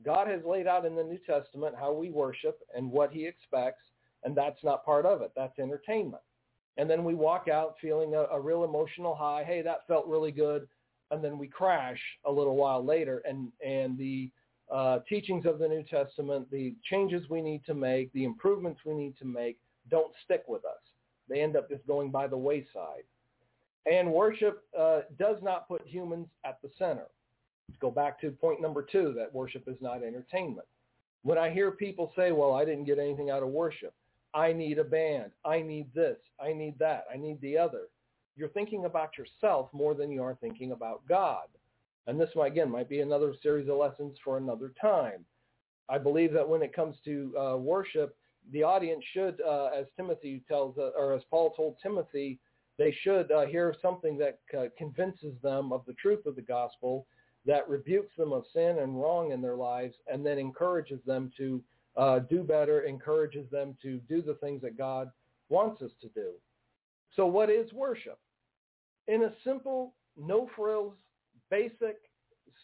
God 0.04 0.28
has 0.28 0.40
laid 0.44 0.66
out 0.66 0.84
in 0.84 0.96
the 0.96 1.04
New 1.04 1.18
Testament 1.18 1.74
how 1.78 1.92
we 1.92 2.10
worship 2.10 2.58
and 2.76 2.90
what 2.90 3.12
he 3.12 3.26
expects, 3.26 3.84
and 4.24 4.36
that's 4.36 4.62
not 4.64 4.84
part 4.84 5.06
of 5.06 5.22
it. 5.22 5.30
That's 5.36 5.58
entertainment. 5.58 6.22
And 6.76 6.90
then 6.90 7.04
we 7.04 7.14
walk 7.14 7.48
out 7.48 7.76
feeling 7.80 8.14
a, 8.14 8.22
a 8.32 8.40
real 8.40 8.64
emotional 8.64 9.14
high. 9.14 9.44
Hey, 9.46 9.62
that 9.62 9.86
felt 9.86 10.06
really 10.06 10.32
good. 10.32 10.66
And 11.12 11.22
then 11.22 11.38
we 11.38 11.46
crash 11.46 12.00
a 12.24 12.32
little 12.32 12.56
while 12.56 12.84
later, 12.84 13.22
and, 13.28 13.52
and 13.64 13.96
the 13.98 14.30
uh, 14.72 15.00
teachings 15.08 15.44
of 15.44 15.58
the 15.58 15.68
New 15.68 15.82
Testament, 15.84 16.50
the 16.50 16.74
changes 16.90 17.28
we 17.28 17.42
need 17.42 17.64
to 17.66 17.74
make, 17.74 18.10
the 18.14 18.24
improvements 18.24 18.80
we 18.86 18.94
need 18.94 19.16
to 19.18 19.26
make, 19.26 19.58
don't 19.90 20.12
stick 20.24 20.42
with 20.48 20.64
us. 20.64 20.80
They 21.28 21.42
end 21.42 21.54
up 21.54 21.68
just 21.68 21.86
going 21.86 22.10
by 22.10 22.26
the 22.26 22.36
wayside. 22.38 23.04
And 23.90 24.12
worship 24.12 24.64
uh, 24.78 25.00
does 25.18 25.36
not 25.42 25.68
put 25.68 25.86
humans 25.86 26.28
at 26.46 26.58
the 26.62 26.70
center. 26.78 27.06
Let's 27.68 27.80
go 27.80 27.90
back 27.90 28.20
to 28.22 28.30
point 28.30 28.62
number 28.62 28.82
two, 28.90 29.12
that 29.16 29.34
worship 29.34 29.64
is 29.66 29.76
not 29.80 30.02
entertainment. 30.02 30.66
When 31.22 31.36
I 31.38 31.50
hear 31.50 31.70
people 31.70 32.12
say, 32.16 32.32
well, 32.32 32.54
I 32.54 32.64
didn't 32.64 32.84
get 32.84 32.98
anything 32.98 33.30
out 33.30 33.42
of 33.42 33.50
worship. 33.50 33.92
I 34.34 34.52
need 34.52 34.78
a 34.78 34.84
band. 34.84 35.32
I 35.44 35.60
need 35.60 35.92
this. 35.94 36.16
I 36.42 36.52
need 36.52 36.78
that. 36.78 37.04
I 37.12 37.18
need 37.18 37.40
the 37.40 37.58
other. 37.58 37.88
You're 38.36 38.48
thinking 38.48 38.84
about 38.84 39.18
yourself 39.18 39.68
more 39.72 39.94
than 39.94 40.10
you 40.10 40.22
are 40.22 40.36
thinking 40.40 40.72
about 40.72 41.02
God. 41.08 41.46
And 42.06 42.20
this, 42.20 42.30
again, 42.42 42.70
might 42.70 42.88
be 42.88 43.00
another 43.00 43.34
series 43.42 43.68
of 43.68 43.76
lessons 43.76 44.16
for 44.24 44.36
another 44.36 44.72
time. 44.80 45.24
I 45.88 45.98
believe 45.98 46.32
that 46.32 46.48
when 46.48 46.62
it 46.62 46.74
comes 46.74 46.96
to 47.04 47.36
uh, 47.38 47.56
worship, 47.58 48.16
the 48.50 48.62
audience 48.62 49.04
should, 49.12 49.40
uh, 49.46 49.66
as 49.66 49.86
Timothy 49.96 50.42
tells, 50.48 50.76
uh, 50.78 50.90
or 50.96 51.12
as 51.12 51.22
Paul 51.30 51.52
told 51.52 51.76
Timothy, 51.82 52.38
they 52.78 52.96
should 53.02 53.30
uh, 53.30 53.46
hear 53.46 53.74
something 53.80 54.18
that 54.18 54.40
uh, 54.58 54.64
convinces 54.76 55.34
them 55.42 55.72
of 55.72 55.82
the 55.86 55.92
truth 55.94 56.26
of 56.26 56.34
the 56.34 56.42
gospel, 56.42 57.06
that 57.44 57.68
rebukes 57.68 58.16
them 58.16 58.32
of 58.32 58.44
sin 58.52 58.78
and 58.80 59.00
wrong 59.00 59.32
in 59.32 59.42
their 59.42 59.56
lives, 59.56 59.94
and 60.10 60.24
then 60.24 60.38
encourages 60.38 61.00
them 61.06 61.30
to 61.36 61.62
uh, 61.96 62.20
do 62.20 62.42
better, 62.42 62.82
encourages 62.82 63.48
them 63.50 63.76
to 63.82 63.98
do 64.08 64.22
the 64.22 64.34
things 64.34 64.62
that 64.62 64.78
God 64.78 65.10
wants 65.48 65.82
us 65.82 65.90
to 66.00 66.08
do. 66.08 66.30
So 67.14 67.26
what 67.26 67.50
is 67.50 67.72
worship? 67.72 68.18
In 69.08 69.24
a 69.24 69.32
simple, 69.44 69.94
no 70.16 70.48
frills, 70.56 70.94
basic, 71.50 71.96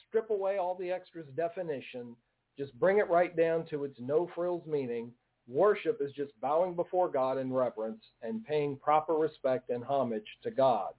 strip 0.07 0.31
away 0.31 0.59
all 0.59 0.75
the 0.75 0.91
extras 0.91 1.27
definition, 1.37 2.15
just 2.57 2.79
bring 2.79 2.99
it 2.99 3.09
right 3.09 3.37
down 3.37 3.67
to 3.67 3.85
its 3.85 3.97
no 3.99 4.31
frills 4.35 4.67
meaning. 4.67 5.13
Worship 5.47 5.99
is 6.01 6.13
just 6.13 6.39
bowing 6.41 6.75
before 6.75 7.09
God 7.09 7.39
in 7.39 7.53
reverence 7.53 8.03
and 8.23 8.45
paying 8.45 8.77
proper 8.77 9.15
respect 9.15 9.71
and 9.71 9.83
homage 9.83 10.27
to 10.43 10.51
God. 10.51 10.93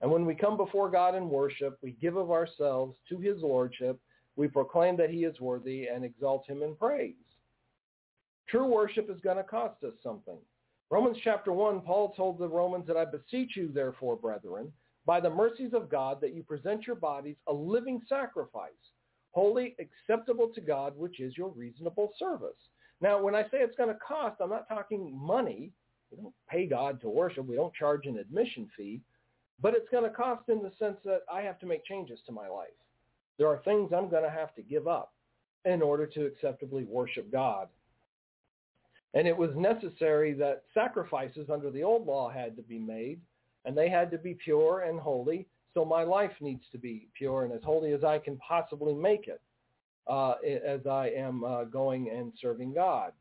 And 0.00 0.10
when 0.10 0.26
we 0.26 0.34
come 0.34 0.56
before 0.56 0.90
God 0.90 1.14
in 1.14 1.28
worship, 1.28 1.78
we 1.82 1.92
give 2.00 2.16
of 2.16 2.30
ourselves 2.30 2.96
to 3.08 3.18
his 3.18 3.42
lordship. 3.42 4.00
We 4.36 4.48
proclaim 4.48 4.96
that 4.98 5.10
he 5.10 5.24
is 5.24 5.40
worthy 5.40 5.86
and 5.86 6.04
exalt 6.04 6.46
him 6.46 6.62
in 6.62 6.76
praise. 6.76 7.14
True 8.48 8.66
worship 8.66 9.10
is 9.10 9.20
going 9.20 9.36
to 9.36 9.42
cost 9.42 9.82
us 9.84 9.94
something. 10.02 10.38
Romans 10.90 11.18
chapter 11.22 11.52
1, 11.52 11.82
Paul 11.82 12.14
told 12.16 12.38
the 12.38 12.48
Romans 12.48 12.86
that 12.86 12.96
I 12.96 13.04
beseech 13.04 13.56
you, 13.56 13.70
therefore, 13.72 14.16
brethren, 14.16 14.72
by 15.04 15.20
the 15.20 15.30
mercies 15.30 15.74
of 15.74 15.90
God, 15.90 16.20
that 16.20 16.34
you 16.34 16.42
present 16.42 16.86
your 16.86 16.96
bodies 16.96 17.36
a 17.46 17.52
living 17.52 18.00
sacrifice, 18.08 18.72
holy, 19.32 19.76
acceptable 19.78 20.48
to 20.54 20.60
God, 20.60 20.96
which 20.96 21.20
is 21.20 21.36
your 21.36 21.50
reasonable 21.50 22.12
service. 22.18 22.56
Now, 23.00 23.22
when 23.22 23.34
I 23.34 23.42
say 23.44 23.58
it's 23.58 23.76
going 23.76 23.90
to 23.90 23.98
cost, 24.06 24.40
I'm 24.40 24.50
not 24.50 24.68
talking 24.68 25.14
money. 25.14 25.72
We 26.10 26.22
don't 26.22 26.34
pay 26.48 26.66
God 26.66 27.00
to 27.02 27.10
worship. 27.10 27.46
We 27.46 27.56
don't 27.56 27.74
charge 27.74 28.06
an 28.06 28.18
admission 28.18 28.68
fee. 28.76 29.00
But 29.60 29.74
it's 29.74 29.88
going 29.90 30.04
to 30.04 30.10
cost 30.10 30.48
in 30.48 30.62
the 30.62 30.72
sense 30.78 30.96
that 31.04 31.20
I 31.32 31.42
have 31.42 31.58
to 31.60 31.66
make 31.66 31.84
changes 31.84 32.20
to 32.26 32.32
my 32.32 32.48
life. 32.48 32.68
There 33.36 33.48
are 33.48 33.58
things 33.64 33.92
I'm 33.94 34.08
going 34.08 34.24
to 34.24 34.30
have 34.30 34.54
to 34.54 34.62
give 34.62 34.88
up 34.88 35.12
in 35.64 35.82
order 35.82 36.06
to 36.06 36.26
acceptably 36.26 36.84
worship 36.84 37.30
God. 37.30 37.68
And 39.14 39.26
it 39.26 39.36
was 39.36 39.50
necessary 39.56 40.32
that 40.34 40.64
sacrifices 40.74 41.48
under 41.50 41.70
the 41.70 41.82
old 41.82 42.06
law 42.06 42.30
had 42.30 42.56
to 42.56 42.62
be 42.62 42.78
made, 42.78 43.20
and 43.64 43.76
they 43.76 43.88
had 43.88 44.10
to 44.10 44.18
be 44.18 44.34
pure 44.34 44.80
and 44.80 45.00
holy. 45.00 45.46
So 45.74 45.84
my 45.84 46.02
life 46.02 46.32
needs 46.40 46.64
to 46.72 46.78
be 46.78 47.08
pure 47.16 47.44
and 47.44 47.52
as 47.52 47.62
holy 47.62 47.92
as 47.92 48.04
I 48.04 48.18
can 48.18 48.36
possibly 48.38 48.94
make 48.94 49.28
it 49.28 49.40
uh, 50.06 50.34
as 50.66 50.86
I 50.86 51.08
am 51.08 51.44
uh, 51.44 51.64
going 51.64 52.10
and 52.10 52.32
serving 52.40 52.74
God. 52.74 53.12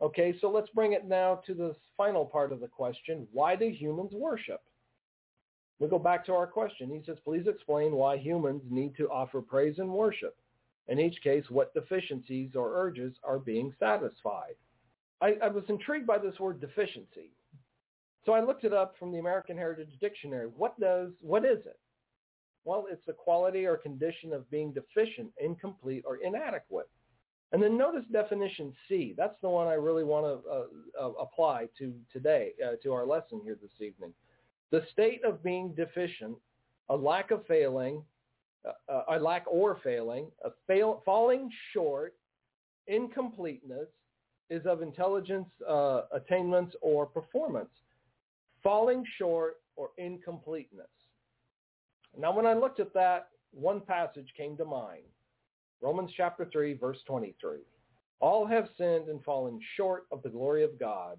Okay, 0.00 0.36
so 0.40 0.48
let's 0.48 0.70
bring 0.70 0.92
it 0.92 1.06
now 1.06 1.40
to 1.46 1.54
the 1.54 1.74
final 1.96 2.24
part 2.24 2.52
of 2.52 2.60
the 2.60 2.68
question. 2.68 3.26
Why 3.32 3.56
do 3.56 3.68
humans 3.68 4.12
worship? 4.12 4.62
We 5.80 5.88
go 5.88 5.98
back 5.98 6.24
to 6.26 6.34
our 6.34 6.46
question. 6.46 6.90
He 6.90 7.02
says, 7.04 7.18
please 7.24 7.46
explain 7.46 7.92
why 7.92 8.16
humans 8.16 8.62
need 8.68 8.96
to 8.96 9.08
offer 9.10 9.40
praise 9.40 9.78
and 9.78 9.90
worship. 9.90 10.36
In 10.88 10.98
each 10.98 11.20
case, 11.22 11.44
what 11.50 11.74
deficiencies 11.74 12.52
or 12.54 12.74
urges 12.74 13.14
are 13.22 13.38
being 13.38 13.74
satisfied. 13.78 14.54
I, 15.20 15.36
I 15.42 15.48
was 15.48 15.64
intrigued 15.68 16.06
by 16.06 16.18
this 16.18 16.38
word 16.38 16.60
deficiency. 16.60 17.30
So 18.24 18.32
I 18.32 18.44
looked 18.44 18.64
it 18.64 18.72
up 18.72 18.94
from 18.98 19.12
the 19.12 19.18
American 19.18 19.56
Heritage 19.56 19.92
Dictionary. 20.00 20.46
What 20.46 20.78
does, 20.80 21.10
what 21.20 21.44
is 21.44 21.58
it? 21.66 21.78
Well, 22.64 22.86
it's 22.90 23.04
the 23.06 23.12
quality 23.12 23.66
or 23.66 23.76
condition 23.76 24.32
of 24.32 24.50
being 24.50 24.72
deficient, 24.72 25.30
incomplete, 25.42 26.04
or 26.06 26.16
inadequate. 26.16 26.88
And 27.52 27.62
then 27.62 27.78
notice 27.78 28.04
definition 28.12 28.74
C. 28.88 29.14
That's 29.16 29.40
the 29.40 29.48
one 29.48 29.66
I 29.66 29.74
really 29.74 30.04
want 30.04 30.26
to 30.26 30.50
uh, 30.50 31.06
uh, 31.06 31.12
apply 31.12 31.68
to 31.78 31.94
today, 32.12 32.52
uh, 32.62 32.72
to 32.82 32.92
our 32.92 33.06
lesson 33.06 33.40
here 33.42 33.56
this 33.60 33.70
evening. 33.80 34.12
The 34.70 34.84
state 34.92 35.24
of 35.24 35.42
being 35.42 35.74
deficient, 35.74 36.36
a 36.90 36.96
lack 36.96 37.30
of 37.30 37.46
failing, 37.46 38.02
uh, 38.88 39.02
a 39.10 39.18
lack 39.18 39.44
or 39.46 39.78
failing, 39.82 40.30
a 40.44 40.50
fail, 40.66 41.02
falling 41.04 41.50
short, 41.72 42.14
incompleteness 42.86 43.88
is 44.50 44.64
of 44.66 44.82
intelligence, 44.82 45.48
uh, 45.68 46.02
attainments, 46.12 46.74
or 46.80 47.06
performance. 47.06 47.70
Falling 48.62 49.04
short 49.18 49.56
or 49.76 49.90
incompleteness. 49.98 50.86
Now, 52.18 52.34
when 52.34 52.46
I 52.46 52.54
looked 52.54 52.80
at 52.80 52.94
that, 52.94 53.28
one 53.52 53.80
passage 53.80 54.28
came 54.36 54.56
to 54.56 54.64
mind. 54.64 55.04
Romans 55.80 56.10
chapter 56.16 56.48
3, 56.50 56.74
verse 56.74 56.98
23. 57.06 57.58
All 58.20 58.46
have 58.46 58.68
sinned 58.76 59.08
and 59.08 59.22
fallen 59.22 59.60
short 59.76 60.06
of 60.10 60.22
the 60.22 60.28
glory 60.28 60.64
of 60.64 60.78
God, 60.78 61.18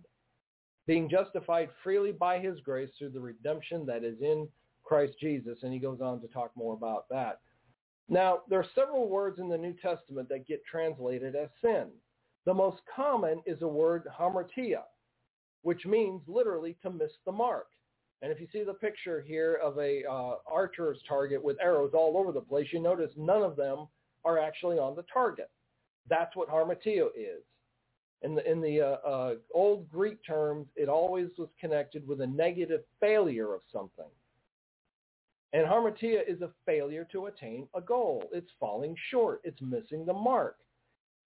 being 0.86 1.10
justified 1.10 1.70
freely 1.84 2.12
by 2.12 2.40
his 2.40 2.60
grace 2.60 2.90
through 2.98 3.12
the 3.12 3.20
redemption 3.20 3.86
that 3.86 4.04
is 4.04 4.22
in 4.22 4.48
Christ 4.90 5.14
Jesus. 5.22 5.60
And 5.62 5.72
he 5.72 5.78
goes 5.78 6.02
on 6.02 6.20
to 6.20 6.28
talk 6.28 6.52
more 6.56 6.74
about 6.74 7.08
that. 7.10 7.42
Now, 8.10 8.40
there 8.50 8.60
are 8.60 8.66
several 8.74 9.08
words 9.08 9.38
in 9.38 9.48
the 9.48 9.58
New 9.58 9.76
Testament 9.80 10.28
that 10.30 10.48
get 10.48 10.66
translated 10.66 11.36
as 11.36 11.50
sin. 11.62 11.90
The 12.48 12.54
most 12.56 12.78
common 12.94 13.44
is 13.46 13.62
a 13.62 13.68
word 13.68 14.08
hamartia, 14.20 14.82
which 15.62 15.86
means 15.86 16.22
literally 16.28 16.76
to 16.82 16.90
miss 16.90 17.12
the 17.24 17.32
mark. 17.32 17.68
And 18.24 18.32
if 18.32 18.42
you 18.42 18.48
see 18.52 18.64
the 18.64 18.74
picture 18.74 19.22
here 19.22 19.60
of 19.64 19.78
a 19.78 20.04
uh, 20.10 20.38
archer's 20.48 20.98
target 21.08 21.42
with 21.42 21.58
arrows 21.62 21.92
all 21.94 22.18
over 22.18 22.32
the 22.32 22.42
place, 22.42 22.68
you 22.74 22.82
notice 22.82 23.12
none 23.16 23.44
of 23.44 23.56
them 23.56 23.88
are 24.26 24.40
actually 24.40 24.80
on 24.80 24.96
the 24.96 25.06
target. 25.14 25.52
That's 26.10 26.36
what 26.36 26.50
hamartia 26.50 27.10
is. 27.16 27.44
In 28.24 28.34
the, 28.34 28.52
in 28.52 28.60
the 28.60 28.82
uh, 28.82 29.08
uh, 29.08 29.34
old 29.54 29.90
Greek 29.92 30.18
terms, 30.26 30.68
it 30.76 30.90
always 30.90 31.30
was 31.38 31.50
connected 31.62 32.06
with 32.08 32.22
a 32.22 32.28
negative 32.28 32.82
failure 33.00 33.54
of 33.54 33.62
something. 33.72 34.10
And 35.54 35.66
hamartia 35.66 36.22
is 36.28 36.42
a 36.42 36.52
failure 36.66 37.08
to 37.12 37.26
attain 37.26 37.68
a 37.76 37.82
goal. 37.82 38.24
It's 38.32 38.52
falling 38.60 38.96
short. 39.10 39.42
It's 39.44 39.62
missing 39.62 40.06
the 40.06 40.14
mark. 40.14 40.58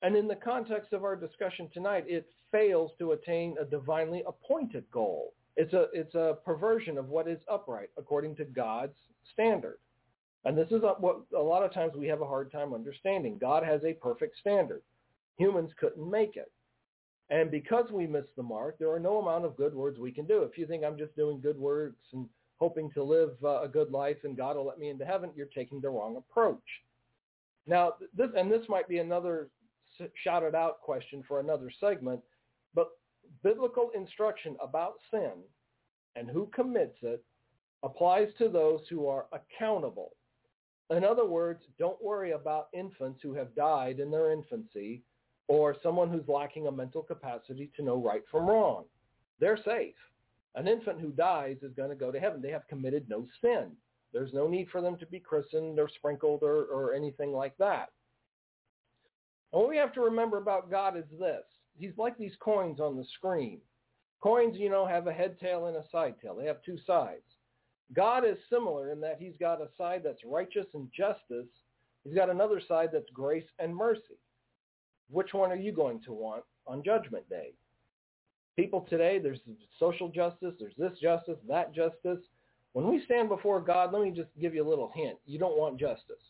And 0.02 0.16
in 0.16 0.28
the 0.28 0.36
context 0.36 0.94
of 0.94 1.04
our 1.04 1.16
discussion 1.16 1.70
tonight, 1.74 2.06
it 2.08 2.28
fails 2.52 2.92
to 3.00 3.14
attain 3.14 3.56
a 3.60 3.66
divinely 3.66 4.24
appointed 4.28 4.86
goal. 4.92 5.34
It's 5.56 5.74
a 5.74 5.88
it's 5.94 6.16
a 6.16 6.38
perversion 6.46 6.98
of 6.98 7.10
what 7.10 7.28
is 7.28 7.40
upright 7.50 7.90
according 7.98 8.36
to 8.38 8.46
God's 8.46 8.98
standard. 9.34 9.78
And 10.46 10.58
this 10.58 10.72
is 10.72 10.82
what 11.00 11.22
a 11.36 11.42
lot 11.42 11.64
of 11.64 11.74
times 11.74 11.94
we 11.96 12.08
have 12.08 12.22
a 12.22 12.28
hard 12.28 12.52
time 12.52 12.74
understanding. 12.74 13.38
God 13.40 13.64
has 13.64 13.82
a 13.84 13.94
perfect 13.94 14.38
standard. 14.40 14.82
Humans 15.38 15.72
couldn't 15.80 16.10
make 16.10 16.36
it. 16.36 16.52
And 17.30 17.50
because 17.50 17.90
we 17.92 18.06
miss 18.06 18.26
the 18.36 18.44
mark, 18.44 18.78
there 18.78 18.92
are 18.92 19.00
no 19.00 19.20
amount 19.20 19.46
of 19.46 19.56
good 19.56 19.74
words 19.74 20.00
we 20.00 20.12
can 20.12 20.28
do. 20.28 20.44
If 20.44 20.58
you 20.58 20.68
think 20.68 20.84
I'm 20.84 20.98
just 20.98 21.16
doing 21.16 21.40
good 21.40 21.58
works 21.58 22.06
and 22.12 22.28
hoping 22.64 22.90
to 22.92 23.04
live 23.04 23.32
uh, 23.44 23.62
a 23.62 23.68
good 23.68 23.92
life 23.92 24.16
and 24.24 24.38
God 24.38 24.56
will 24.56 24.66
let 24.66 24.80
me 24.80 24.90
into 24.90 25.04
heaven, 25.04 25.32
you're 25.36 25.48
taking 25.48 25.82
the 25.82 25.90
wrong 25.90 26.16
approach. 26.16 26.70
Now, 27.68 27.96
this 28.16 28.30
and 28.38 28.50
this 28.50 28.64
might 28.70 28.88
be 28.88 29.00
another 29.00 29.50
Shout 30.24 30.44
It 30.44 30.56
Out 30.56 30.80
question 30.80 31.26
for 31.28 31.42
another 31.42 31.70
segment, 31.82 32.22
but 32.74 32.92
biblical 33.44 33.92
instruction 33.94 34.56
about 34.64 34.94
sin 35.12 35.34
and 36.16 36.30
who 36.30 36.50
commits 36.56 36.98
it 37.02 37.22
applies 37.84 38.30
to 38.38 38.48
those 38.48 38.80
who 38.90 39.08
are 39.08 39.26
accountable. 39.34 40.12
In 40.90 41.04
other 41.04 41.26
words, 41.26 41.64
don't 41.78 42.02
worry 42.02 42.32
about 42.32 42.70
infants 42.74 43.20
who 43.22 43.34
have 43.34 43.54
died 43.56 44.00
in 44.00 44.10
their 44.10 44.32
infancy 44.32 45.02
or 45.50 45.76
someone 45.84 46.10
who's 46.10 46.28
lacking 46.30 46.68
a 46.68 46.72
mental 46.72 47.04
capacity 47.04 47.70
to 47.76 47.84
know 47.84 48.02
right 48.02 48.24
from 48.32 48.48
wrong. 48.48 48.86
They're 49.42 49.60
safe. 49.66 49.96
An 50.56 50.68
infant 50.68 51.00
who 51.00 51.10
dies 51.12 51.58
is 51.64 51.74
going 51.74 51.90
to 51.90 51.96
go 51.96 52.12
to 52.12 52.20
heaven. 52.20 52.42
They 52.42 52.52
have 52.52 52.68
committed 52.68 53.08
no 53.10 53.26
sin. 53.42 53.72
There's 54.14 54.34
no 54.34 54.48
need 54.48 54.70
for 54.70 54.82
them 54.82 54.98
to 54.98 55.06
be 55.08 55.20
christened 55.20 55.80
or 55.80 55.90
sprinkled 55.90 56.44
or, 56.44 56.66
or 56.66 56.94
anything 56.94 57.32
like 57.32 57.58
that. 57.58 57.90
And 59.52 59.62
what 59.62 59.70
we 59.70 59.78
have 59.78 59.94
to 59.94 60.02
remember 60.02 60.38
about 60.38 60.70
God 60.70 60.96
is 60.98 61.06
this. 61.20 61.44
He's 61.78 61.98
like 61.98 62.18
these 62.18 62.36
coins 62.40 62.80
on 62.80 62.96
the 62.96 63.06
screen. 63.18 63.60
Coins, 64.22 64.56
you 64.58 64.70
know, 64.70 64.86
have 64.86 65.08
a 65.08 65.14
head 65.14 65.40
tail 65.40 65.66
and 65.66 65.76
a 65.76 65.84
side 65.92 66.16
tail. 66.22 66.36
They 66.36 66.46
have 66.46 66.62
two 66.64 66.78
sides. 66.86 67.24
God 67.94 68.24
is 68.26 68.38
similar 68.50 68.92
in 68.92 69.02
that 69.02 69.18
he's 69.20 69.36
got 69.40 69.62
a 69.62 69.68
side 69.78 70.02
that's 70.04 70.24
righteous 70.26 70.68
and 70.74 70.88
justice. 70.96 71.50
He's 72.04 72.16
got 72.16 72.30
another 72.30 72.62
side 72.68 72.90
that's 72.94 73.10
grace 73.14 73.46
and 73.60 73.76
mercy. 73.76 74.20
Which 75.10 75.34
one 75.34 75.52
are 75.52 75.58
you 75.58 75.72
going 75.72 76.02
to 76.04 76.14
want 76.14 76.44
on 76.66 76.84
Judgment 76.84 77.28
Day? 77.30 77.54
People 78.56 78.86
today, 78.90 79.20
there's 79.20 79.40
social 79.80 80.10
justice, 80.10 80.54
there's 80.60 80.76
this 80.78 80.98
justice, 81.02 81.38
that 81.48 81.74
justice. 81.74 82.20
When 82.74 82.88
we 82.88 83.04
stand 83.06 83.30
before 83.30 83.60
God, 83.62 83.92
let 83.92 84.02
me 84.02 84.12
just 84.12 84.30
give 84.40 84.54
you 84.54 84.68
a 84.68 84.70
little 84.70 84.92
hint. 84.94 85.18
You 85.26 85.40
don't 85.40 85.58
want 85.58 85.80
justice. 85.80 86.22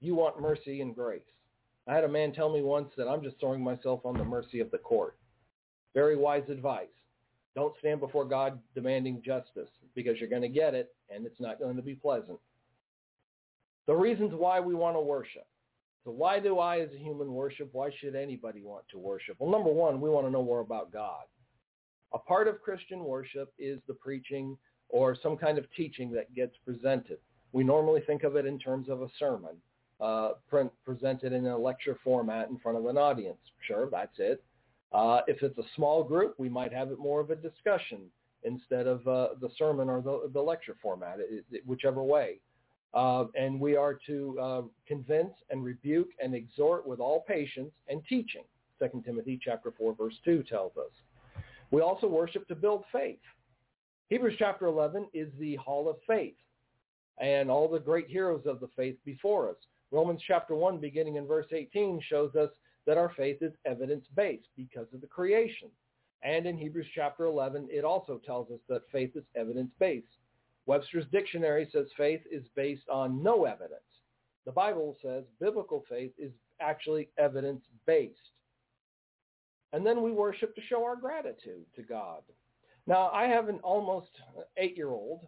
You 0.00 0.14
want 0.14 0.40
mercy 0.40 0.80
and 0.80 0.94
grace. 0.94 1.22
I 1.88 1.94
had 1.94 2.04
a 2.04 2.08
man 2.08 2.32
tell 2.32 2.52
me 2.52 2.62
once 2.62 2.92
that 2.96 3.08
I'm 3.08 3.22
just 3.22 3.38
throwing 3.40 3.62
myself 3.62 4.04
on 4.04 4.16
the 4.16 4.24
mercy 4.24 4.60
of 4.60 4.70
the 4.70 4.78
court. 4.78 5.16
Very 5.94 6.16
wise 6.16 6.48
advice. 6.48 6.86
Don't 7.54 7.74
stand 7.80 8.00
before 8.00 8.24
God 8.24 8.58
demanding 8.74 9.22
justice 9.24 9.68
because 9.94 10.18
you're 10.18 10.28
going 10.28 10.42
to 10.42 10.48
get 10.48 10.74
it 10.74 10.94
and 11.10 11.26
it's 11.26 11.40
not 11.40 11.58
going 11.58 11.76
to 11.76 11.82
be 11.82 11.94
pleasant. 11.94 12.38
The 13.86 13.94
reasons 13.94 14.32
why 14.34 14.60
we 14.60 14.74
want 14.74 14.96
to 14.96 15.00
worship. 15.00 15.46
So 16.04 16.10
why 16.10 16.40
do 16.40 16.58
I 16.58 16.80
as 16.80 16.90
a 16.92 16.98
human 16.98 17.32
worship? 17.32 17.68
Why 17.72 17.90
should 18.00 18.16
anybody 18.16 18.62
want 18.62 18.84
to 18.90 18.98
worship? 18.98 19.36
Well, 19.38 19.50
number 19.50 19.70
one, 19.70 20.00
we 20.00 20.10
want 20.10 20.26
to 20.26 20.30
know 20.30 20.42
more 20.42 20.60
about 20.60 20.92
God. 20.92 21.24
A 22.12 22.18
part 22.18 22.48
of 22.48 22.60
Christian 22.60 23.04
worship 23.04 23.52
is 23.58 23.78
the 23.86 23.94
preaching 23.94 24.58
or 24.88 25.16
some 25.22 25.36
kind 25.36 25.58
of 25.58 25.64
teaching 25.76 26.10
that 26.12 26.34
gets 26.34 26.54
presented. 26.64 27.18
We 27.52 27.64
normally 27.64 28.02
think 28.06 28.24
of 28.24 28.36
it 28.36 28.46
in 28.46 28.58
terms 28.58 28.88
of 28.88 29.02
a 29.02 29.08
sermon, 29.18 29.56
uh, 30.00 30.32
pre- 30.48 30.70
presented 30.84 31.32
in 31.32 31.46
a 31.46 31.56
lecture 31.56 31.98
format 32.02 32.50
in 32.50 32.58
front 32.58 32.78
of 32.78 32.86
an 32.86 32.98
audience. 32.98 33.38
Sure, 33.66 33.88
that's 33.90 34.18
it. 34.18 34.42
Uh, 34.92 35.20
if 35.26 35.42
it's 35.42 35.56
a 35.58 35.64
small 35.76 36.04
group, 36.04 36.34
we 36.38 36.48
might 36.48 36.72
have 36.72 36.90
it 36.90 36.98
more 36.98 37.20
of 37.20 37.30
a 37.30 37.36
discussion 37.36 38.00
instead 38.44 38.86
of 38.86 39.06
uh, 39.06 39.28
the 39.40 39.48
sermon 39.56 39.88
or 39.88 40.02
the, 40.02 40.30
the 40.32 40.40
lecture 40.40 40.76
format, 40.82 41.18
it, 41.20 41.44
it, 41.50 41.66
whichever 41.66 42.02
way. 42.02 42.40
Uh, 42.94 43.24
and 43.34 43.58
we 43.58 43.74
are 43.74 43.98
to 44.06 44.38
uh, 44.40 44.62
convince 44.86 45.32
and 45.50 45.64
rebuke 45.64 46.10
and 46.22 46.34
exhort 46.34 46.86
with 46.86 47.00
all 47.00 47.24
patience 47.26 47.72
and 47.88 48.02
teaching. 48.06 48.44
2 48.78 49.02
Timothy 49.04 49.38
chapter 49.42 49.72
4 49.78 49.94
verse 49.94 50.14
2 50.24 50.42
tells 50.42 50.76
us. 50.76 50.90
We 51.70 51.80
also 51.80 52.06
worship 52.06 52.46
to 52.48 52.54
build 52.54 52.84
faith. 52.92 53.18
Hebrews 54.08 54.34
chapter 54.38 54.66
11 54.66 55.08
is 55.14 55.28
the 55.38 55.56
hall 55.56 55.88
of 55.88 55.96
faith 56.06 56.34
and 57.18 57.50
all 57.50 57.68
the 57.68 57.78
great 57.78 58.08
heroes 58.08 58.42
of 58.44 58.60
the 58.60 58.68
faith 58.76 58.96
before 59.04 59.48
us. 59.48 59.56
Romans 59.90 60.20
chapter 60.26 60.54
1 60.54 60.78
beginning 60.78 61.16
in 61.16 61.26
verse 61.26 61.46
18 61.50 62.00
shows 62.08 62.34
us 62.34 62.50
that 62.86 62.98
our 62.98 63.12
faith 63.16 63.38
is 63.40 63.52
evidence-based 63.64 64.48
because 64.56 64.86
of 64.92 65.00
the 65.00 65.06
creation. 65.06 65.68
And 66.22 66.46
in 66.46 66.58
Hebrews 66.58 66.86
chapter 66.94 67.24
11, 67.24 67.68
it 67.70 67.84
also 67.84 68.20
tells 68.24 68.50
us 68.50 68.60
that 68.68 68.82
faith 68.90 69.12
is 69.14 69.24
evidence-based. 69.34 70.06
Webster's 70.66 71.06
dictionary 71.10 71.68
says 71.72 71.86
faith 71.96 72.22
is 72.30 72.44
based 72.54 72.88
on 72.88 73.22
no 73.22 73.44
evidence. 73.44 73.80
The 74.46 74.52
Bible 74.52 74.96
says 75.02 75.24
biblical 75.40 75.84
faith 75.88 76.12
is 76.18 76.32
actually 76.60 77.10
evidence-based. 77.18 78.16
And 79.72 79.86
then 79.86 80.02
we 80.02 80.12
worship 80.12 80.54
to 80.54 80.62
show 80.62 80.84
our 80.84 80.96
gratitude 80.96 81.64
to 81.76 81.82
God. 81.82 82.22
Now, 82.86 83.10
I 83.10 83.24
have 83.24 83.48
an 83.48 83.60
almost 83.62 84.10
eight-year-old, 84.56 85.26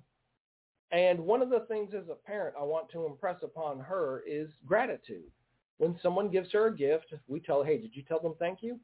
and 0.90 1.18
one 1.18 1.42
of 1.42 1.50
the 1.50 1.64
things 1.68 1.94
as 1.94 2.08
a 2.08 2.26
parent 2.26 2.56
I 2.58 2.64
want 2.64 2.88
to 2.90 3.06
impress 3.06 3.42
upon 3.42 3.80
her 3.80 4.22
is 4.26 4.48
gratitude. 4.66 5.30
When 5.78 5.98
someone 6.02 6.30
gives 6.30 6.52
her 6.52 6.66
a 6.66 6.76
gift, 6.76 7.14
we 7.26 7.40
tell 7.40 7.62
hey, 7.62 7.78
did 7.78 7.96
you 7.96 8.02
tell 8.02 8.20
them 8.20 8.34
thank 8.38 8.62
you? 8.62 8.78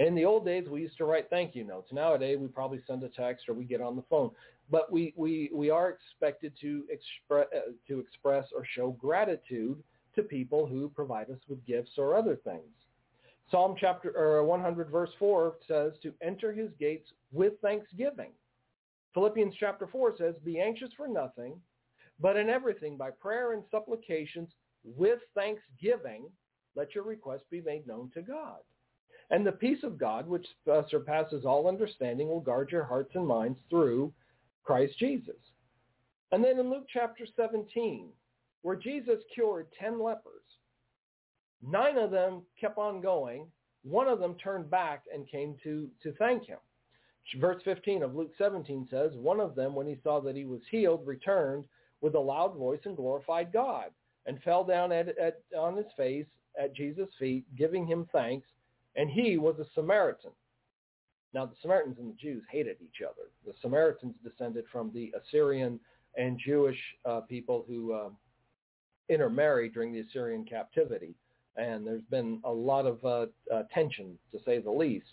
In 0.00 0.14
the 0.14 0.24
old 0.24 0.46
days, 0.46 0.66
we 0.66 0.80
used 0.80 0.96
to 0.96 1.04
write 1.04 1.28
thank 1.28 1.54
you 1.54 1.62
notes. 1.62 1.92
Nowadays, 1.92 2.38
we 2.40 2.48
probably 2.48 2.80
send 2.86 3.02
a 3.02 3.08
text 3.10 3.50
or 3.50 3.54
we 3.54 3.64
get 3.64 3.82
on 3.82 3.96
the 3.96 4.04
phone. 4.08 4.30
But 4.70 4.90
we, 4.90 5.12
we, 5.14 5.50
we 5.52 5.68
are 5.68 5.90
expected 5.90 6.54
to, 6.62 6.84
expre- 6.90 7.42
uh, 7.54 7.72
to 7.86 8.00
express 8.00 8.46
or 8.56 8.64
show 8.74 8.92
gratitude 8.92 9.82
to 10.14 10.22
people 10.22 10.66
who 10.66 10.88
provide 10.88 11.28
us 11.28 11.38
with 11.48 11.64
gifts 11.66 11.90
or 11.98 12.16
other 12.16 12.36
things. 12.36 12.72
Psalm 13.50 13.74
chapter 13.78 14.16
or 14.16 14.42
100 14.42 14.88
verse 14.88 15.10
4 15.18 15.56
says 15.68 15.92
to 16.02 16.14
enter 16.22 16.50
his 16.50 16.70
gates 16.78 17.10
with 17.30 17.60
thanksgiving. 17.60 18.30
Philippians 19.12 19.54
chapter 19.60 19.86
4 19.86 20.14
says, 20.16 20.34
be 20.44 20.60
anxious 20.60 20.90
for 20.96 21.08
nothing, 21.08 21.60
but 22.20 22.38
in 22.38 22.48
everything 22.48 22.96
by 22.96 23.10
prayer 23.10 23.52
and 23.52 23.64
supplications 23.70 24.48
with 24.82 25.18
thanksgiving, 25.34 26.24
let 26.74 26.94
your 26.94 27.04
requests 27.04 27.44
be 27.50 27.60
made 27.60 27.86
known 27.86 28.10
to 28.14 28.22
God. 28.22 28.60
And 29.30 29.46
the 29.46 29.52
peace 29.52 29.82
of 29.84 29.98
God, 29.98 30.26
which 30.26 30.46
uh, 30.70 30.82
surpasses 30.90 31.44
all 31.44 31.68
understanding, 31.68 32.28
will 32.28 32.40
guard 32.40 32.70
your 32.70 32.84
hearts 32.84 33.12
and 33.14 33.26
minds 33.26 33.58
through 33.68 34.12
Christ 34.64 34.98
Jesus. 34.98 35.36
And 36.32 36.44
then 36.44 36.58
in 36.58 36.70
Luke 36.70 36.86
chapter 36.92 37.26
17, 37.36 38.08
where 38.62 38.76
Jesus 38.76 39.20
cured 39.34 39.68
10 39.78 40.02
lepers, 40.02 40.42
nine 41.66 41.96
of 41.96 42.10
them 42.10 42.42
kept 42.60 42.78
on 42.78 43.00
going. 43.00 43.46
One 43.82 44.08
of 44.08 44.18
them 44.18 44.34
turned 44.34 44.70
back 44.70 45.04
and 45.12 45.28
came 45.28 45.56
to, 45.62 45.88
to 46.02 46.12
thank 46.12 46.46
him. 46.46 46.58
Verse 47.38 47.62
15 47.64 48.02
of 48.02 48.14
Luke 48.14 48.32
17 48.36 48.88
says, 48.90 49.12
one 49.14 49.40
of 49.40 49.54
them, 49.54 49.74
when 49.74 49.86
he 49.86 49.96
saw 50.02 50.20
that 50.20 50.36
he 50.36 50.44
was 50.44 50.60
healed, 50.70 51.06
returned 51.06 51.64
with 52.00 52.14
a 52.14 52.20
loud 52.20 52.56
voice 52.56 52.80
and 52.84 52.96
glorified 52.96 53.52
God 53.52 53.90
and 54.26 54.42
fell 54.42 54.64
down 54.64 54.90
at, 54.92 55.16
at, 55.18 55.40
on 55.56 55.76
his 55.76 55.86
face 55.96 56.26
at 56.60 56.74
Jesus' 56.74 57.08
feet, 57.18 57.44
giving 57.56 57.86
him 57.86 58.08
thanks. 58.12 58.48
And 58.96 59.08
he 59.10 59.38
was 59.38 59.56
a 59.58 59.66
Samaritan. 59.74 60.32
Now, 61.32 61.46
the 61.46 61.54
Samaritans 61.62 61.98
and 62.00 62.10
the 62.10 62.16
Jews 62.16 62.42
hated 62.50 62.78
each 62.82 63.02
other. 63.04 63.30
The 63.46 63.52
Samaritans 63.62 64.14
descended 64.24 64.64
from 64.72 64.90
the 64.92 65.12
Assyrian 65.16 65.78
and 66.16 66.40
Jewish 66.44 66.78
uh, 67.04 67.20
people 67.20 67.64
who 67.68 67.92
uh, 67.92 68.08
intermarried 69.08 69.72
during 69.72 69.92
the 69.92 70.00
Assyrian 70.00 70.44
captivity. 70.44 71.14
And 71.56 71.86
there's 71.86 72.02
been 72.10 72.40
a 72.44 72.50
lot 72.50 72.86
of 72.86 73.04
uh, 73.04 73.26
uh, 73.54 73.62
tension, 73.72 74.18
to 74.32 74.38
say 74.44 74.58
the 74.58 74.70
least. 74.70 75.06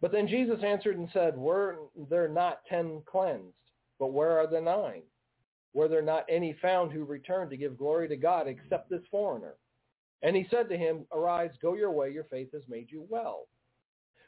But 0.00 0.12
then 0.12 0.28
Jesus 0.28 0.58
answered 0.62 0.98
and 0.98 1.08
said, 1.12 1.36
were 1.36 1.76
there 2.10 2.28
not 2.28 2.60
ten 2.68 3.02
cleansed? 3.06 3.54
But 3.98 4.12
where 4.12 4.38
are 4.38 4.46
the 4.46 4.60
nine? 4.60 5.02
Were 5.74 5.88
there 5.88 6.02
not 6.02 6.26
any 6.28 6.56
found 6.60 6.92
who 6.92 7.04
returned 7.04 7.50
to 7.50 7.56
give 7.56 7.78
glory 7.78 8.08
to 8.08 8.16
God 8.16 8.48
except 8.48 8.90
this 8.90 9.02
foreigner? 9.10 9.54
And 10.22 10.36
he 10.36 10.46
said 10.50 10.68
to 10.68 10.76
him, 10.76 11.06
Arise, 11.12 11.50
go 11.60 11.74
your 11.74 11.90
way, 11.90 12.10
your 12.10 12.24
faith 12.24 12.52
has 12.52 12.62
made 12.68 12.90
you 12.90 13.04
well. 13.08 13.48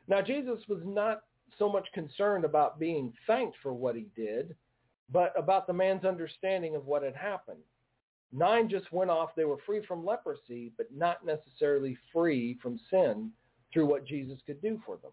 Now, 0.08 0.20
Jesus 0.20 0.60
was 0.68 0.80
not 0.84 1.22
so 1.58 1.70
much 1.70 1.86
concerned 1.94 2.44
about 2.44 2.78
being 2.78 3.12
thanked 3.26 3.56
for 3.62 3.72
what 3.72 3.94
he 3.94 4.06
did, 4.16 4.54
but 5.10 5.32
about 5.38 5.66
the 5.66 5.72
man's 5.72 6.04
understanding 6.04 6.74
of 6.74 6.86
what 6.86 7.02
had 7.02 7.14
happened. 7.14 7.62
Nine 8.32 8.68
just 8.68 8.92
went 8.92 9.10
off. 9.10 9.30
They 9.36 9.44
were 9.44 9.60
free 9.64 9.82
from 9.86 10.04
leprosy, 10.04 10.72
but 10.76 10.88
not 10.92 11.24
necessarily 11.24 11.96
free 12.12 12.58
from 12.60 12.80
sin 12.90 13.30
through 13.72 13.86
what 13.86 14.06
Jesus 14.06 14.38
could 14.44 14.60
do 14.60 14.80
for 14.84 14.96
them. 14.96 15.12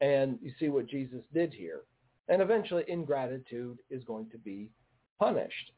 And 0.00 0.38
you 0.42 0.52
see 0.58 0.68
what 0.68 0.86
Jesus 0.86 1.22
did 1.32 1.54
here. 1.54 1.82
And 2.28 2.42
eventually 2.42 2.84
ingratitude 2.88 3.78
is 3.88 4.04
going 4.04 4.28
to 4.30 4.38
be 4.38 4.68
punished. 5.18 5.72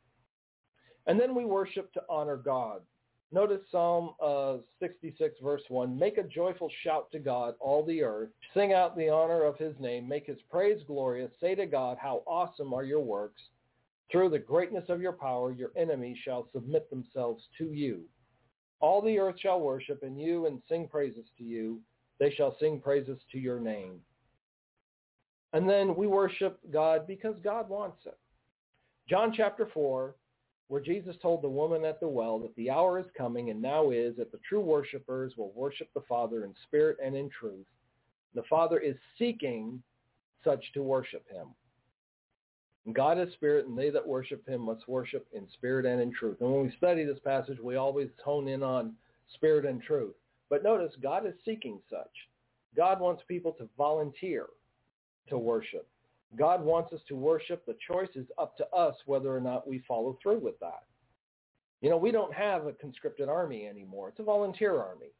And 1.07 1.21
then 1.21 1.35
we 1.35 1.45
worship 1.45 1.93
to 1.93 2.03
honor 2.09 2.37
God. 2.37 2.81
Notice 3.31 3.61
Psalm 3.71 4.15
uh, 4.25 4.57
66, 4.81 5.37
verse 5.43 5.63
1. 5.69 5.99
Make 5.99 6.17
a 6.17 6.23
joyful 6.23 6.71
shout 6.83 7.11
to 7.13 7.19
God, 7.19 7.55
all 7.61 7.85
the 7.85 8.03
earth. 8.03 8.31
Sing 8.55 8.73
out 8.73 8.97
the 8.97 9.11
honor 9.11 9.45
of 9.45 9.59
his 9.59 9.75
name. 9.79 10.09
Make 10.09 10.27
his 10.27 10.39
praise 10.51 10.81
glorious. 10.87 11.31
Say 11.41 11.55
to 11.55 11.67
God, 11.67 11.99
how 12.01 12.23
awesome 12.27 12.73
are 12.73 12.85
your 12.85 13.01
works. 13.01 13.43
Through 14.11 14.31
the 14.31 14.39
greatness 14.39 14.85
of 14.89 15.03
your 15.03 15.13
power, 15.13 15.53
your 15.53 15.73
enemies 15.77 16.17
shall 16.25 16.49
submit 16.55 16.89
themselves 16.89 17.45
to 17.59 17.73
you. 17.73 18.01
All 18.81 19.03
the 19.03 19.19
earth 19.19 19.37
shall 19.39 19.61
worship 19.61 20.03
in 20.03 20.17
you 20.17 20.47
and 20.47 20.63
sing 20.67 20.89
praises 20.89 21.27
to 21.37 21.45
you. 21.45 21.81
They 22.19 22.33
shall 22.33 22.57
sing 22.59 22.81
praises 22.81 23.19
to 23.33 23.39
your 23.39 23.61
name. 23.61 24.01
And 25.53 25.69
then 25.69 25.95
we 25.95 26.07
worship 26.07 26.59
God 26.73 27.07
because 27.07 27.37
God 27.43 27.69
wants 27.69 28.07
it. 28.07 28.17
John 29.09 29.33
chapter 29.35 29.69
4, 29.73 30.15
where 30.69 30.81
Jesus 30.81 31.17
told 31.21 31.43
the 31.43 31.49
woman 31.49 31.85
at 31.85 31.99
the 31.99 32.09
well 32.09 32.39
that 32.41 32.55
the 32.57 32.71
hour 32.71 32.99
is 32.99 33.07
coming 33.17 33.51
and 33.51 33.61
now 33.61 33.91
is 33.91 34.17
that 34.17 34.31
the 34.31 34.41
true 34.49 34.61
worshipers 34.61 35.33
will 35.37 35.53
worship 35.55 35.89
the 35.95 36.03
Father 36.09 36.45
in 36.45 36.55
spirit 36.67 36.99
and 37.03 37.17
in 37.17 37.31
truth. 37.31 37.67
The 38.35 38.43
Father 38.45 38.79
is 38.79 38.97
seeking 39.19 39.83
such 40.45 40.63
to 40.75 40.83
worship 40.83 41.25
him. 41.31 41.49
God 42.93 43.19
is 43.19 43.33
spirit, 43.35 43.67
and 43.67 43.77
they 43.77 43.91
that 43.91 44.07
worship 44.07 44.47
him 44.49 44.63
must 44.63 44.89
worship 44.89 45.27
in 45.33 45.47
spirit 45.53 45.85
and 45.85 46.01
in 46.01 46.13
truth. 46.13 46.39
And 46.41 46.51
when 46.51 46.63
we 46.65 46.75
study 46.77 47.05
this 47.05 47.19
passage, 47.25 47.59
we 47.63 47.77
always 47.77 48.09
hone 48.25 48.49
in 48.49 48.63
on 48.63 48.95
spirit 49.35 49.67
and 49.67 49.83
truth. 49.83 50.15
But 50.49 50.63
notice, 50.63 50.93
God 51.03 51.27
is 51.27 51.35
seeking 51.45 51.81
such. 51.91 52.11
God 52.77 53.01
wants 53.01 53.23
people 53.29 53.53
to 53.53 53.69
volunteer 53.77 54.47
to 55.29 55.37
worship. 55.37 55.87
God 56.37 56.63
wants 56.63 56.93
us 56.93 57.01
to 57.09 57.17
worship. 57.17 57.65
The 57.65 57.77
choice 57.91 58.11
is 58.15 58.27
up 58.39 58.57
to 58.59 58.67
us 58.69 58.95
whether 59.07 59.35
or 59.35 59.41
not 59.41 59.67
we 59.67 59.83
follow 59.89 60.19
through 60.23 60.41
with 60.41 60.59
that. 60.61 60.85
You 61.81 61.91
know, 61.91 61.97
we 61.97 62.11
don't 62.11 62.35
have 62.35 62.67
a 62.67 62.73
conscripted 62.73 63.29
army 63.29 63.67
anymore. 63.67 64.09
It's 64.09 64.19
a 64.19 64.25
volunteer 64.25 64.79
army. 64.79 65.13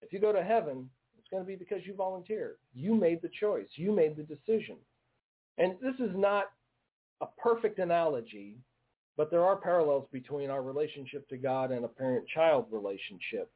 If 0.00 0.12
you 0.12 0.18
go 0.18 0.32
to 0.32 0.42
heaven, 0.42 0.88
it's 1.18 1.28
going 1.28 1.42
to 1.42 1.46
be 1.46 1.56
because 1.56 1.84
you 1.84 1.94
volunteered. 1.94 2.56
You 2.74 2.94
made 2.94 3.20
the 3.22 3.30
choice. 3.40 3.68
You 3.76 3.92
made 3.92 4.16
the 4.16 4.22
decision. 4.22 4.76
And 5.58 5.74
this 5.82 5.94
is 5.98 6.14
not 6.16 6.46
a 7.20 7.26
perfect 7.36 7.78
analogy, 7.78 8.56
but 9.16 9.30
there 9.30 9.44
are 9.44 9.56
parallels 9.56 10.06
between 10.12 10.50
our 10.50 10.62
relationship 10.62 11.28
to 11.28 11.36
God 11.36 11.72
and 11.72 11.84
a 11.84 11.88
parent-child 11.88 12.66
relationship. 12.70 13.50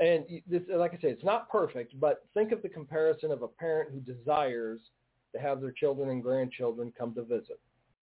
And 0.00 0.24
this, 0.48 0.62
like 0.74 0.94
I 0.94 0.96
say, 0.96 1.08
it's 1.08 1.24
not 1.24 1.50
perfect, 1.50 1.98
but 2.00 2.24
think 2.32 2.52
of 2.52 2.62
the 2.62 2.68
comparison 2.68 3.30
of 3.30 3.42
a 3.42 3.48
parent 3.48 3.90
who 3.92 4.00
desires 4.00 4.80
to 5.32 5.40
have 5.40 5.60
their 5.60 5.72
children 5.72 6.10
and 6.10 6.22
grandchildren 6.22 6.92
come 6.96 7.14
to 7.14 7.22
visit. 7.22 7.60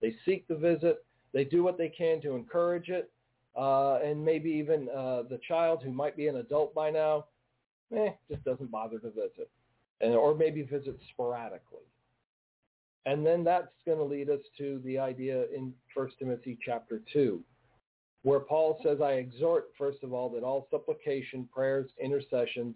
They 0.01 0.15
seek 0.25 0.47
the 0.47 0.55
visit. 0.55 1.03
They 1.33 1.43
do 1.43 1.63
what 1.63 1.77
they 1.77 1.89
can 1.89 2.21
to 2.21 2.35
encourage 2.35 2.89
it. 2.89 3.11
Uh, 3.55 3.95
and 4.03 4.23
maybe 4.23 4.49
even 4.49 4.87
uh, 4.89 5.23
the 5.29 5.39
child 5.47 5.81
who 5.83 5.91
might 5.91 6.15
be 6.15 6.27
an 6.27 6.37
adult 6.37 6.73
by 6.73 6.89
now, 6.89 7.25
eh, 7.95 8.11
just 8.29 8.43
doesn't 8.43 8.71
bother 8.71 8.99
to 8.99 9.09
visit. 9.09 9.49
And, 10.01 10.13
or 10.13 10.33
maybe 10.33 10.61
visits 10.61 11.01
sporadically. 11.11 11.83
And 13.05 13.25
then 13.25 13.43
that's 13.43 13.67
going 13.85 13.97
to 13.97 14.03
lead 14.03 14.29
us 14.29 14.39
to 14.57 14.81
the 14.85 14.97
idea 14.97 15.45
in 15.55 15.73
1 15.93 16.09
Timothy 16.19 16.57
chapter 16.63 17.01
2, 17.11 17.41
where 18.23 18.39
Paul 18.39 18.79
says, 18.83 18.99
I 19.01 19.13
exhort, 19.13 19.69
first 19.77 20.03
of 20.03 20.13
all, 20.13 20.29
that 20.29 20.43
all 20.43 20.67
supplication, 20.69 21.47
prayers, 21.53 21.89
intercessions, 22.01 22.75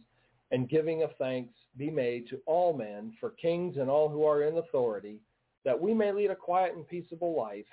and 0.54 0.70
giving 0.70 1.02
of 1.02 1.10
thanks 1.18 1.54
be 1.78 1.90
made 1.90 2.30
to 2.30 2.40
all 2.46 2.74
men 2.74 3.12
for 3.20 3.32
kings 3.32 3.78
and 3.78 3.90
all 3.90 4.08
who 4.08 4.24
are 4.24 4.44
in 4.44 4.60
authority, 4.60 5.18
that 5.66 5.80
we 5.80 5.96
may 5.96 6.12
lead 6.12 6.30
a 6.30 6.36
quiet 6.36 6.76
and 6.76 6.88
peaceable 6.88 7.36
life, 7.36 7.66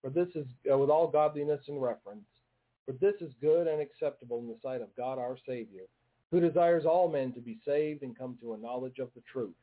for 0.00 0.08
this 0.08 0.28
is 0.36 0.46
uh, 0.72 0.78
with 0.78 0.88
all 0.88 1.08
godliness 1.08 1.60
and 1.66 1.82
reverence. 1.82 2.24
For 2.86 2.92
this 2.92 3.16
is 3.20 3.32
good 3.40 3.66
and 3.66 3.82
acceptable 3.82 4.38
in 4.38 4.46
the 4.46 4.56
sight 4.62 4.80
of 4.80 4.96
God 4.96 5.18
our 5.18 5.36
Savior, 5.46 5.82
who 6.30 6.40
desires 6.40 6.84
all 6.86 7.10
men 7.10 7.32
to 7.32 7.40
be 7.40 7.58
saved 7.66 8.04
and 8.04 8.16
come 8.16 8.38
to 8.40 8.54
a 8.54 8.58
knowledge 8.58 9.00
of 9.00 9.10
the 9.16 9.22
truth. 9.30 9.56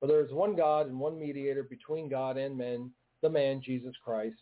For 0.00 0.06
there 0.06 0.24
is 0.24 0.32
one 0.32 0.56
God 0.56 0.86
and 0.86 0.98
one 0.98 1.20
mediator 1.20 1.62
between 1.62 2.08
God 2.08 2.38
and 2.38 2.56
men, 2.56 2.90
the 3.20 3.28
man 3.28 3.60
Jesus 3.62 3.94
Christ, 4.02 4.40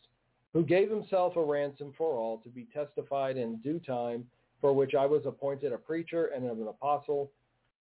who 0.52 0.62
gave 0.62 0.88
himself 0.88 1.34
a 1.34 1.42
ransom 1.42 1.92
for 1.98 2.14
all 2.14 2.38
to 2.38 2.48
be 2.48 2.68
testified 2.72 3.36
in 3.36 3.56
due 3.56 3.80
time, 3.80 4.24
for 4.60 4.72
which 4.72 4.94
I 4.94 5.04
was 5.04 5.26
appointed 5.26 5.72
a 5.72 5.78
preacher 5.78 6.26
and 6.26 6.44
an 6.44 6.68
apostle, 6.68 7.30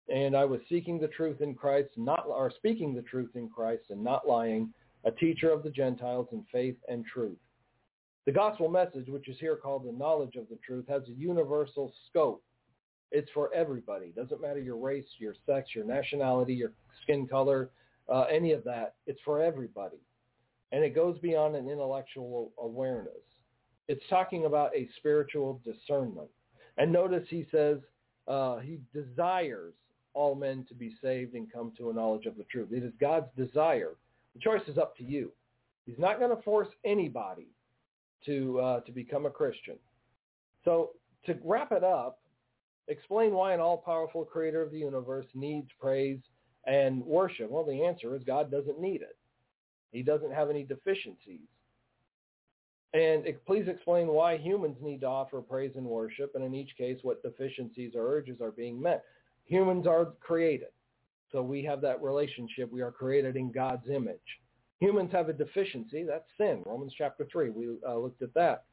and 0.09 0.35
I 0.35 0.45
was 0.45 0.61
seeking 0.69 0.99
the 0.99 1.07
truth 1.07 1.41
in 1.41 1.55
Christ, 1.55 1.89
not 1.97 2.25
or 2.27 2.51
speaking 2.55 2.93
the 2.93 3.01
truth 3.01 3.31
in 3.35 3.49
Christ 3.49 3.85
and 3.89 4.03
not 4.03 4.27
lying, 4.27 4.71
a 5.03 5.11
teacher 5.11 5.51
of 5.51 5.63
the 5.63 5.69
Gentiles 5.69 6.27
in 6.31 6.45
faith 6.51 6.77
and 6.87 7.05
truth. 7.05 7.37
The 8.25 8.31
gospel 8.31 8.69
message, 8.69 9.07
which 9.07 9.27
is 9.27 9.37
here 9.39 9.55
called 9.55 9.85
the 9.85 9.97
knowledge 9.97 10.35
of 10.35 10.49
the 10.49 10.57
truth, 10.65 10.85
has 10.87 11.03
a 11.07 11.11
universal 11.11 11.93
scope. 12.09 12.43
It's 13.11 13.29
for 13.33 13.53
everybody. 13.53 14.07
It 14.07 14.15
doesn't 14.15 14.41
matter 14.41 14.59
your 14.59 14.77
race, 14.77 15.05
your 15.19 15.35
sex, 15.45 15.69
your 15.75 15.85
nationality, 15.85 16.53
your 16.53 16.71
skin 17.03 17.27
color, 17.27 17.69
uh, 18.11 18.23
any 18.23 18.51
of 18.51 18.63
that. 18.63 18.95
It's 19.05 19.21
for 19.23 19.41
everybody. 19.41 19.97
And 20.71 20.83
it 20.83 20.95
goes 20.95 21.19
beyond 21.19 21.55
an 21.55 21.69
intellectual 21.69 22.51
awareness. 22.59 23.13
It's 23.87 24.03
talking 24.09 24.45
about 24.45 24.75
a 24.75 24.89
spiritual 24.97 25.61
discernment. 25.63 26.29
And 26.77 26.91
notice 26.91 27.25
he 27.29 27.45
says 27.51 27.77
uh, 28.27 28.57
he 28.57 28.79
desires 28.91 29.75
all 30.15 30.33
men 30.33 30.65
to 30.69 30.73
be 30.73 30.95
saved 31.01 31.35
and 31.35 31.51
come 31.51 31.71
to 31.77 31.91
a 31.91 31.93
knowledge 31.93 32.25
of 32.25 32.37
the 32.37 32.45
truth. 32.45 32.69
It 32.71 32.83
is 32.83 32.93
God's 32.99 33.27
desire. 33.37 33.91
The 34.33 34.39
choice 34.39 34.67
is 34.67 34.77
up 34.77 34.97
to 34.97 35.03
you. 35.03 35.31
He's 35.85 35.99
not 35.99 36.19
going 36.19 36.35
to 36.35 36.41
force 36.41 36.69
anybody 36.83 37.47
to 38.25 38.59
uh, 38.59 38.79
to 38.81 38.91
become 38.91 39.27
a 39.27 39.29
Christian. 39.29 39.75
So 40.63 40.91
to 41.27 41.37
wrap 41.43 41.71
it 41.71 41.83
up, 41.83 42.19
explain 42.87 43.33
why 43.33 43.53
an 43.53 43.59
all-powerful 43.59 44.25
creator 44.25 44.63
of 44.63 44.71
the 44.71 44.79
universe 44.79 45.27
needs 45.35 45.69
praise 45.79 46.19
and 46.65 47.05
worship. 47.05 47.51
Well, 47.51 47.65
the 47.65 47.83
answer 47.83 48.15
is 48.15 48.23
God 48.23 48.49
doesn't 48.49 48.79
need 48.79 49.01
it. 49.01 49.17
He 49.91 50.01
doesn't 50.01 50.33
have 50.33 50.49
any 50.49 50.63
deficiencies. 50.63 51.47
And 52.93 53.25
please 53.45 53.67
explain 53.67 54.07
why 54.07 54.37
humans 54.37 54.77
need 54.81 55.01
to 55.01 55.07
offer 55.07 55.41
praise 55.41 55.73
and 55.75 55.85
worship, 55.85 56.33
and 56.33 56.43
in 56.43 56.55
each 56.55 56.75
case, 56.77 56.97
what 57.01 57.21
deficiencies 57.21 57.91
or 57.93 58.07
urges 58.07 58.39
are 58.39 58.51
being 58.51 58.81
met 58.81 59.03
humans 59.45 59.87
are 59.87 60.13
created. 60.19 60.69
So 61.31 61.41
we 61.41 61.63
have 61.63 61.81
that 61.81 62.01
relationship. 62.01 62.71
We 62.71 62.81
are 62.81 62.91
created 62.91 63.35
in 63.35 63.51
God's 63.51 63.89
image. 63.89 64.19
Humans 64.79 65.11
have 65.11 65.29
a 65.29 65.33
deficiency. 65.33 66.03
That's 66.03 66.27
sin. 66.37 66.63
Romans 66.65 66.93
chapter 66.97 67.27
3. 67.31 67.49
We 67.49 67.77
uh, 67.87 67.97
looked 67.97 68.21
at 68.21 68.33
that. 68.33 68.65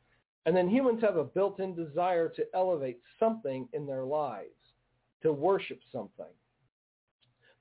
And 0.44 0.56
then 0.56 0.68
humans 0.68 1.00
have 1.02 1.16
a 1.16 1.24
built-in 1.24 1.74
desire 1.74 2.28
to 2.30 2.44
elevate 2.54 3.00
something 3.18 3.68
in 3.72 3.86
their 3.86 4.04
lives, 4.04 4.48
to 5.22 5.32
worship 5.32 5.80
something. 5.92 6.26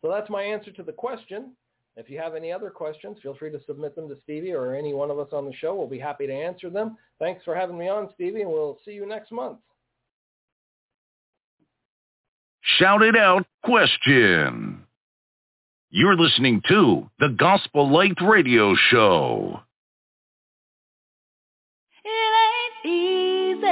So 0.02 0.10
that's 0.10 0.30
my 0.32 0.42
answer 0.42 0.72
to 0.72 0.84
the 0.84 0.92
question. 0.92 1.54
If 1.96 2.10
you 2.10 2.18
have 2.18 2.36
any 2.36 2.52
other 2.52 2.70
questions, 2.70 3.18
feel 3.22 3.36
free 3.36 3.52
to 3.52 3.60
submit 3.68 3.96
them 3.96 4.10
to 4.10 4.16
Stevie 4.24 4.54
or 4.54 4.74
any 4.74 4.94
one 4.94 5.12
of 5.12 5.20
us 5.20 5.30
on 5.34 5.46
the 5.46 5.54
show. 5.54 5.76
We'll 5.76 5.88
be 5.88 6.00
happy 6.00 6.26
to 6.26 6.34
answer 6.34 6.70
them. 6.70 6.98
Thanks 7.20 7.44
for 7.44 7.54
having 7.54 7.78
me 7.78 7.90
on, 7.90 8.10
Stevie, 8.16 8.42
and 8.42 8.50
we'll 8.50 8.80
see 8.84 8.92
you 8.92 9.06
next 9.06 9.32
month. 9.32 9.60
Shout 12.78 13.02
it 13.02 13.18
out 13.18 13.46
question. 13.64 14.84
You're 15.90 16.16
listening 16.16 16.62
to 16.70 17.10
the 17.20 17.30
Gospel 17.30 17.92
Light 17.92 18.18
Radio 18.22 18.76
Show. 18.76 19.60
It 22.06 22.34
ain't 22.48 22.86
easy. 22.94 23.68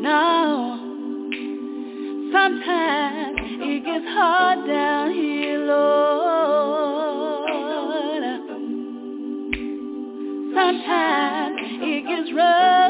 No. 0.00 0.78
Sometimes 2.32 3.38
it 3.40 3.84
gets 3.84 4.06
hard 4.06 4.66
down 4.68 5.12
here, 5.12 5.58
Lord. 5.66 6.26
Sometimes 10.54 11.58
it 11.60 12.06
gets 12.06 12.32
rough. 12.36 12.85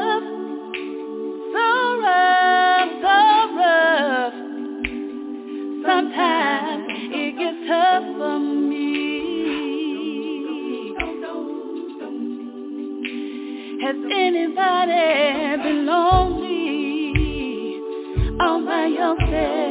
Has 13.87 13.95
anybody 13.95 15.63
been 15.63 15.85
lonely 15.85 17.13
all 18.37 18.59
by 18.65 18.87
yourself? 18.87 19.66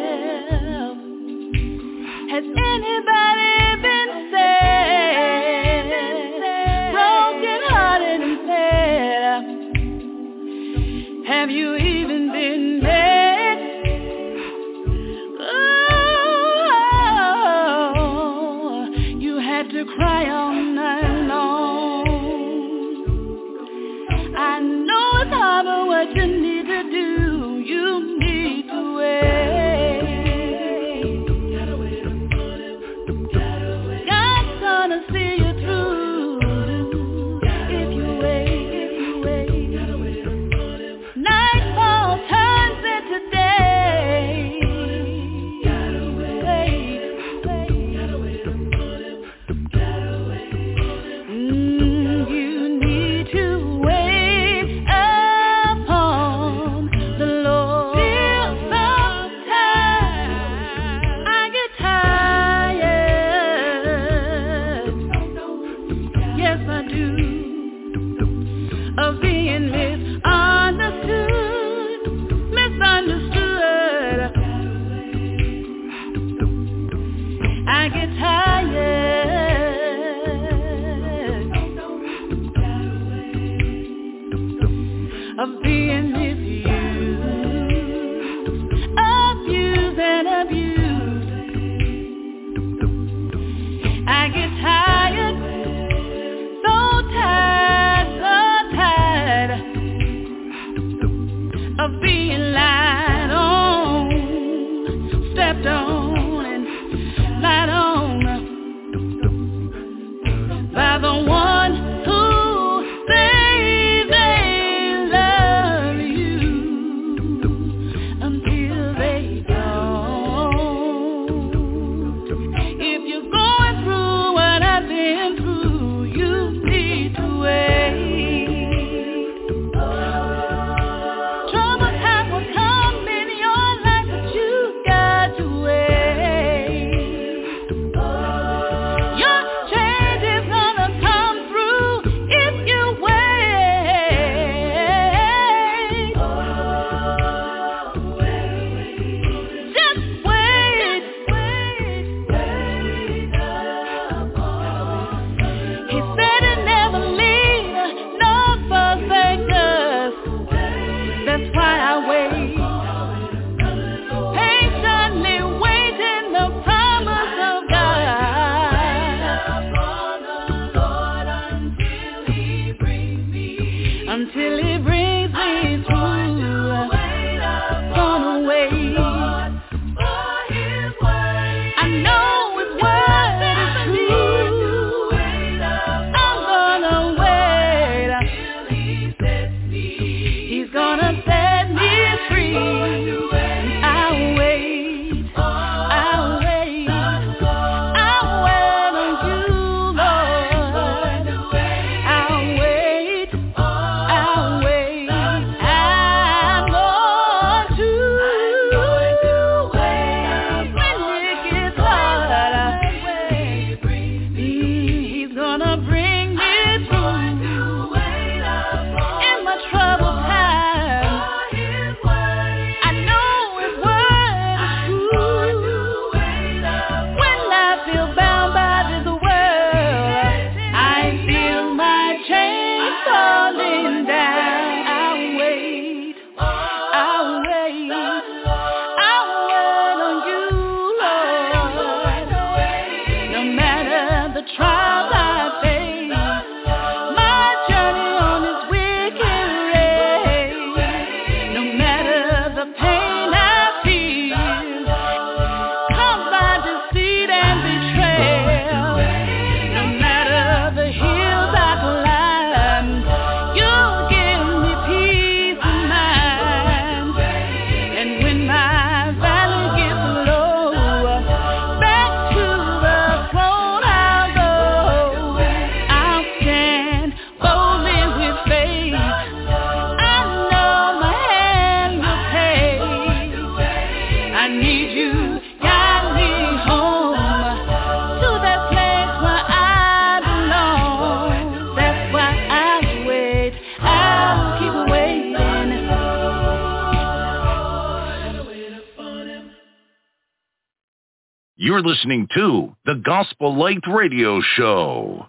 You're 301.67 301.83
listening 301.83 302.29
to 302.33 302.77
the 302.85 302.95
Gospel 302.95 303.59
Light 303.59 303.83
Radio 303.93 304.41
Show. 304.41 305.27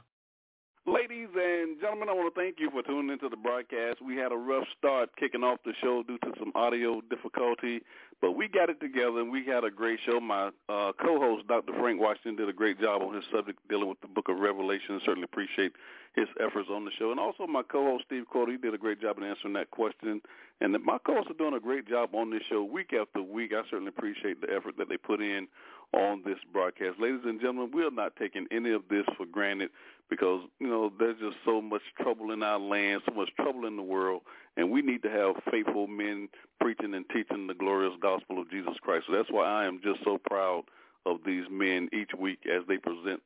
Gentlemen, 1.98 2.16
I 2.16 2.22
want 2.22 2.36
to 2.36 2.40
thank 2.40 2.60
you 2.60 2.70
for 2.70 2.84
tuning 2.84 3.10
into 3.10 3.28
the 3.28 3.42
broadcast. 3.42 4.06
We 4.06 4.18
had 4.18 4.32
a 4.32 4.38
rough 4.38 4.68
start 4.78 5.10
kicking 5.18 5.42
off 5.42 5.58
the 5.66 5.74
show 5.82 6.04
due 6.04 6.20
to 6.20 6.32
some 6.38 6.52
audio 6.54 7.02
difficulty, 7.10 7.82
but 8.22 8.34
we 8.34 8.48
got 8.48 8.70
it 8.70 8.80
together 8.80 9.20
and 9.20 9.32
we 9.32 9.44
had 9.44 9.64
a 9.64 9.72
great 9.72 9.98
show. 10.06 10.20
My 10.20 10.50
uh, 10.70 10.92
co-host, 11.02 11.48
Dr. 11.48 11.74
Frank 11.80 12.00
Washington, 12.00 12.36
did 12.36 12.50
a 12.50 12.54
great 12.54 12.80
job 12.80 13.02
on 13.02 13.16
his 13.16 13.24
subject 13.34 13.58
dealing 13.68 13.90
with 13.90 14.00
the 14.02 14.08
book 14.08 14.30
of 14.30 14.38
Revelation. 14.38 15.02
Certainly 15.04 15.24
appreciate 15.24 15.74
his 16.14 16.28
efforts 16.40 16.70
on 16.72 16.86
the 16.86 16.92
show. 17.00 17.10
And 17.10 17.20
also 17.20 17.48
my 17.48 17.64
co-host, 17.64 18.04
Steve 18.06 18.26
Cordle, 18.32 18.52
he 18.52 18.58
did 18.58 18.76
a 18.76 18.78
great 18.78 19.02
job 19.02 19.18
in 19.18 19.24
answering 19.24 19.54
that 19.54 19.72
question. 19.72 20.22
And 20.62 20.78
my 20.86 21.00
co-hosts 21.04 21.32
are 21.32 21.42
doing 21.42 21.56
a 21.56 21.60
great 21.60 21.90
job 21.90 22.14
on 22.14 22.30
this 22.30 22.44
show 22.48 22.64
week 22.64 22.94
after 22.94 23.24
week. 23.24 23.54
I 23.54 23.64
certainly 23.72 23.90
appreciate 23.90 24.40
the 24.40 24.54
effort 24.54 24.78
that 24.78 24.88
they 24.88 24.98
put 24.98 25.20
in 25.20 25.48
on 25.94 26.22
this 26.26 26.38
broadcast. 26.54 27.00
Ladies 27.00 27.22
and 27.26 27.40
gentlemen, 27.40 27.72
we 27.74 27.84
are 27.84 27.92
not 27.92 28.16
taking 28.18 28.46
any 28.52 28.72
of 28.72 28.84
this 28.88 29.06
for 29.18 29.26
granted 29.26 29.70
because, 30.10 30.42
you 30.60 30.68
know, 30.68 30.92
there's 30.98 31.20
just 31.20 31.38
so 31.46 31.62
much 31.62 31.82
trouble 32.00 32.32
in 32.32 32.44
our 32.44 32.60
land, 32.60 33.02
so 33.06 33.14
much 33.14 33.30
trouble 33.36 33.66
in 33.68 33.76
the 33.76 33.84
world, 33.84 34.22
and 34.56 34.72
we 34.72 34.82
need 34.82 35.04
to 35.04 35.10
have 35.10 35.36
faithful 35.52 35.88
men 35.88 36.30
preaching 36.62 36.94
and 36.94 37.06
teaching 37.10 37.48
the 37.48 37.54
glorious 37.54 37.94
gospel 38.02 38.42
of 38.42 38.50
Jesus 38.50 38.76
Christ. 38.82 39.06
So 39.08 39.16
that's 39.16 39.32
why 39.32 39.46
I 39.46 39.66
am 39.66 39.82
just 39.84 40.04
so 40.04 40.18
proud 40.18 40.64
of 41.06 41.18
these 41.26 41.46
men 41.50 41.90
each 41.94 42.12
week 42.18 42.40
as 42.46 42.64
they 42.68 42.78
present 42.78 43.22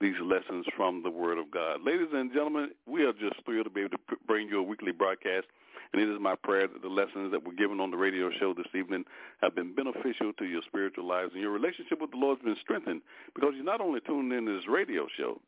these 0.00 0.14
lessons 0.22 0.66
from 0.76 1.02
the 1.02 1.10
Word 1.10 1.38
of 1.38 1.50
God. 1.50 1.80
Ladies 1.84 2.08
and 2.12 2.32
gentlemen, 2.32 2.70
we 2.86 3.04
are 3.04 3.12
just 3.12 3.36
thrilled 3.44 3.64
to 3.64 3.70
be 3.70 3.82
able 3.82 3.90
to 3.90 4.16
bring 4.26 4.48
you 4.48 4.58
a 4.58 4.62
weekly 4.62 4.92
broadcast. 4.92 5.46
And 5.92 6.02
it 6.02 6.08
is 6.08 6.18
my 6.20 6.34
prayer 6.34 6.66
that 6.66 6.82
the 6.82 6.88
lessons 6.88 7.30
that 7.30 7.46
were 7.46 7.52
given 7.52 7.78
on 7.78 7.92
the 7.92 7.96
radio 7.96 8.28
show 8.40 8.52
this 8.52 8.66
evening 8.74 9.04
have 9.40 9.54
been 9.54 9.74
beneficial 9.74 10.32
to 10.38 10.44
your 10.44 10.62
spiritual 10.66 11.06
lives 11.06 11.30
and 11.32 11.40
your 11.40 11.52
relationship 11.52 12.00
with 12.00 12.10
the 12.10 12.16
Lord 12.16 12.38
has 12.38 12.44
been 12.44 12.60
strengthened 12.60 13.02
because 13.34 13.52
you're 13.54 13.64
not 13.64 13.80
only 13.80 14.00
tuned 14.00 14.32
in 14.32 14.46
to 14.46 14.56
this 14.56 14.66
radio 14.68 15.06
show, 15.16 15.40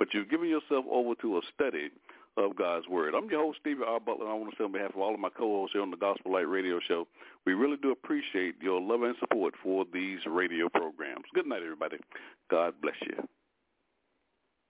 but 0.00 0.08
you've 0.12 0.30
given 0.30 0.48
yourself 0.48 0.84
over 0.90 1.14
to 1.16 1.36
a 1.36 1.40
study 1.54 1.90
of 2.36 2.56
God's 2.56 2.88
Word. 2.88 3.14
I'm 3.14 3.30
your 3.30 3.44
host, 3.44 3.58
Stephen 3.60 3.84
R. 3.86 4.00
Butler, 4.00 4.24
and 4.24 4.32
I 4.32 4.34
want 4.34 4.50
to 4.50 4.56
say 4.56 4.64
on 4.64 4.72
behalf 4.72 4.94
of 4.94 5.00
all 5.00 5.14
of 5.14 5.20
my 5.20 5.28
co-hosts 5.28 5.74
here 5.74 5.82
on 5.82 5.90
the 5.90 5.98
Gospel 5.98 6.32
Light 6.32 6.48
Radio 6.48 6.80
Show, 6.88 7.06
we 7.44 7.52
really 7.52 7.76
do 7.76 7.92
appreciate 7.92 8.54
your 8.62 8.80
love 8.80 9.02
and 9.02 9.14
support 9.20 9.54
for 9.62 9.84
these 9.92 10.20
radio 10.26 10.70
programs. 10.70 11.26
Good 11.34 11.46
night, 11.46 11.60
everybody. 11.62 11.98
God 12.50 12.72
bless 12.80 12.96
you. 13.02 13.28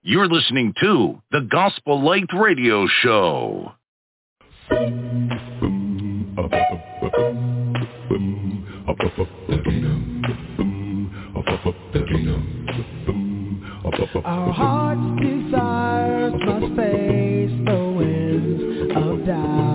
You're 0.02 0.28
listening 0.28 0.74
to 0.82 1.22
the 1.30 1.42
Gospel 1.42 2.02
Light 2.02 2.28
Radio 2.34 2.88
Show. 3.02 3.72
heart's 14.52 15.22
desires 15.22 16.34
must 16.44 16.76
face 16.76 17.50
the 17.66 17.92
winds 17.96 18.62
of 18.96 19.26
doubt. 19.26 19.70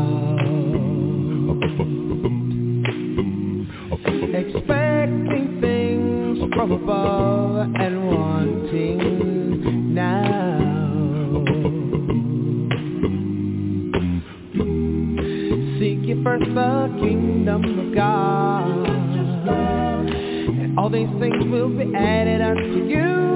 Expecting 4.33 5.59
things 5.61 6.53
from 6.55 6.71
above 6.71 7.75
and 7.75 8.07
wanting 8.07 8.99
now. 9.93 10.59
Seek 15.79 15.99
ye 16.07 16.23
first 16.23 16.45
the 16.45 16.97
kingdom 17.01 17.63
of 17.79 17.95
God. 17.95 18.87
And 20.47 20.79
all 20.79 20.89
these 20.89 21.09
things 21.19 21.45
will 21.51 21.69
be 21.69 21.93
added 21.95 22.41
unto 22.41 22.87
you. 22.87 23.34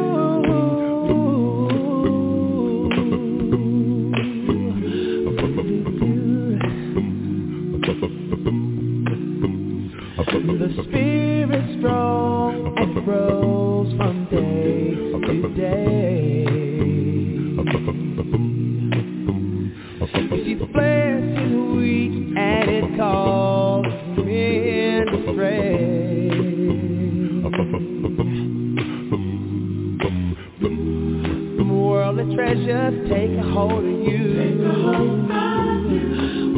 Treasures 32.69 33.09
take 33.09 33.31
a 33.31 33.41
hold 33.41 33.83
of 33.83 33.83
you. 33.83 34.59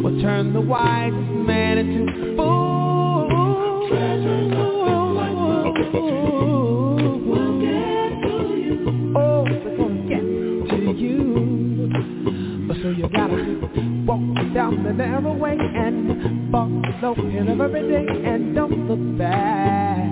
We'll 0.03 0.21
turn 0.21 0.51
the 0.51 0.59
wisest 0.59 1.31
man 1.47 1.77
into 1.77 2.35
Oh, 9.15 9.45
get 10.09 10.19
to 10.69 10.77
you. 10.97 11.89
So 12.81 12.87
you 12.89 13.07
gotta 13.13 13.37
walk 14.05 14.53
down 14.53 14.83
the 14.83 14.91
narrow 14.91 15.33
way 15.33 15.55
and 15.57 16.51
follow 16.51 17.15
him 17.15 17.61
every 17.61 17.87
day 17.87 18.05
and 18.25 18.53
don't 18.53 18.89
look 18.89 19.17
back. 19.17 20.11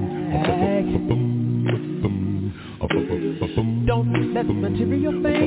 Don't 3.86 4.34
let 4.34 4.46
material 4.46 5.22
things 5.24 5.39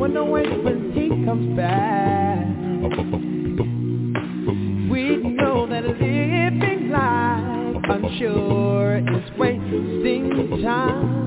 from 0.00 0.14
going 0.14 0.64
when 0.64 0.92
he 0.92 1.08
comes 1.26 1.54
back. 1.58 2.46
We 4.90 5.16
know 5.18 5.66
that 5.68 5.84
living 5.84 6.88
life 6.90 7.84
unsure 7.86 8.96
is 8.96 9.30
wasting 9.38 10.62
time. 10.62 11.20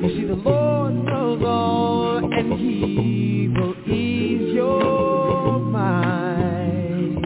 You 0.00 0.08
see, 0.08 0.26
the 0.26 0.34
Lord 0.34 0.94
knows 0.94 1.42
all, 1.44 2.18
and 2.18 2.52
He 2.54 3.48
will 3.54 3.74
ease 3.88 4.54
your 4.54 5.58
mind. 5.58 7.24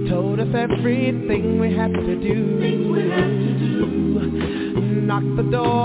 He's 0.00 0.10
told 0.10 0.40
us 0.40 0.48
everything 0.54 1.60
we 1.60 1.72
have 1.74 1.92
to 1.92 2.16
do. 2.16 2.53
The 5.44 5.50
door 5.50 5.83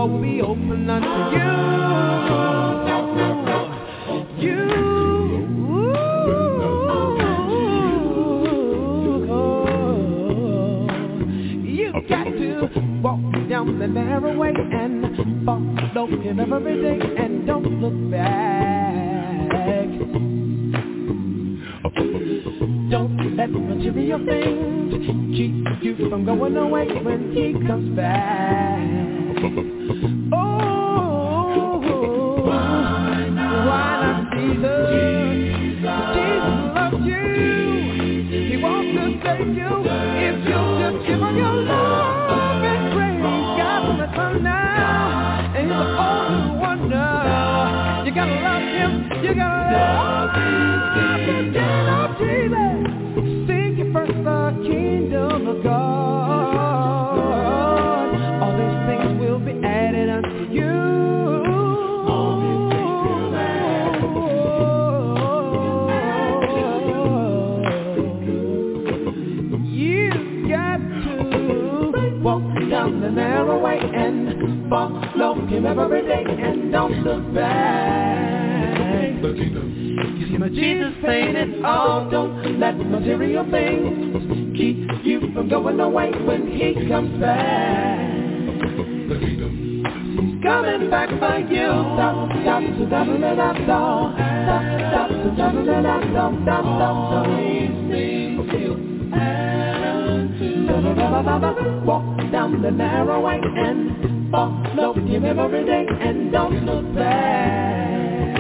the 102.61 102.72
narrow 102.72 103.22
way 103.26 103.40
and 103.41 104.31
follow 104.31 104.94
him 104.94 105.26
every 105.26 105.65
day 105.65 105.86
and 106.02 106.31
don't 106.31 106.65
look 106.65 106.94
back. 106.95 108.38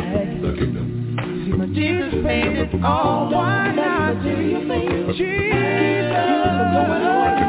See 1.45 1.53
my 1.53 1.65
Jesus 1.67 2.13
paid 2.25 2.57
it 2.57 2.83
all. 2.83 3.31
Why 3.31 3.73
not? 3.73 4.23
Jesus, 4.23 5.25
why 6.73 7.48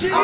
You're 0.00 0.14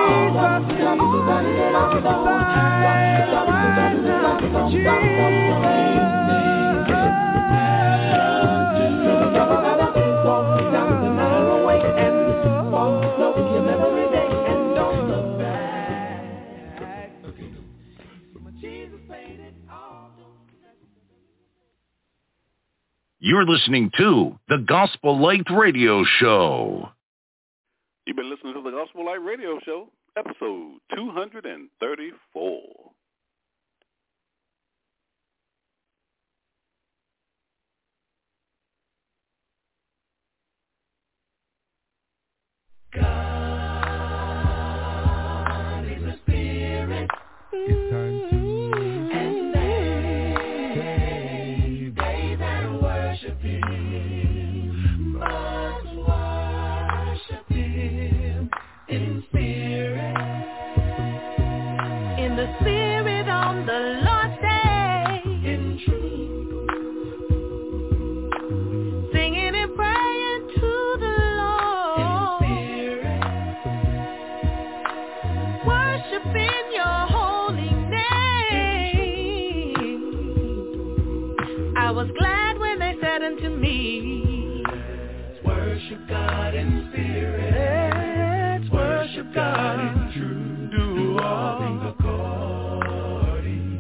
listening 23.47 23.91
to 23.99 24.39
the 24.49 24.59
Gospel 24.59 25.19
Light 25.19 25.47
Radio 25.51 26.05
Show. 26.21 26.94
You've 28.07 28.17
been 28.17 28.29
listening 28.29 28.53
to 28.53 28.61
the 28.61 28.71
Gospel 28.71 29.07
Light 29.07 29.25
Radio 29.25 29.59
Show, 29.65 29.89
episode 30.15 30.77
234. 30.95 32.61
God 42.93 43.05
is 45.87 46.03
a 46.03 46.17
spirit. 46.23 47.11
It's 47.53 47.91
time 47.91 48.31
to 48.31 48.37
and 49.17 49.55
they, 49.55 50.35
they 51.97 52.37
that 52.39 52.69
worship 52.83 53.41
him 53.41 53.94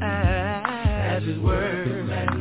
as 0.02 1.22
his 1.22 1.38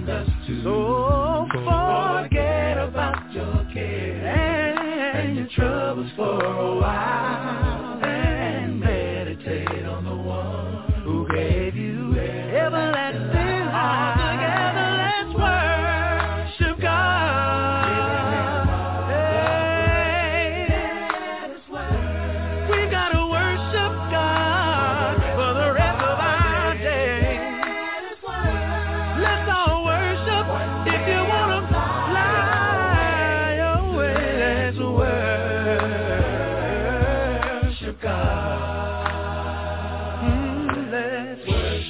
us 0.10 0.28
to. 0.48 0.64
So 0.64 1.48
forget 1.52 2.78
about 2.78 3.34
your 3.34 3.68
cares 3.74 4.78
and 5.16 5.38
your 5.38 5.48
troubles 5.56 6.12
for 6.16 6.44
a 6.44 6.76
while. 6.76 7.63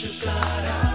Deixa 0.01 0.07
got 0.07 0.25
sarar. 0.25 0.92